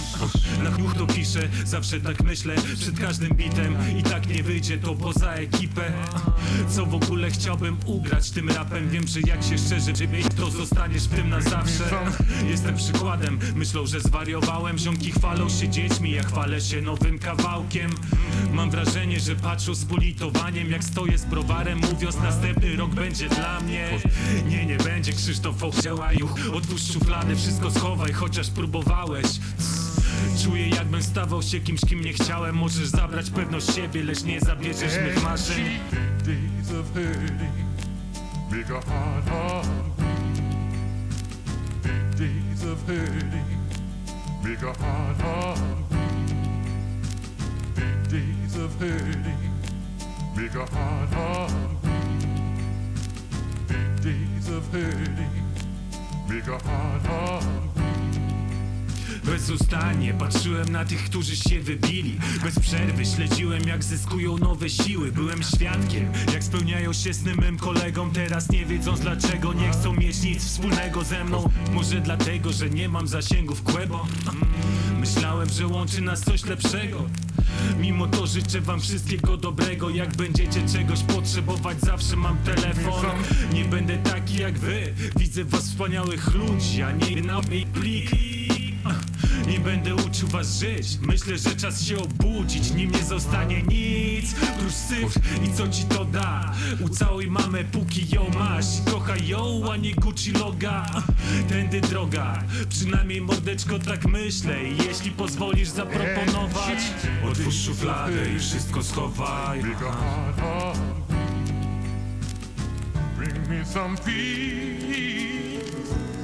Na 0.63 0.71
chmuch 0.71 0.93
to 0.97 1.07
piszę, 1.07 1.49
zawsze 1.65 2.01
tak 2.01 2.23
myślę 2.23 2.55
Przed 2.79 2.99
każdym 2.99 3.29
bitem. 3.29 3.75
I 3.99 4.03
tak 4.03 4.27
nie 4.27 4.43
wyjdzie 4.43 4.77
to 4.77 4.95
poza 4.95 5.33
ekipę. 5.33 5.91
Co 6.69 6.85
w 6.85 6.95
ogóle 6.95 7.31
chciałbym 7.31 7.77
ugrać 7.85 8.31
tym 8.31 8.49
rapem? 8.49 8.89
Wiem, 8.89 9.07
że 9.07 9.19
jak 9.19 9.43
się 9.43 9.57
szczerze 9.57 9.93
ciebie 9.93 10.23
to 10.37 10.49
zostaniesz 10.49 11.03
w 11.03 11.15
tym 11.15 11.29
na 11.29 11.41
zawsze. 11.41 11.83
Jestem 12.49 12.75
przykładem, 12.75 13.39
myślą, 13.55 13.85
że 13.85 13.99
zwariowałem. 13.99 14.77
Ziomki 14.77 15.11
chwalą 15.11 15.49
się 15.49 15.69
dziećmi, 15.69 16.11
ja 16.11 16.23
chwalę 16.23 16.61
się 16.61 16.81
nowym 16.81 17.19
kawałkiem 17.19 17.94
Mam 18.53 18.71
wrażenie, 18.71 19.19
że 19.19 19.35
patrzą 19.35 19.75
z 19.75 19.85
politowaniem 19.85 20.71
Jak 20.71 20.83
stoję 20.83 21.17
z 21.17 21.25
browarem 21.25 21.79
mówiąc 21.91 22.15
następny 22.15 22.75
rok 22.75 22.91
będzie 22.91 23.29
dla 23.29 23.59
mnie 23.59 23.89
Nie, 24.49 24.65
nie 24.65 24.77
będzie 24.77 25.13
Krzysztof 25.13 25.63
Ochdziałaju 25.63 26.29
Otwórz 26.53 26.93
szufladę, 26.93 27.35
wszystko 27.35 27.71
schowaj, 27.71 28.13
chociaż 28.13 28.49
próbowałeś 28.49 29.27
Czuję 30.43 30.69
jakbym 30.69 31.03
stawał 31.03 31.41
się 31.41 31.59
kimś, 31.59 31.81
kim 31.81 32.01
nie 32.01 32.13
chciałem 32.13 32.55
Możesz 32.55 32.87
zabrać 32.87 33.29
pewność 33.29 33.75
siebie, 33.75 34.03
lecz 34.03 34.23
nie 34.23 34.39
zabierzesz 34.39 34.93
mych 35.03 35.23
marzeń 35.23 35.65
a 38.71 38.81
heart 38.81 39.29
heart 39.29 39.67
weak. 39.97 40.07
Big 41.83 42.17
days 42.17 42.63
of 42.63 42.79
hurting 42.85 43.45
a 44.43 44.73
heart 44.73 45.21
heart 45.21 45.59
weak. 45.89 45.94
Big 47.75 48.07
days 48.09 48.55
of 48.55 48.73
hurting 48.79 49.51
make 50.35 50.55
a 50.55 50.65
heart 50.65 51.09
heart 51.09 51.51
weak. 51.83 52.29
Big 53.67 54.01
days 54.01 54.49
of 54.49 54.65
hurting 54.71 55.43
make 56.29 56.47
a 56.47 56.57
heart 56.57 57.01
heart 57.05 57.74
Bezustannie 59.25 60.13
patrzyłem 60.13 60.69
na 60.69 60.85
tych, 60.85 61.03
którzy 61.03 61.35
się 61.35 61.59
wybili. 61.59 62.17
Bez 62.43 62.59
przerwy 62.59 63.05
śledziłem 63.05 63.67
jak 63.67 63.83
zyskują 63.83 64.37
nowe 64.37 64.69
siły. 64.69 65.11
Byłem 65.11 65.43
świadkiem, 65.43 66.11
jak 66.33 66.43
spełniają 66.43 66.93
się 66.93 67.13
sny 67.13 67.35
mym 67.35 67.57
kolegom. 67.57 68.11
Teraz 68.11 68.49
nie 68.49 68.65
wiedząc 68.65 68.99
dlaczego 68.99 69.53
nie 69.53 69.71
chcą 69.71 69.93
mieć 69.93 70.21
nic 70.21 70.43
wspólnego 70.43 71.03
ze 71.03 71.23
mną. 71.23 71.49
Może 71.71 72.01
dlatego, 72.01 72.53
że 72.53 72.69
nie 72.69 72.89
mam 72.89 73.07
zasięgów 73.07 73.63
kłebo 73.63 74.07
Myślałem, 74.99 75.49
że 75.49 75.67
łączy 75.67 76.01
nas 76.01 76.21
coś 76.21 76.45
lepszego. 76.45 77.03
Mimo 77.79 78.07
to 78.07 78.27
życzę 78.27 78.61
wam 78.61 78.81
wszystkiego 78.81 79.37
dobrego. 79.37 79.89
Jak 79.89 80.15
będziecie 80.15 80.67
czegoś 80.73 81.03
potrzebować 81.03 81.81
zawsze 81.81 82.15
mam 82.15 82.37
telefon. 82.37 83.05
Nie 83.53 83.65
będę 83.65 83.97
taki 83.97 84.37
jak 84.37 84.59
wy. 84.59 84.93
Widzę 85.17 85.43
was 85.43 85.63
wspaniałych 85.63 86.33
ludzi, 86.33 86.81
a 86.81 86.91
nie 86.91 87.21
na 87.21 87.41
plik 87.41 88.09
nie 89.47 89.59
będę 89.59 89.95
uczył 89.95 90.27
was 90.27 90.59
żyć. 90.59 90.97
Myślę, 91.01 91.37
że 91.37 91.55
czas 91.55 91.81
się 91.81 91.97
obudzić. 91.97 92.71
Nim 92.71 92.91
nie 92.91 93.03
zostanie 93.03 93.61
nic. 93.61 94.33
Prócz 94.33 94.73
syf 94.73 95.15
i 95.45 95.53
co 95.53 95.67
ci 95.67 95.83
to 95.83 96.05
da? 96.05 96.51
Ucałuj 96.79 97.27
mamę 97.27 97.63
póki 97.63 98.15
ją 98.15 98.29
masz. 98.39 98.65
Kochaj 98.91 99.27
ją, 99.27 99.71
a 99.71 99.77
nie 99.77 99.95
Gucci 99.95 100.31
loga. 100.31 100.85
Tędy 101.49 101.81
droga. 101.81 102.43
Przynajmniej 102.69 103.21
mordeczko 103.21 103.79
tak 103.79 104.05
myślę. 104.05 104.63
Jeśli 104.87 105.11
pozwolisz 105.11 105.69
zaproponować 105.69 106.79
Otwórz 107.31 107.55
szufladę 107.65 108.31
i 108.35 108.39
wszystko 108.39 108.83
schowaj. 108.83 109.61
Bring 113.17 113.49
me 113.49 113.65
some 113.65 113.97
peace 113.97 114.15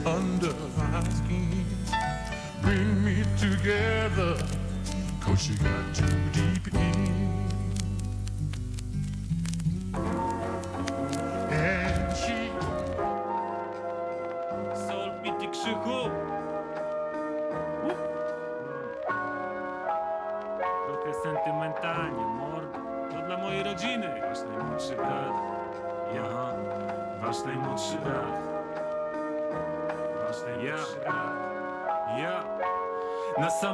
under 0.05 0.53
my 0.77 1.01
skin. 1.01 1.65
Bring 2.61 3.00
together, 3.37 4.37
cause 5.19 5.49
you 5.49 5.57
got 5.57 5.95
too 5.95 6.05
deep 6.33 6.73
in. 6.73 7.20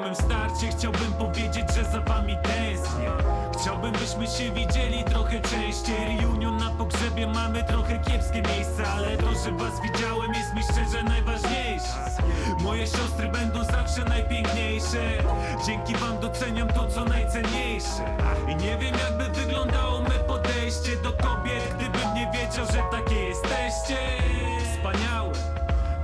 Samym 0.07 0.15
starcie 0.15 0.77
chciałbym 0.77 1.13
powiedzieć, 1.13 1.65
że 1.75 1.83
za 1.83 2.01
wami 2.01 2.37
tęsknię. 2.43 3.11
Chciałbym, 3.61 3.91
byśmy 3.91 4.27
się 4.27 4.51
widzieli 4.51 5.03
trochę 5.03 5.41
częściej. 5.41 6.17
Reunion 6.21 6.57
na 6.57 6.69
pogrzebie 6.69 7.27
mamy 7.27 7.63
trochę 7.63 7.99
kiepskie 7.99 8.41
miejsce 8.41 8.87
Ale 8.87 9.17
to, 9.17 9.31
że 9.31 9.51
was 9.51 9.81
widziałem 9.81 10.33
jest 10.33 10.53
mi 10.55 10.63
szczerze 10.63 11.03
najważniejsze. 11.03 12.11
Moje 12.59 12.87
siostry 12.87 13.27
będą 13.27 13.63
zawsze 13.63 14.05
najpiękniejsze. 14.05 15.23
Dzięki 15.65 15.95
wam 15.95 16.19
doceniam 16.19 16.67
to, 16.67 16.87
co 16.87 17.05
najcenniejsze. 17.05 18.17
I 18.47 18.55
nie 18.55 18.77
wiem, 18.77 18.95
jakby 18.99 19.41
wyglądało 19.41 20.01
me 20.01 20.19
podejście 20.27 20.95
do 21.03 21.11
kobiet 21.11 21.63
Gdybym 21.75 22.13
nie 22.15 22.31
wiedział, 22.33 22.65
że 22.65 22.97
takie 22.97 23.15
jesteście. 23.15 23.97
Wspaniałe. 24.73 25.31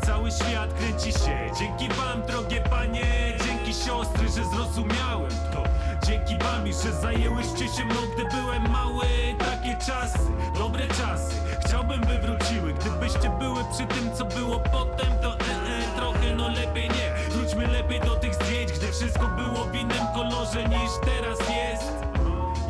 Cały 0.05 0.31
świat 0.31 0.73
kręci 0.73 1.11
się. 1.11 1.51
Dzięki 1.59 1.89
wam, 1.89 2.21
drogie 2.27 2.61
panie 2.69 3.33
Siostry, 3.73 4.27
że 4.27 4.43
zrozumiałem 4.45 5.31
to. 5.53 5.63
Dzięki 6.07 6.37
wami, 6.37 6.73
że 6.73 6.93
zajęłyście 7.01 7.67
się 7.67 7.85
mną, 7.85 8.01
gdy 8.15 8.37
byłem 8.37 8.71
mały. 8.71 9.05
Takie 9.39 9.77
czasy, 9.85 10.19
dobre 10.57 10.87
czasy. 10.87 11.35
Chciałbym 11.65 12.01
by 12.01 12.19
wróciły, 12.19 12.73
gdybyście 12.73 13.29
były 13.39 13.63
przy 13.71 13.85
tym 13.85 14.15
co 14.15 14.25
było 14.25 14.59
potem 14.59 15.11
To 15.21 15.33
e, 15.33 15.39
e, 15.39 15.95
trochę 15.95 16.35
no 16.35 16.47
lepiej 16.47 16.89
nie. 16.89 17.29
Wróćmy 17.29 17.67
lepiej 17.67 17.99
do 17.99 18.15
tych 18.15 18.35
zdjęć, 18.35 18.71
gdy 18.71 18.91
wszystko 18.91 19.27
było 19.27 19.65
w 19.65 19.75
innym 19.75 20.05
kolorze 20.13 20.63
niż 20.63 20.91
teraz 21.05 21.39
jest 21.39 22.12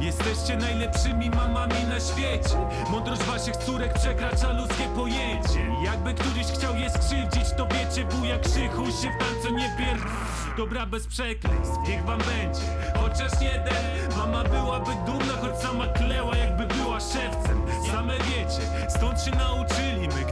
Jesteście 0.03 0.57
najlepszymi 0.57 1.29
mamami 1.29 1.83
na 1.89 1.99
świecie. 1.99 2.55
Mądrość 2.89 3.23
waszych 3.23 3.55
córek 3.57 3.93
przekracza 3.93 4.51
ludzkie 4.51 4.83
pojęcie. 4.95 5.67
Jakby 5.83 6.13
któryś 6.13 6.47
chciał 6.47 6.75
je 6.75 6.89
skrzywdzić, 6.89 7.53
to 7.57 7.67
wiecie 7.67 8.05
wuja 8.05 8.39
Krzychu 8.39 8.85
się 8.85 9.09
w 9.11 9.17
tańcu 9.19 9.55
nie 9.55 9.75
pier... 9.77 9.97
Dobra 10.57 10.85
bez 10.85 11.07
przekleństw, 11.07 11.77
niech 11.87 12.05
wam 12.05 12.19
będzie. 12.19 12.61
Chociaż 13.01 13.31
jeden, 13.41 14.17
mama 14.17 14.43
byłaby 14.43 14.91
dumna 15.05 15.33
Choć 15.41 15.61
sama 15.61 15.87
kleła 15.87 16.37
jakby 16.37 16.65
była 16.75 16.99
szewcem. 16.99 17.61
Same 17.91 18.13
wiecie, 18.17 18.89
stąd 18.89 19.21
się 19.21 19.31
nauczyliśmy 19.31 19.62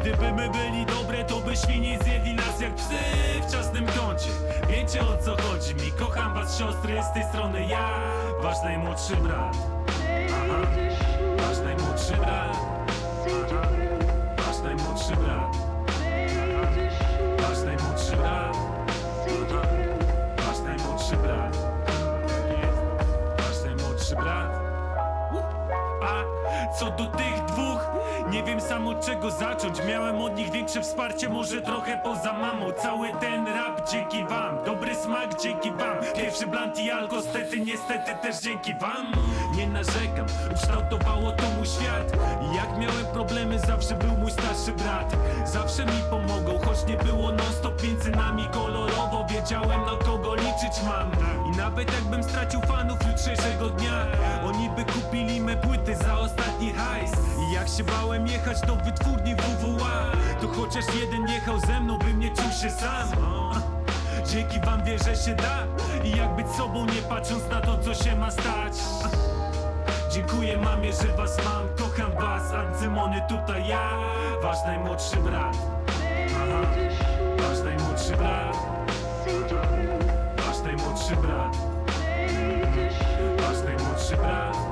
Gdyby 0.01 0.31
my 0.31 0.49
byli 0.49 0.85
dobre, 0.85 1.23
to 1.23 1.39
by 1.39 1.55
świnie 1.55 1.99
zjedli 2.03 2.33
nas 2.33 2.61
jak 2.61 2.75
psy 2.75 2.95
w 3.47 3.51
ciasnym 3.51 3.85
kącie. 3.85 4.29
Wiecie 4.69 5.01
o 5.01 5.17
co 5.17 5.31
chodzi. 5.31 5.75
Mi, 5.75 5.91
kocham 5.91 6.33
was 6.33 6.57
siostry 6.57 7.03
Z 7.03 7.13
tej 7.13 7.23
strony 7.23 7.67
ja, 7.67 7.89
wasz 8.41 8.63
najmłodszy 8.63 9.15
brat 9.15 9.80
wiem 28.51 28.61
sam 28.61 28.87
od 28.87 29.05
czego 29.05 29.31
zacząć. 29.31 29.77
Miałem 29.87 30.21
od 30.21 30.35
nich 30.35 30.51
większe 30.51 30.81
wsparcie, 30.81 31.29
może 31.29 31.61
trochę 31.61 32.01
poza 32.03 32.33
mamą. 32.33 32.71
Cały 32.71 33.09
ten 33.19 33.47
rap 33.47 33.89
dzięki 33.91 34.23
wam, 34.23 34.63
dobry 34.65 34.95
smak 34.95 35.41
dzięki 35.41 35.71
wam. 35.71 35.97
Pierwszy 36.15 36.47
blunt 36.47 36.79
i 36.79 36.91
alko, 36.91 37.21
stety, 37.21 37.59
niestety 37.59 38.11
też 38.21 38.39
dzięki 38.39 38.73
wam. 38.73 39.11
Nie 39.57 39.67
narzekam, 39.67 40.25
ukształtowało 40.51 41.31
to 41.31 41.43
mój 41.57 41.65
świat. 41.65 42.11
Jak 42.55 42.77
miałem 42.77 43.05
problemy, 43.13 43.59
zawsze 43.59 43.95
był 43.95 44.17
mój 44.17 44.31
starszy 44.31 44.71
brat. 44.71 45.15
Zawsze 45.45 45.85
mi 45.85 46.01
pomogą, 46.09 46.59
choć 46.65 46.85
nie 46.87 46.97
było 46.97 47.31
non 47.31 47.53
stop 47.59 47.83
między 47.83 48.11
nami. 48.11 48.47
Kolorowo 48.51 49.25
Wiedziałem 49.29 49.85
na 49.85 50.05
kogo 50.05 50.35
liczyć 50.35 50.83
mam. 50.85 51.11
I 51.53 51.57
nawet 51.57 51.93
jakbym 51.93 52.23
stracił 52.23 52.61
fanów 52.61 52.97
jutrzejszego 53.07 53.69
dnia 53.69 54.05
Oni 54.45 54.69
by 54.69 54.85
kupili 54.85 55.41
me 55.41 55.57
płyty 55.57 55.95
za 55.95 56.19
ostatni 56.19 56.73
hajs 56.73 57.11
jak 57.61 57.69
się 57.69 57.83
bałem 57.83 58.27
jechać 58.27 58.61
do 58.61 58.75
wytwórni 58.75 59.35
WWA 59.35 60.11
To 60.41 60.47
chociaż 60.47 60.85
jeden 61.01 61.27
jechał 61.27 61.59
ze 61.59 61.79
mną, 61.79 61.97
bym 61.97 62.19
nie 62.19 62.29
czuł 62.29 62.51
się 62.61 62.69
sam. 62.69 63.09
Dzięki 64.27 64.59
wam 64.59 64.83
wierzę 64.83 65.15
się 65.15 65.35
da. 65.35 65.67
I 66.03 66.17
jak 66.17 66.35
być 66.35 66.47
sobą 66.47 66.85
nie 66.85 67.01
patrząc 67.09 67.49
na 67.49 67.61
to 67.61 67.77
co 67.77 67.93
się 67.93 68.15
ma 68.15 68.31
stać. 68.31 68.73
Dziękuję 70.11 70.57
mamie, 70.57 70.93
że 70.93 71.17
was 71.17 71.37
mam, 71.45 71.67
kocham 71.77 72.11
was 72.11 72.53
A 72.53 72.79
Cymony 72.79 73.21
tutaj 73.29 73.67
ja, 73.67 73.89
wasz 74.41 74.65
najmłodszy 74.65 75.17
brat. 75.17 75.57
Aha. 76.35 76.61
Wasz 77.37 77.63
najmłodszy 77.63 78.17
brat. 78.17 78.57
Wasz 80.37 80.63
najmłodszy 80.63 81.15
brat. 81.15 81.57
Wasz 83.37 83.63
najmłodszy 83.65 84.17
brat 84.17 84.70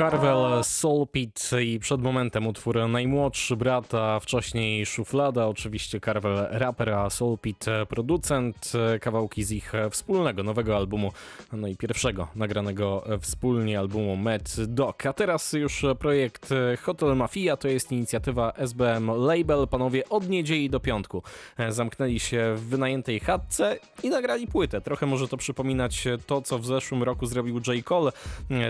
Харвелла 0.00 0.62
Carvel, 0.80 0.90
Soulpit 0.90 1.50
i 1.62 1.78
przed 1.78 2.02
momentem 2.02 2.46
utwór 2.46 2.88
Najmłodszy 2.88 3.56
Brat, 3.56 3.94
a 3.94 4.20
wcześniej 4.20 4.86
Szuflada, 4.86 5.46
oczywiście 5.46 6.00
Carvel 6.00 6.46
raper, 6.50 6.90
a 6.90 7.10
Soulpit 7.10 7.66
producent, 7.88 8.72
kawałki 9.00 9.44
z 9.44 9.52
ich 9.52 9.72
wspólnego 9.90 10.42
nowego 10.42 10.76
albumu, 10.76 11.12
no 11.52 11.68
i 11.68 11.76
pierwszego 11.76 12.28
nagranego 12.34 13.04
wspólnie 13.20 13.78
albumu 13.78 14.16
Mad 14.16 14.56
Dog. 14.68 15.06
A 15.06 15.12
teraz 15.12 15.52
już 15.52 15.84
projekt 15.98 16.48
Hotel 16.82 17.16
Mafia, 17.16 17.56
to 17.56 17.68
jest 17.68 17.92
inicjatywa 17.92 18.52
SBM 18.56 19.06
Label, 19.06 19.68
panowie 19.68 20.08
od 20.08 20.28
niedzieli 20.28 20.70
do 20.70 20.80
piątku 20.80 21.22
zamknęli 21.68 22.20
się 22.20 22.54
w 22.56 22.60
wynajętej 22.60 23.20
chatce 23.20 23.78
i 24.02 24.08
nagrali 24.08 24.46
płytę. 24.46 24.80
Trochę 24.80 25.06
może 25.06 25.28
to 25.28 25.36
przypominać 25.36 26.04
to, 26.26 26.42
co 26.42 26.58
w 26.58 26.66
zeszłym 26.66 27.02
roku 27.02 27.26
zrobił 27.26 27.60
J. 27.66 27.84
Cole 27.84 28.12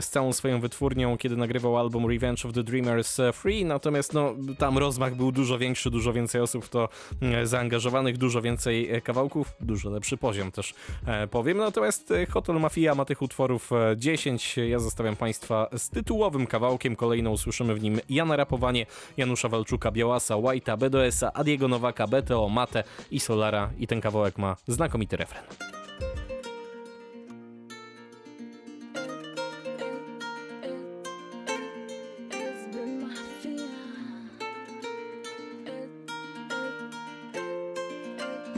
z 0.00 0.08
całą 0.08 0.32
swoją 0.32 0.60
wytwórnią, 0.60 1.18
kiedy 1.18 1.36
nagrywał 1.36 1.78
album 1.78 1.99
Revenge 2.06 2.44
of 2.44 2.52
the 2.52 2.62
Dreamers 2.62 3.18
Free, 3.32 3.64
natomiast 3.64 4.14
no, 4.14 4.34
tam 4.58 4.78
rozmach 4.78 5.14
był 5.14 5.32
dużo 5.32 5.58
większy, 5.58 5.90
dużo 5.90 6.12
więcej 6.12 6.40
osób 6.40 6.64
w 6.64 6.68
to 6.68 6.88
e, 7.22 7.46
zaangażowanych, 7.46 8.18
dużo 8.18 8.42
więcej 8.42 8.90
e, 8.90 9.00
kawałków, 9.00 9.52
dużo 9.60 9.90
lepszy 9.90 10.16
poziom 10.16 10.52
też 10.52 10.74
e, 11.06 11.26
powiem. 11.26 11.58
Natomiast 11.58 12.10
e, 12.10 12.26
Hotel 12.26 12.60
Mafia 12.60 12.94
ma 12.94 13.04
tych 13.04 13.22
utworów 13.22 13.72
e, 13.72 13.96
10. 13.96 14.56
Ja 14.68 14.78
zostawiam 14.78 15.16
Państwa 15.16 15.68
z 15.76 15.90
tytułowym 15.90 16.46
kawałkiem. 16.46 16.96
Kolejno 16.96 17.30
usłyszymy 17.30 17.74
w 17.74 17.82
nim 17.82 18.00
Jana 18.08 18.36
Rapowanie, 18.36 18.86
Janusza 19.16 19.48
Walczuka, 19.48 19.90
Białasa, 19.90 20.34
White'a, 20.34 20.78
BDS-a, 20.78 21.32
Adiego 21.32 21.68
Nowaka, 21.68 22.06
BTO, 22.06 22.48
Mate 22.48 22.84
i 23.10 23.20
Solara 23.20 23.70
i 23.78 23.86
ten 23.86 24.00
kawałek 24.00 24.38
ma 24.38 24.56
znakomity 24.66 25.16
refren. 25.16 25.79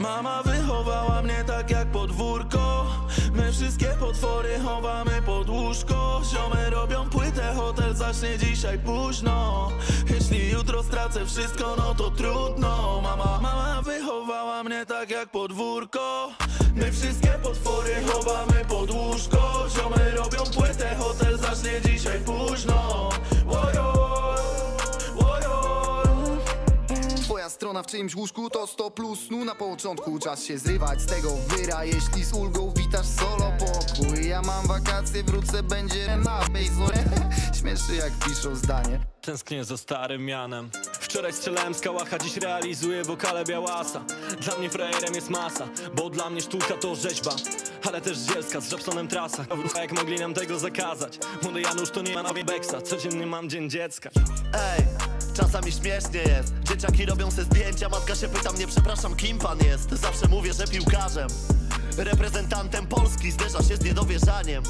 Mama 0.03 0.43
wychowała 0.43 1.21
mnie 1.21 1.43
tak 1.47 1.71
jak 1.71 1.87
podwórko. 1.87 2.85
My 3.33 3.51
wszystkie 3.51 3.87
potwory 3.99 4.59
chowamy 4.59 5.21
pod 5.25 5.49
łóżko. 5.49 6.21
Ziomy 6.33 6.69
robią 6.69 7.09
płytę, 7.09 7.53
hotel 7.55 7.95
zacznie 7.95 8.37
dzisiaj 8.37 8.79
późno. 8.79 9.69
Jeśli 10.09 10.49
jutro 10.51 10.83
stracę 10.83 11.25
wszystko, 11.25 11.75
no 11.77 11.95
to 11.95 12.11
trudno. 12.11 13.01
Mama, 13.03 13.39
mama 13.41 13.81
wychowała 13.81 14.63
mnie 14.63 14.85
tak 14.85 15.09
jak 15.09 15.29
podwórko. 15.29 16.31
My 16.75 16.91
wszystkie 16.91 17.39
potwory 17.43 17.95
chowamy 18.07 18.65
pod 18.69 18.91
łóżko. 18.91 19.65
Ziomy 19.75 20.11
robią 20.11 20.43
płytę, 20.55 20.95
hotel 20.99 21.37
zacznie 21.37 21.81
dzisiaj 21.81 22.19
późno 22.19 23.12
strona 27.63 27.83
w 27.83 27.87
czyimś 27.87 28.15
łóżku 28.15 28.49
to 28.49 28.67
100 28.67 28.91
plus 28.91 29.19
snu. 29.19 29.45
Na 29.45 29.55
początku 29.55 30.19
Czas 30.19 30.43
się 30.43 30.57
zrywać 30.57 31.01
z 31.01 31.05
tego 31.05 31.29
wyra. 31.47 31.85
Jeśli 31.85 32.23
z 32.23 32.33
ulgą 32.33 32.73
witasz 32.77 33.05
solo 33.05 33.51
pokój 33.59 34.27
Ja 34.27 34.41
mam 34.41 34.67
wakacje, 34.67 35.23
wrócę, 35.23 35.63
będzie 35.63 36.17
na 36.17 36.39
bejzore 36.53 37.03
Śmieszy 37.59 37.95
jak 37.95 38.11
piszą 38.13 38.55
zdanie. 38.55 38.99
Tęsknię 39.21 39.63
za 39.63 39.77
starym 39.77 40.25
mianem. 40.25 40.69
Wczoraj 40.99 41.33
strzelałem 41.33 41.73
z 41.73 41.81
kałacha, 41.81 42.19
dziś 42.19 42.37
realizuję 42.37 43.03
wokale 43.03 43.45
Białasa. 43.45 44.03
Dla 44.39 44.57
mnie 44.57 44.69
frajerem 44.69 45.15
jest 45.15 45.29
masa, 45.29 45.67
bo 45.95 46.09
dla 46.09 46.29
mnie 46.29 46.41
sztuka 46.41 46.73
to 46.81 46.95
rzeźba. 46.95 47.31
Ale 47.87 48.01
też 48.01 48.17
zielska 48.17 48.61
z 48.61 48.69
Żabsonem 48.69 49.07
trasa. 49.07 49.45
Jak 49.75 49.91
mogli 49.91 50.19
nam 50.19 50.33
tego 50.33 50.59
zakazać? 50.59 51.19
Młody 51.43 51.61
Janusz 51.61 51.89
to 51.89 52.01
nie 52.01 52.13
ma 52.13 52.23
na 52.23 52.33
Beksa 52.33 52.81
Codziennie 52.81 53.25
mam 53.25 53.49
dzień 53.49 53.69
dziecka. 53.69 54.09
Ej, 54.53 55.12
czasami 55.33 55.71
śmiesznie 55.71 56.19
jest 56.19 56.53
Dzieciaki 56.63 57.05
robią 57.05 57.31
se 57.31 57.43
zdjęcia, 57.43 57.89
matka 57.89 58.15
się 58.15 58.27
pyta 58.27 58.51
mnie 58.51 58.67
Przepraszam, 58.67 59.15
kim 59.15 59.37
pan 59.39 59.59
jest? 59.59 59.89
Zawsze 59.89 60.27
mówię, 60.27 60.53
że 60.53 60.67
piłkarzem 60.67 61.27
Reprezentantem 61.97 62.87
Polski 62.87 63.31
zderza 63.31 63.63
się 63.63 63.77
z 63.77 63.83
niedowierzaniem. 63.83 64.63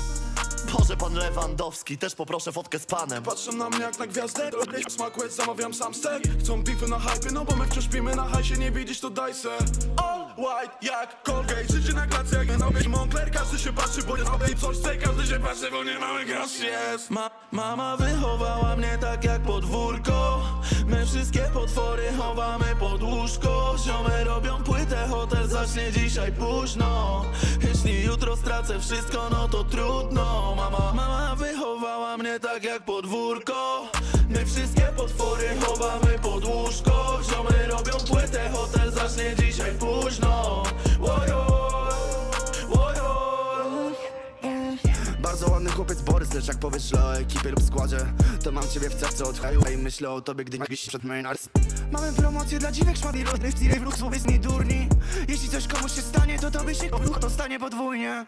Boże, 0.80 0.98
pan 0.98 1.14
Lewandowski, 1.14 1.98
też 1.98 2.16
poproszę 2.16 2.52
fotkę 2.52 2.80
z 2.80 2.86
panem. 2.86 3.24
Patrzą 3.24 3.52
na 3.52 3.70
mnie 3.70 3.80
jak 3.80 4.00
na 4.00 4.08
gwiazdę 4.08 4.52
Smakuje, 4.90 5.30
zamawiam 5.30 5.74
sam 5.74 5.94
stek. 5.94 6.24
Chcą 6.40 6.64
bify 6.64 6.88
na 6.88 7.00
hypie, 7.00 7.32
no 7.32 7.46
bo 7.46 7.56
my 7.56 7.66
wciąż 7.66 7.84
śpimy 7.84 8.16
na 8.16 8.24
hajsie 8.24 8.58
Nie 8.58 8.72
widzisz 8.72 9.00
to 9.00 9.10
daj 9.10 9.34
se. 9.34 9.58
O! 9.98 10.24
white 10.38 10.78
jak 10.82 11.24
Colgate 11.24 11.74
Życie 11.74 11.94
na 11.94 12.08
klacie 12.08 12.36
jak 12.36 12.60
na 12.60 12.68
obie 12.68 12.90
Moncler. 12.90 13.32
Każdy 13.32 13.60
się 13.60 13.74
patrzy, 13.74 14.04
bo 14.04 14.18
nie 14.18 14.24
zrobię 14.24 14.56
coś 14.56 14.78
chce 14.78 14.98
Każdy 14.98 15.28
się 15.28 15.40
patrzy, 15.40 15.72
bo 15.72 15.84
nie 15.84 16.00
mamy 16.00 16.26
groszy 16.26 16.66
jest. 16.66 17.10
Ma, 17.10 17.30
Mama 17.52 17.98
wychowała 17.98 18.76
mnie 18.76 18.98
tak 19.02 19.24
jak 19.24 19.42
podwórko. 19.42 20.44
My 20.86 21.06
wszystkie 21.06 21.50
potwory 21.54 22.04
chowamy 22.18 22.76
pod 22.80 23.04
łóżko. 23.04 23.76
Ziomy 23.86 24.24
robią 24.24 24.64
płytę, 24.64 25.08
hotel 25.10 25.48
zacznie 25.48 25.92
dzisiaj 25.92 26.32
późno 26.32 27.13
Jeśli 27.68 28.04
jutro 28.04 28.38
stracę 28.38 28.80
wszystko, 28.80 29.30
no 29.32 29.48
to 29.48 29.64
trudno. 29.64 30.54
Mama, 30.58 30.94
mama 30.94 31.36
wychowała 31.36 32.18
mnie 32.18 32.40
tak 32.40 32.64
jak 32.64 32.86
podwórko. 32.86 33.88
My 34.30 34.46
wszystkie 34.46 34.94
potwory 34.98 35.48
chowamy 35.62 36.20
pod 36.20 36.46
łóżko. 36.46 37.20
Ziomy 37.30 37.68
robią 37.68 37.94
płytę, 38.10 38.50
hotel 38.50 38.92
zacznie 38.92 39.36
dzisiaj 39.36 39.72
późno. 39.72 40.64
Bardzo 45.20 45.52
ładny 45.52 45.70
chłopiec 45.70 46.02
Borys, 46.02 46.34
lecz 46.34 46.48
jak 46.48 46.58
powiesz 46.58 46.94
o 46.94 47.18
ekipie 47.18 47.50
lub 47.50 47.64
składzie 47.64 47.98
To 48.44 48.52
mam 48.52 48.70
ciebie 48.70 48.90
w 48.90 48.94
sercu 48.94 49.30
od 49.30 49.40
i 49.74 49.78
myślę 49.78 50.10
o 50.10 50.22
tobie, 50.22 50.44
gdy 50.44 50.58
gdzieś 50.58 50.88
przed 50.88 51.04
Maynards 51.04 51.50
Mamy 51.94 52.14
promocję 52.14 52.60
dla 52.60 52.72
dziwek, 52.72 52.98
szmat 52.98 53.16
i 53.16 53.24
rodnych, 53.24 53.56
w 53.56 53.84
ruch, 53.84 53.98
słowiec 53.98 54.24
durni. 54.40 54.88
Jeśli 55.28 55.50
coś 55.50 55.68
komuś 55.68 55.92
się 55.92 56.02
stanie, 56.02 56.40
to 56.40 56.52
tobie 56.52 56.76
się 56.76 56.88
ruch 56.90 57.20
dostanie 57.20 57.60
podwójnie. 57.60 58.26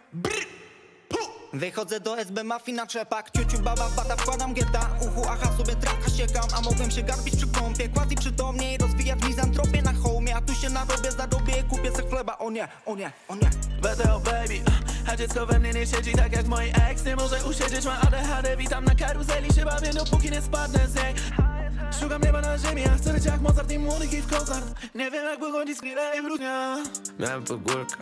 Wychodzę 1.53 1.99
do 1.99 2.19
SB 2.19 2.43
mafii 2.43 2.77
na 2.77 2.85
trzepak. 2.85 3.31
Ciuciu 3.31 3.59
baba 3.59 3.89
bata 3.95 4.15
wkładam 4.15 4.53
gieta 4.53 4.89
Uchu 5.01 5.25
aha 5.29 5.49
sobie 5.57 5.75
traka 5.75 6.09
siekam 6.09 6.43
A 6.57 6.61
mogłem 6.61 6.91
się 6.91 7.03
garbić 7.03 7.35
przy 7.35 7.47
kąpie 7.47 7.89
Quasi 7.89 8.15
przytomnie 8.15 8.75
i 8.75 8.77
rozwijać 8.77 9.23
mizantropię 9.27 9.81
na 9.81 9.93
hołmie. 9.93 10.35
A 10.35 10.41
tu 10.41 10.53
się 10.53 10.69
narobię, 10.69 11.11
zarobię 11.11 11.63
Kupię 11.69 11.91
se 11.91 12.09
chleba. 12.09 12.37
O 12.37 12.51
nie, 12.51 12.67
o 12.85 12.95
nie, 12.95 13.11
o 13.27 13.35
nie. 13.35 13.49
BTO 13.81 14.19
baby, 14.19 14.61
a 15.07 15.15
dziecko 15.15 15.45
we 15.45 15.59
mnie 15.59 15.73
nie 15.73 15.87
siedzi 15.87 16.11
tak 16.11 16.35
jak 16.35 16.47
mój 16.47 16.71
ex. 16.89 17.05
Nie 17.05 17.15
może 17.15 17.45
usiedzieć, 17.45 17.85
ma 17.85 18.01
ADHD 18.01 18.57
Witam 18.57 18.85
na 18.85 18.95
karuzeli, 18.95 19.53
się 19.53 19.65
bawię 19.65 19.93
dopóki 19.93 20.31
nie 20.31 20.41
spadnę 20.41 20.87
z 20.87 20.95
niej 20.95 21.44
Szukam 21.91 22.21
nieba 22.21 22.41
na 22.41 22.57
ziemi, 22.57 22.83
a 22.85 22.97
chcę 22.97 23.13
być 23.13 23.25
jak 23.25 23.41
Mozart 23.41 23.71
i 23.71 23.79
młody 23.79 24.07
Keith 24.07 24.29
Kozart 24.29 24.65
Nie 24.95 25.11
wiem 25.11 25.25
jak 25.25 25.75
z 25.75 25.79
chwilę 25.79 26.11
i 26.19 26.21
wródnia 26.21 26.77
Miałem 27.19 27.43
podgórkę 27.43 27.95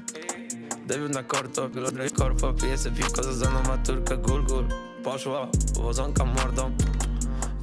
Debiut 0.87 1.11
na 1.11 1.23
korto, 1.23 1.69
pilotry 1.69 2.09
korpo. 2.09 2.53
Piję 2.53 2.77
se 2.77 2.91
piwko, 2.91 3.23
za 3.23 3.33
zaną 3.33 3.63
maturkę 3.63 4.17
Gul, 4.17 4.43
gul, 4.43 4.67
poszła 5.03 5.47
Wodzonka 5.73 6.25
mordą. 6.25 6.71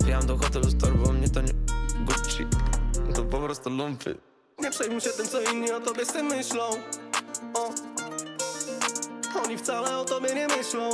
Wjechałem 0.00 0.26
do 0.26 0.38
hotelu 0.38 0.70
z 0.70 0.78
torbą 0.78 1.12
Mnie 1.12 1.28
to 1.28 1.40
nie 1.40 1.52
Gucci. 2.06 2.46
To 3.14 3.22
po 3.24 3.38
prostu 3.38 3.70
lumpy. 3.70 4.18
Nie 4.58 4.70
przejmuj 4.70 5.00
się 5.00 5.10
tym 5.10 5.28
co 5.28 5.42
inni 5.42 5.72
o 5.72 5.80
tobie 5.80 6.04
se 6.04 6.22
myślą. 6.22 6.62
O. 7.54 7.70
Oni 9.44 9.58
wcale 9.58 9.98
o 9.98 10.04
tobie 10.04 10.34
nie 10.34 10.48
myślą 10.48 10.90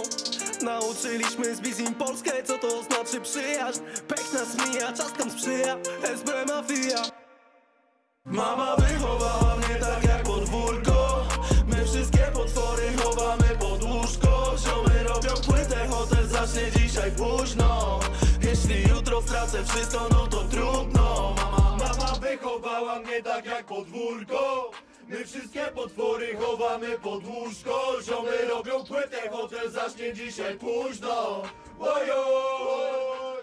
Nauczyliśmy 0.63 1.55
z 1.55 1.61
Bizim 1.61 1.95
Polskę 1.95 2.43
Co 2.45 2.59
to 2.59 2.83
znaczy 2.83 3.21
przyjaźń? 3.21 3.81
Pech 4.09 4.33
nas 4.33 4.57
mija, 4.67 4.93
czas 4.93 5.19
nam 5.19 5.31
sprzyja 5.31 5.77
SB 6.03 6.45
Mafia. 6.49 7.03
Mama 8.25 8.77
wychowała 8.77 9.57
mnie 9.57 9.81
tak 9.81 10.05
jak 10.05 10.23
podwórko. 10.23 11.27
My 11.67 11.85
wszystkie 11.85 12.31
potwory 12.33 12.83
chowamy 13.03 13.49
pod 13.61 13.83
łóżko. 13.83 14.55
Ziomy 14.59 15.03
robią 15.03 15.31
płytę, 15.47 15.89
hotel 15.91 16.27
zacznie 16.29 16.71
dzisiaj 16.81 17.13
późno. 17.13 18.01
Jeśli 18.43 18.89
jutro 18.89 19.23
stracę 19.23 19.65
wszystko, 19.65 20.09
no 20.11 20.27
to 20.27 20.45
trudno. 20.45 21.35
Mama, 21.37 21.77
Mama 21.77 22.13
wychowała 22.21 22.99
mnie 22.99 23.23
tak 23.23 23.47
jak 23.47 23.67
podwórko 23.67 24.66
My 25.09 25.25
wszystkie 25.25 25.61
potwory 25.61 26.37
chowamy 26.37 26.99
pod 26.99 27.27
łóżko 27.27 28.03
Ziomy 28.03 28.45
robią 28.49 28.85
płytę, 28.85 29.31
hotel 29.31 29.71
zacznie 29.71 30.13
dzisiaj 30.13 30.59
późno. 30.59 31.43
Łojo 31.79 33.36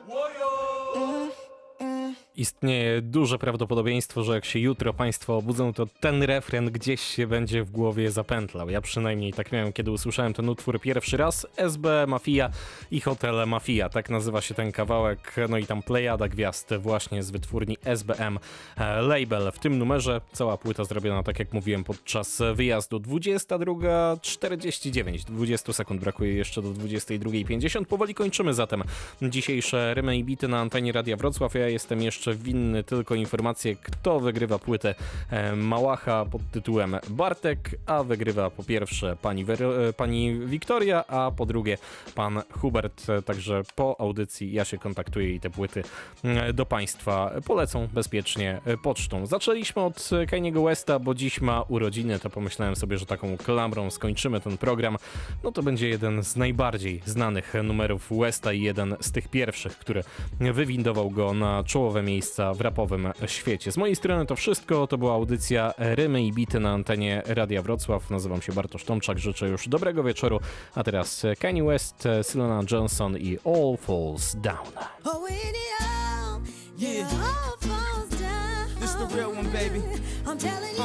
Istnieje 2.36 3.02
duże 3.02 3.40
prawdopodobieństwo, 3.40 4.24
że 4.24 4.34
jak 4.34 4.46
się 4.46 4.60
jutro 4.60 4.94
Państwo 4.94 5.38
obudzą, 5.38 5.74
to 5.74 5.88
ten 6.00 6.24
refren 6.24 6.72
gdzieś 6.72 7.02
się 7.02 7.28
będzie 7.28 7.64
w 7.64 7.72
głowie 7.72 8.12
zapętlał. 8.12 8.70
Ja 8.70 8.82
przynajmniej 8.82 9.34
tak 9.34 9.52
miałem, 9.52 9.74
kiedy 9.74 9.92
usłyszałem 9.92 10.34
ten 10.34 10.50
utwór 10.50 10.82
pierwszy 10.82 11.18
raz. 11.18 11.48
SB 11.56 12.08
Mafia 12.08 12.50
i 12.92 13.02
Hotel 13.02 13.48
Mafia, 13.48 13.90
tak 13.90 14.10
nazywa 14.10 14.42
się 14.42 14.54
ten 14.54 14.72
kawałek. 14.72 15.36
No 15.50 15.58
i 15.58 15.66
tam 15.66 15.84
plejada 15.84 16.28
gwiazd 16.28 16.74
właśnie 16.80 17.24
z 17.24 17.32
wytwórni 17.32 17.78
SBM 17.84 18.40
e, 18.78 19.02
Label. 19.02 19.52
W 19.52 19.60
tym 19.60 19.78
numerze 19.78 20.22
cała 20.32 20.58
płyta 20.58 20.84
zrobiona, 20.84 21.24
tak 21.24 21.40
jak 21.40 21.54
mówiłem, 21.54 21.84
podczas 21.84 22.42
wyjazdu 22.56 22.98
22.49. 22.98 25.24
20 25.24 25.74
sekund 25.74 26.02
brakuje 26.02 26.34
jeszcze 26.34 26.62
do 26.62 26.70
22.50. 26.70 27.86
Powoli 27.86 28.14
kończymy 28.14 28.54
zatem 28.54 28.84
dzisiejsze 29.22 29.94
rymy 29.94 30.18
i 30.18 30.24
bity 30.24 30.48
na 30.48 30.60
antenie 30.60 30.92
Radia 30.92 31.18
Wrocław. 31.18 31.56
Ja 31.56 31.68
jestem 31.68 32.02
jeszcze 32.02 32.23
winny 32.32 32.84
tylko 32.84 33.16
informację, 33.16 33.76
kto 33.76 34.20
wygrywa 34.20 34.60
płytę 34.60 34.96
e, 35.30 35.56
Małacha 35.56 36.26
pod 36.26 36.42
tytułem 36.52 36.98
Bartek, 37.10 37.76
a 37.86 38.04
wygrywa 38.04 38.50
po 38.50 38.64
pierwsze 38.64 39.18
pani, 39.22 39.46
Wer- 39.46 39.64
e, 39.90 39.94
pani 39.94 40.40
Wiktoria, 40.46 41.06
a 41.08 41.32
po 41.32 41.46
drugie 41.46 41.78
pan 42.16 42.42
Hubert. 42.52 43.06
Także 43.26 43.62
po 43.76 44.02
audycji 44.02 44.54
ja 44.54 44.66
się 44.66 44.78
kontaktuję 44.78 45.36
i 45.36 45.40
te 45.40 45.50
płyty 45.50 45.84
e, 46.24 46.54
do 46.54 46.66
Państwa 46.66 47.32
polecą 47.46 47.88
bezpiecznie 47.94 48.62
pocztą. 48.84 49.26
Zaczęliśmy 49.26 49.82
od 49.82 50.10
Kaniego 50.30 50.64
Westa, 50.64 51.00
bo 51.00 51.14
dziś 51.14 51.42
ma 51.42 51.62
urodziny, 51.62 52.20
to 52.20 52.30
pomyślałem 52.30 52.76
sobie, 52.76 52.98
że 52.98 53.06
taką 53.06 53.38
klamrą 53.38 53.92
skończymy 53.92 54.40
ten 54.42 54.58
program. 54.58 54.98
No 55.44 55.52
to 55.52 55.64
będzie 55.64 55.90
jeden 55.90 56.24
z 56.24 56.36
najbardziej 56.36 57.02
znanych 57.06 57.54
numerów 57.64 58.10
Westa 58.12 58.54
i 58.54 58.62
jeden 58.62 58.96
z 59.02 59.12
tych 59.12 59.28
pierwszych, 59.28 59.78
który 59.78 60.04
wywindował 60.40 61.10
go 61.10 61.34
na 61.34 61.64
czołowe 61.64 62.04
miejsca 62.14 62.54
w 62.54 62.62
rapowym 62.62 63.08
świecie. 63.28 63.72
Z 63.72 63.78
mojej 63.78 63.96
strony 63.96 64.26
to 64.26 64.36
wszystko. 64.36 64.88
To 64.88 64.98
była 64.98 65.14
audycja 65.14 65.74
Rymy 65.78 66.24
i 66.24 66.34
Bity 66.34 66.60
na 66.60 66.72
antenie 66.72 67.22
Radia 67.26 67.62
Wrocław. 67.62 68.10
Nazywam 68.10 68.42
się 68.42 68.54
Bartosz 68.54 68.84
Tomczak. 68.84 69.20
Życzę 69.20 69.48
już 69.48 69.68
dobrego 69.68 70.04
wieczoru. 70.04 70.40
A 70.76 70.84
teraz 70.84 71.26
Kanye 71.40 71.64
West, 71.64 72.08
Selena 72.22 72.62
Johnson 72.72 73.18
i 73.18 73.38
All 73.46 73.78
Falls 73.78 74.36
Down. 74.36 74.68
Oh, 75.06 75.20
when 75.24 75.34
it 75.34 75.82
all, 75.82 76.42
yeah, 76.78 77.08
all 77.14 77.58
falls 77.60 78.10
down. 78.10 78.80
This 78.80 78.94
the 78.94 79.16
real 79.16 79.32
one, 79.32 79.50
baby. 79.52 79.82
I'm 80.28 80.38
telling 80.38 80.76
you, 80.76 80.84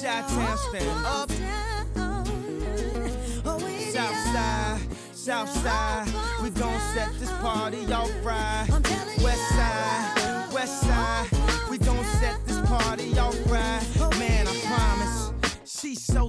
Chi-town 0.00 0.58
stand 0.58 1.06
up. 1.06 1.30
oh, 3.46 3.56
when 3.62 3.72
it 3.72 3.94
South 3.94 4.16
side, 4.32 4.80
south 5.14 5.50
side. 5.62 6.06
We 6.42 6.50
gon' 6.50 6.80
set 6.94 7.08
this 7.20 7.30
party 7.40 7.92
off 7.92 8.10
right. 8.24 9.03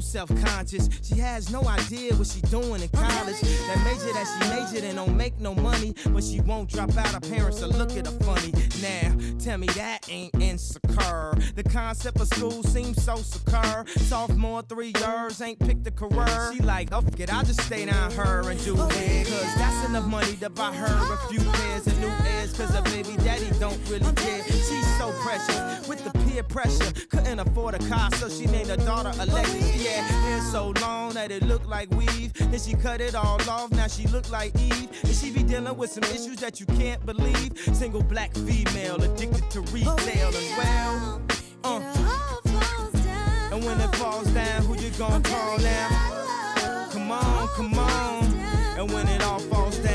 Self-conscious. 0.06 0.90
She 1.02 1.16
has 1.16 1.52
no 1.52 1.64
idea 1.68 2.14
what 2.16 2.28
she 2.28 2.42
doing 2.42 2.82
in 2.82 2.90
college. 2.90 3.40
That 3.42 3.82
major 3.84 4.14
that 4.14 4.28
she 4.28 4.50
majored 4.50 4.84
in 4.84 4.96
don't 4.96 5.18
make 5.18 5.40
no 5.40 5.54
money, 5.56 5.96
but 6.10 6.24
she 6.24 6.42
won't 6.42 6.70
drop 6.70 6.96
out. 6.98 7.08
Her 7.08 7.20
parents 7.20 7.62
will 7.62 7.70
look 7.70 7.92
at 7.98 8.06
her 8.06 8.18
funny. 8.24 8.54
Now, 8.82 9.16
tell 9.40 9.58
me 9.58 9.68
that 9.68 10.08
ain't 10.10 10.34
insecure. 10.42 11.34
The 11.56 11.64
concept 11.64 12.20
of 12.20 12.28
school 12.28 12.64
seems 12.64 13.04
so 13.04 13.16
secure. 13.18 13.86
Sophomore, 13.98 14.62
three 14.64 14.94
years, 15.00 15.42
ain't 15.42 15.60
picked 15.60 15.88
a 15.88 15.92
career. 15.92 16.54
She 16.54 16.62
like, 16.62 16.90
oh, 16.92 17.02
fuck 17.02 17.20
it, 17.20 17.34
I'll 17.34 17.44
just 17.44 17.62
stay 17.62 17.86
down 17.86 18.12
her 18.12 18.50
and 18.50 18.64
do 18.64 18.74
it. 18.74 19.28
Cause 19.28 19.56
that's 19.56 19.90
enough 19.90 20.06
money 20.06 20.36
to 20.38 20.50
buy 20.50 20.74
her 20.74 21.14
a 21.14 21.18
few 21.30 21.40
pairs 21.40 21.88
of 21.88 22.00
new 22.00 22.08
ears. 22.08 22.54
Cause 22.58 22.70
her 22.70 22.82
baby 22.84 23.16
daddy 23.24 23.50
don't 23.60 23.80
really 23.90 24.12
care. 24.16 24.44
She's 24.44 24.98
so 24.98 25.12
precious 25.22 25.88
with 25.88 26.04
the 26.04 26.12
peer 26.20 26.44
pressure. 26.44 26.92
Couldn't 27.10 27.40
afford 27.40 27.76
a 27.76 27.80
car, 27.90 28.12
so 28.16 28.30
she 28.30 28.46
named 28.46 28.70
her 28.70 28.78
daughter 28.78 29.12
Alexis. 29.20 29.84
Yeah, 29.84 29.95
hair 30.04 30.42
so 30.42 30.74
long 30.82 31.14
that 31.14 31.32
it 31.32 31.44
looked 31.44 31.68
like 31.68 31.90
weave. 31.92 32.34
Then 32.34 32.60
she 32.60 32.74
cut 32.74 33.02
it 33.02 33.16
all 33.16 33.42
off, 33.50 33.72
now 33.72 33.88
she 33.88 34.08
look 34.08 34.30
like 34.30 34.56
Eve. 34.60 34.90
And 35.04 35.16
she 35.16 35.32
be 35.32 35.44
dealing 35.44 35.78
with 35.78 35.92
some 35.92 36.04
issues 36.04 36.38
that 36.38 36.60
you 36.60 36.66
can't 36.66 37.06
believe. 37.06 37.58
Single 37.74 38.04
black 38.04 38.34
female 38.34 39.02
addicted 39.02 39.50
to 39.52 39.62
retail 39.62 40.32
and 40.36 40.58
well. 40.58 41.22
Uh. 41.64 42.16
And 43.52 43.64
when 43.64 43.80
it 43.80 43.96
falls 43.96 44.28
down, 44.32 44.64
who 44.66 44.76
you 44.76 44.90
gonna 44.98 45.22
call 45.22 45.58
now? 45.60 46.90
Come 46.92 47.12
on, 47.12 47.48
come 47.50 47.74
on. 47.76 48.24
And 48.78 48.92
when 48.92 49.08
it 49.08 49.24
all 49.24 49.40
falls 49.40 49.78
down, 49.78 49.86
man, 49.86 49.86
I 49.86 49.94
promise. 49.94 49.95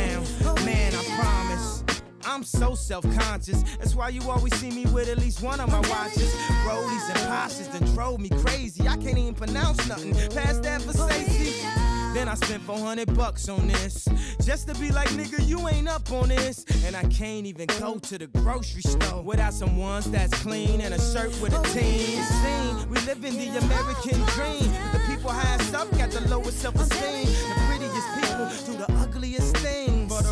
I'm 2.31 2.45
so 2.45 2.77
self-conscious. 2.77 3.65
That's 3.79 3.97
why 3.97 4.11
you 4.11 4.23
always 4.31 4.55
see 4.55 4.71
me 4.71 4.87
with 4.87 5.09
at 5.09 5.19
least 5.19 5.43
one 5.43 5.59
of 5.59 5.69
my 5.69 5.81
watches. 5.91 6.33
Rollies 6.65 7.09
and 7.09 7.19
Porsches 7.29 7.73
that 7.73 7.85
drove 7.93 8.21
me 8.21 8.29
crazy. 8.29 8.87
I 8.87 8.97
can't 8.99 9.19
even 9.19 9.35
pronounce 9.35 9.85
nothing 9.89 10.15
past 10.31 10.63
that 10.63 10.81
for 10.81 10.93
Stacey. 10.93 11.67
Then 12.15 12.29
I 12.29 12.35
spent 12.37 12.63
400 12.63 13.17
bucks 13.17 13.49
on 13.49 13.67
this. 13.67 14.07
Just 14.45 14.69
to 14.69 14.75
be 14.75 14.93
like, 14.93 15.09
nigga, 15.11 15.45
you 15.45 15.69
ain't 15.69 15.89
up 15.89 16.09
on 16.13 16.29
this. 16.29 16.65
And 16.85 16.95
I 16.95 17.03
can't 17.05 17.47
even 17.47 17.67
go 17.81 17.99
to 17.99 18.17
the 18.17 18.29
grocery 18.29 18.83
store 18.83 19.23
without 19.23 19.53
some 19.53 19.77
ones 19.77 20.09
that's 20.09 20.41
clean 20.41 20.81
and 20.81 20.95
a 20.95 21.01
shirt 21.01 21.37
with 21.41 21.53
a 21.53 21.63
team. 21.77 22.23
Scene, 22.23 22.91
we 22.91 23.01
live 23.07 23.25
in 23.25 23.37
the 23.39 23.59
American 23.59 24.21
dream. 24.35 24.71
The 24.93 25.01
people 25.09 25.31
highest 25.31 25.75
up 25.75 25.91
got 25.99 26.13
the 26.13 26.21
lowest 26.29 26.61
self 26.61 26.77
esteem. 26.77 27.27
The 27.27 27.55
prettiest 27.67 28.09
people 28.15 28.49
do 28.67 28.79
the 28.79 28.93
ugliest 29.03 29.50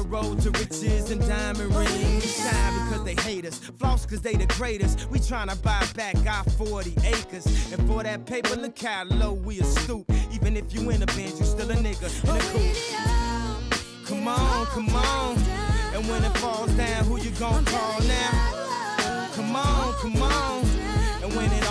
road 0.09 0.40
to 0.40 0.50
riches 0.52 1.11
and 1.11 1.20
diamond 1.20 1.74
rings. 1.74 2.24
Shine 2.36 2.88
because 2.88 3.04
they 3.04 3.14
hate 3.22 3.44
us, 3.44 3.59
floss 3.59 4.04
because 4.04 4.22
they 4.22 4.34
the 4.34 4.46
greatest. 4.46 5.09
We 5.11 5.18
tryna 5.18 5.61
buy 5.62 5.84
back 5.94 6.16
our 6.26 6.44
40 6.44 6.94
acres. 7.04 7.72
And 7.72 7.86
for 7.88 8.02
that 8.02 8.26
paper, 8.26 8.56
look 8.56 8.78
how 8.78 9.04
low 9.04 9.34
we 9.34 9.61
a 9.61 9.64
stoop. 9.64 10.11
Even 10.32 10.56
if 10.56 10.74
you 10.74 10.90
in 10.90 11.02
a 11.02 11.06
band, 11.06 11.38
you 11.38 11.44
still 11.44 11.70
a 11.70 11.74
nigga 11.74 12.09
in 12.24 12.36
a 12.36 12.40
coupe. 12.52 14.06
Come 14.06 14.26
on, 14.26 14.66
come 14.66 14.88
on. 14.94 15.36
And 15.94 16.09
when 16.09 16.24
it 16.24 16.36
falls 16.38 16.72
down, 16.72 17.04
who 17.04 17.18
you 17.20 17.30
gon' 17.32 17.64
call 17.64 18.00
now? 18.00 19.28
Come 19.34 19.54
on, 19.54 19.94
come 19.94 20.22
on. 20.22 20.64
And 21.22 21.34
when 21.34 21.52
it 21.52 21.67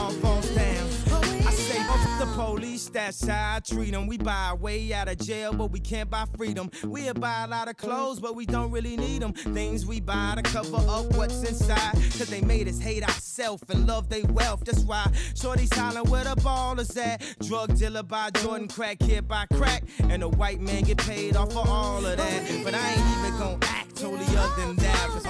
the 2.20 2.26
police, 2.34 2.90
that's 2.90 3.26
how 3.26 3.56
I 3.56 3.60
treat 3.60 3.92
them. 3.92 4.08
We 4.08 4.18
buy 4.18 4.50
our 4.50 4.56
way 4.56 4.92
out 4.94 5.08
of 5.08 5.18
jail, 5.20 5.54
but 5.54 5.72
we 5.72 5.80
can't 5.80 6.10
buy 6.10 6.26
freedom. 6.36 6.72
We'll 6.84 7.14
buy 7.14 7.44
a 7.44 7.48
lot 7.48 7.68
of 7.68 7.78
clothes, 7.78 8.20
but 8.20 8.36
we 8.36 8.46
don't 8.46 8.72
really 8.72 8.98
need 8.98 9.22
them. 9.22 9.34
Things 9.34 9.86
we 9.86 10.00
buy 10.00 10.34
to 10.36 10.42
cover 10.42 10.78
up 10.78 11.06
what's 11.16 11.44
inside. 11.44 11.94
Cause 11.94 12.28
they 12.28 12.42
made 12.42 12.68
us 12.68 12.80
hate 12.80 13.04
ourselves 13.04 13.64
and 13.70 13.88
love 13.88 14.10
their 14.10 14.26
wealth. 14.26 14.66
That's 14.66 14.82
why 14.82 15.12
Shorty's 15.36 15.74
hollering 15.74 16.10
where 16.10 16.24
the 16.24 16.36
ball 16.42 16.80
is 16.80 16.96
at. 16.98 17.22
Drug 17.42 17.78
dealer 17.78 18.04
by 18.04 18.32
Jordan, 18.32 18.68
crack 18.68 19.00
kid 19.00 19.28
by 19.28 19.46
crack. 19.54 19.84
And 20.10 20.24
the 20.24 20.30
white 20.30 20.60
man 20.60 20.84
get 20.84 20.98
paid 20.98 21.36
off 21.36 21.54
for 21.54 21.68
all 21.68 22.06
of 22.06 22.18
that. 22.18 22.62
But 22.64 22.74
I 22.74 22.92
ain't 22.92 23.20
even 23.20 23.40
gon' 23.40 23.60
act 23.64 23.96
totally 23.96 24.26
other 24.38 24.66
than 24.66 24.76
that. 24.78 25.10
Cause 25.10 25.26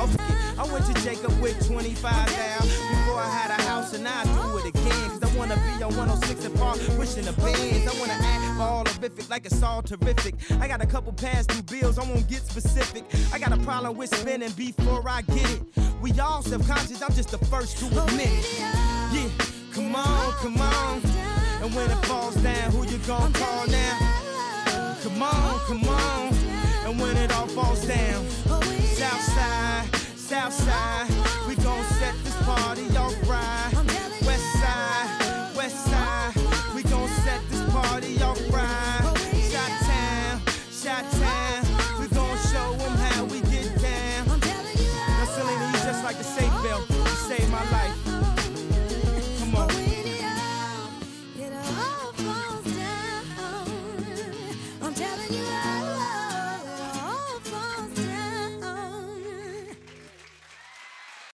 I 0.58 0.72
went 0.72 0.86
to 0.86 0.94
Jacob 1.04 1.40
with 1.42 1.68
25 1.68 2.02
down 2.02 2.62
before 2.62 3.20
I 3.20 3.30
had 3.30 3.60
a 3.60 3.62
house 3.64 3.94
and 3.94 4.08
I 4.08 4.24
threw 4.24 4.57
it 4.57 4.57
again. 4.68 5.09
Cause 5.09 5.24
I 5.24 5.38
wanna 5.38 5.55
be 5.55 5.84
on 5.84 5.95
106 5.95 6.45
and 6.45 6.55
Park, 6.55 6.78
wishing 6.97 7.26
the 7.26 7.34
bands. 7.34 7.88
I 7.88 7.99
wanna 7.99 8.13
act 8.13 8.59
all 8.59 8.84
horrific 8.86 9.30
like 9.30 9.45
it's 9.45 9.63
all 9.63 9.82
terrific. 9.82 10.36
I 10.59 10.68
got 10.68 10.82
a 10.82 10.86
couple 10.86 11.13
past 11.13 11.49
due 11.49 11.63
bills, 11.63 11.97
I 11.97 12.03
won't 12.03 12.28
get 12.28 12.45
specific. 12.45 13.03
I 13.34 13.39
got 13.39 13.51
a 13.51 13.57
problem 13.57 13.97
with 13.97 14.15
spending 14.15 14.51
before 14.51 15.07
I 15.07 15.22
get 15.22 15.49
it. 15.51 15.61
We 16.01 16.11
all 16.20 16.41
self-conscious, 16.41 17.01
I'm 17.01 17.13
just 17.13 17.32
the 17.32 17.39
first 17.45 17.78
to 17.80 17.86
oh, 17.93 18.05
admit 18.05 18.30
it. 18.30 18.59
Yeah, 19.13 19.30
come 19.74 19.95
on, 19.95 20.32
come 20.34 20.57
on. 20.61 21.01
And 21.61 21.74
when 21.74 21.89
it 21.89 22.05
falls 22.05 22.36
down, 22.36 22.72
who 22.72 22.86
you 22.86 22.97
gonna 22.99 23.34
call 23.34 23.68
now? 23.68 24.95
Come 25.01 25.24
on, 25.24 25.32
oh, 25.34 25.65
come 25.68 25.88
on. 25.88 26.34
And 26.86 26.99
when 27.01 27.18
it 27.18 27.34
all 27.34 27.47
falls 27.47 27.86
down, 27.86 28.26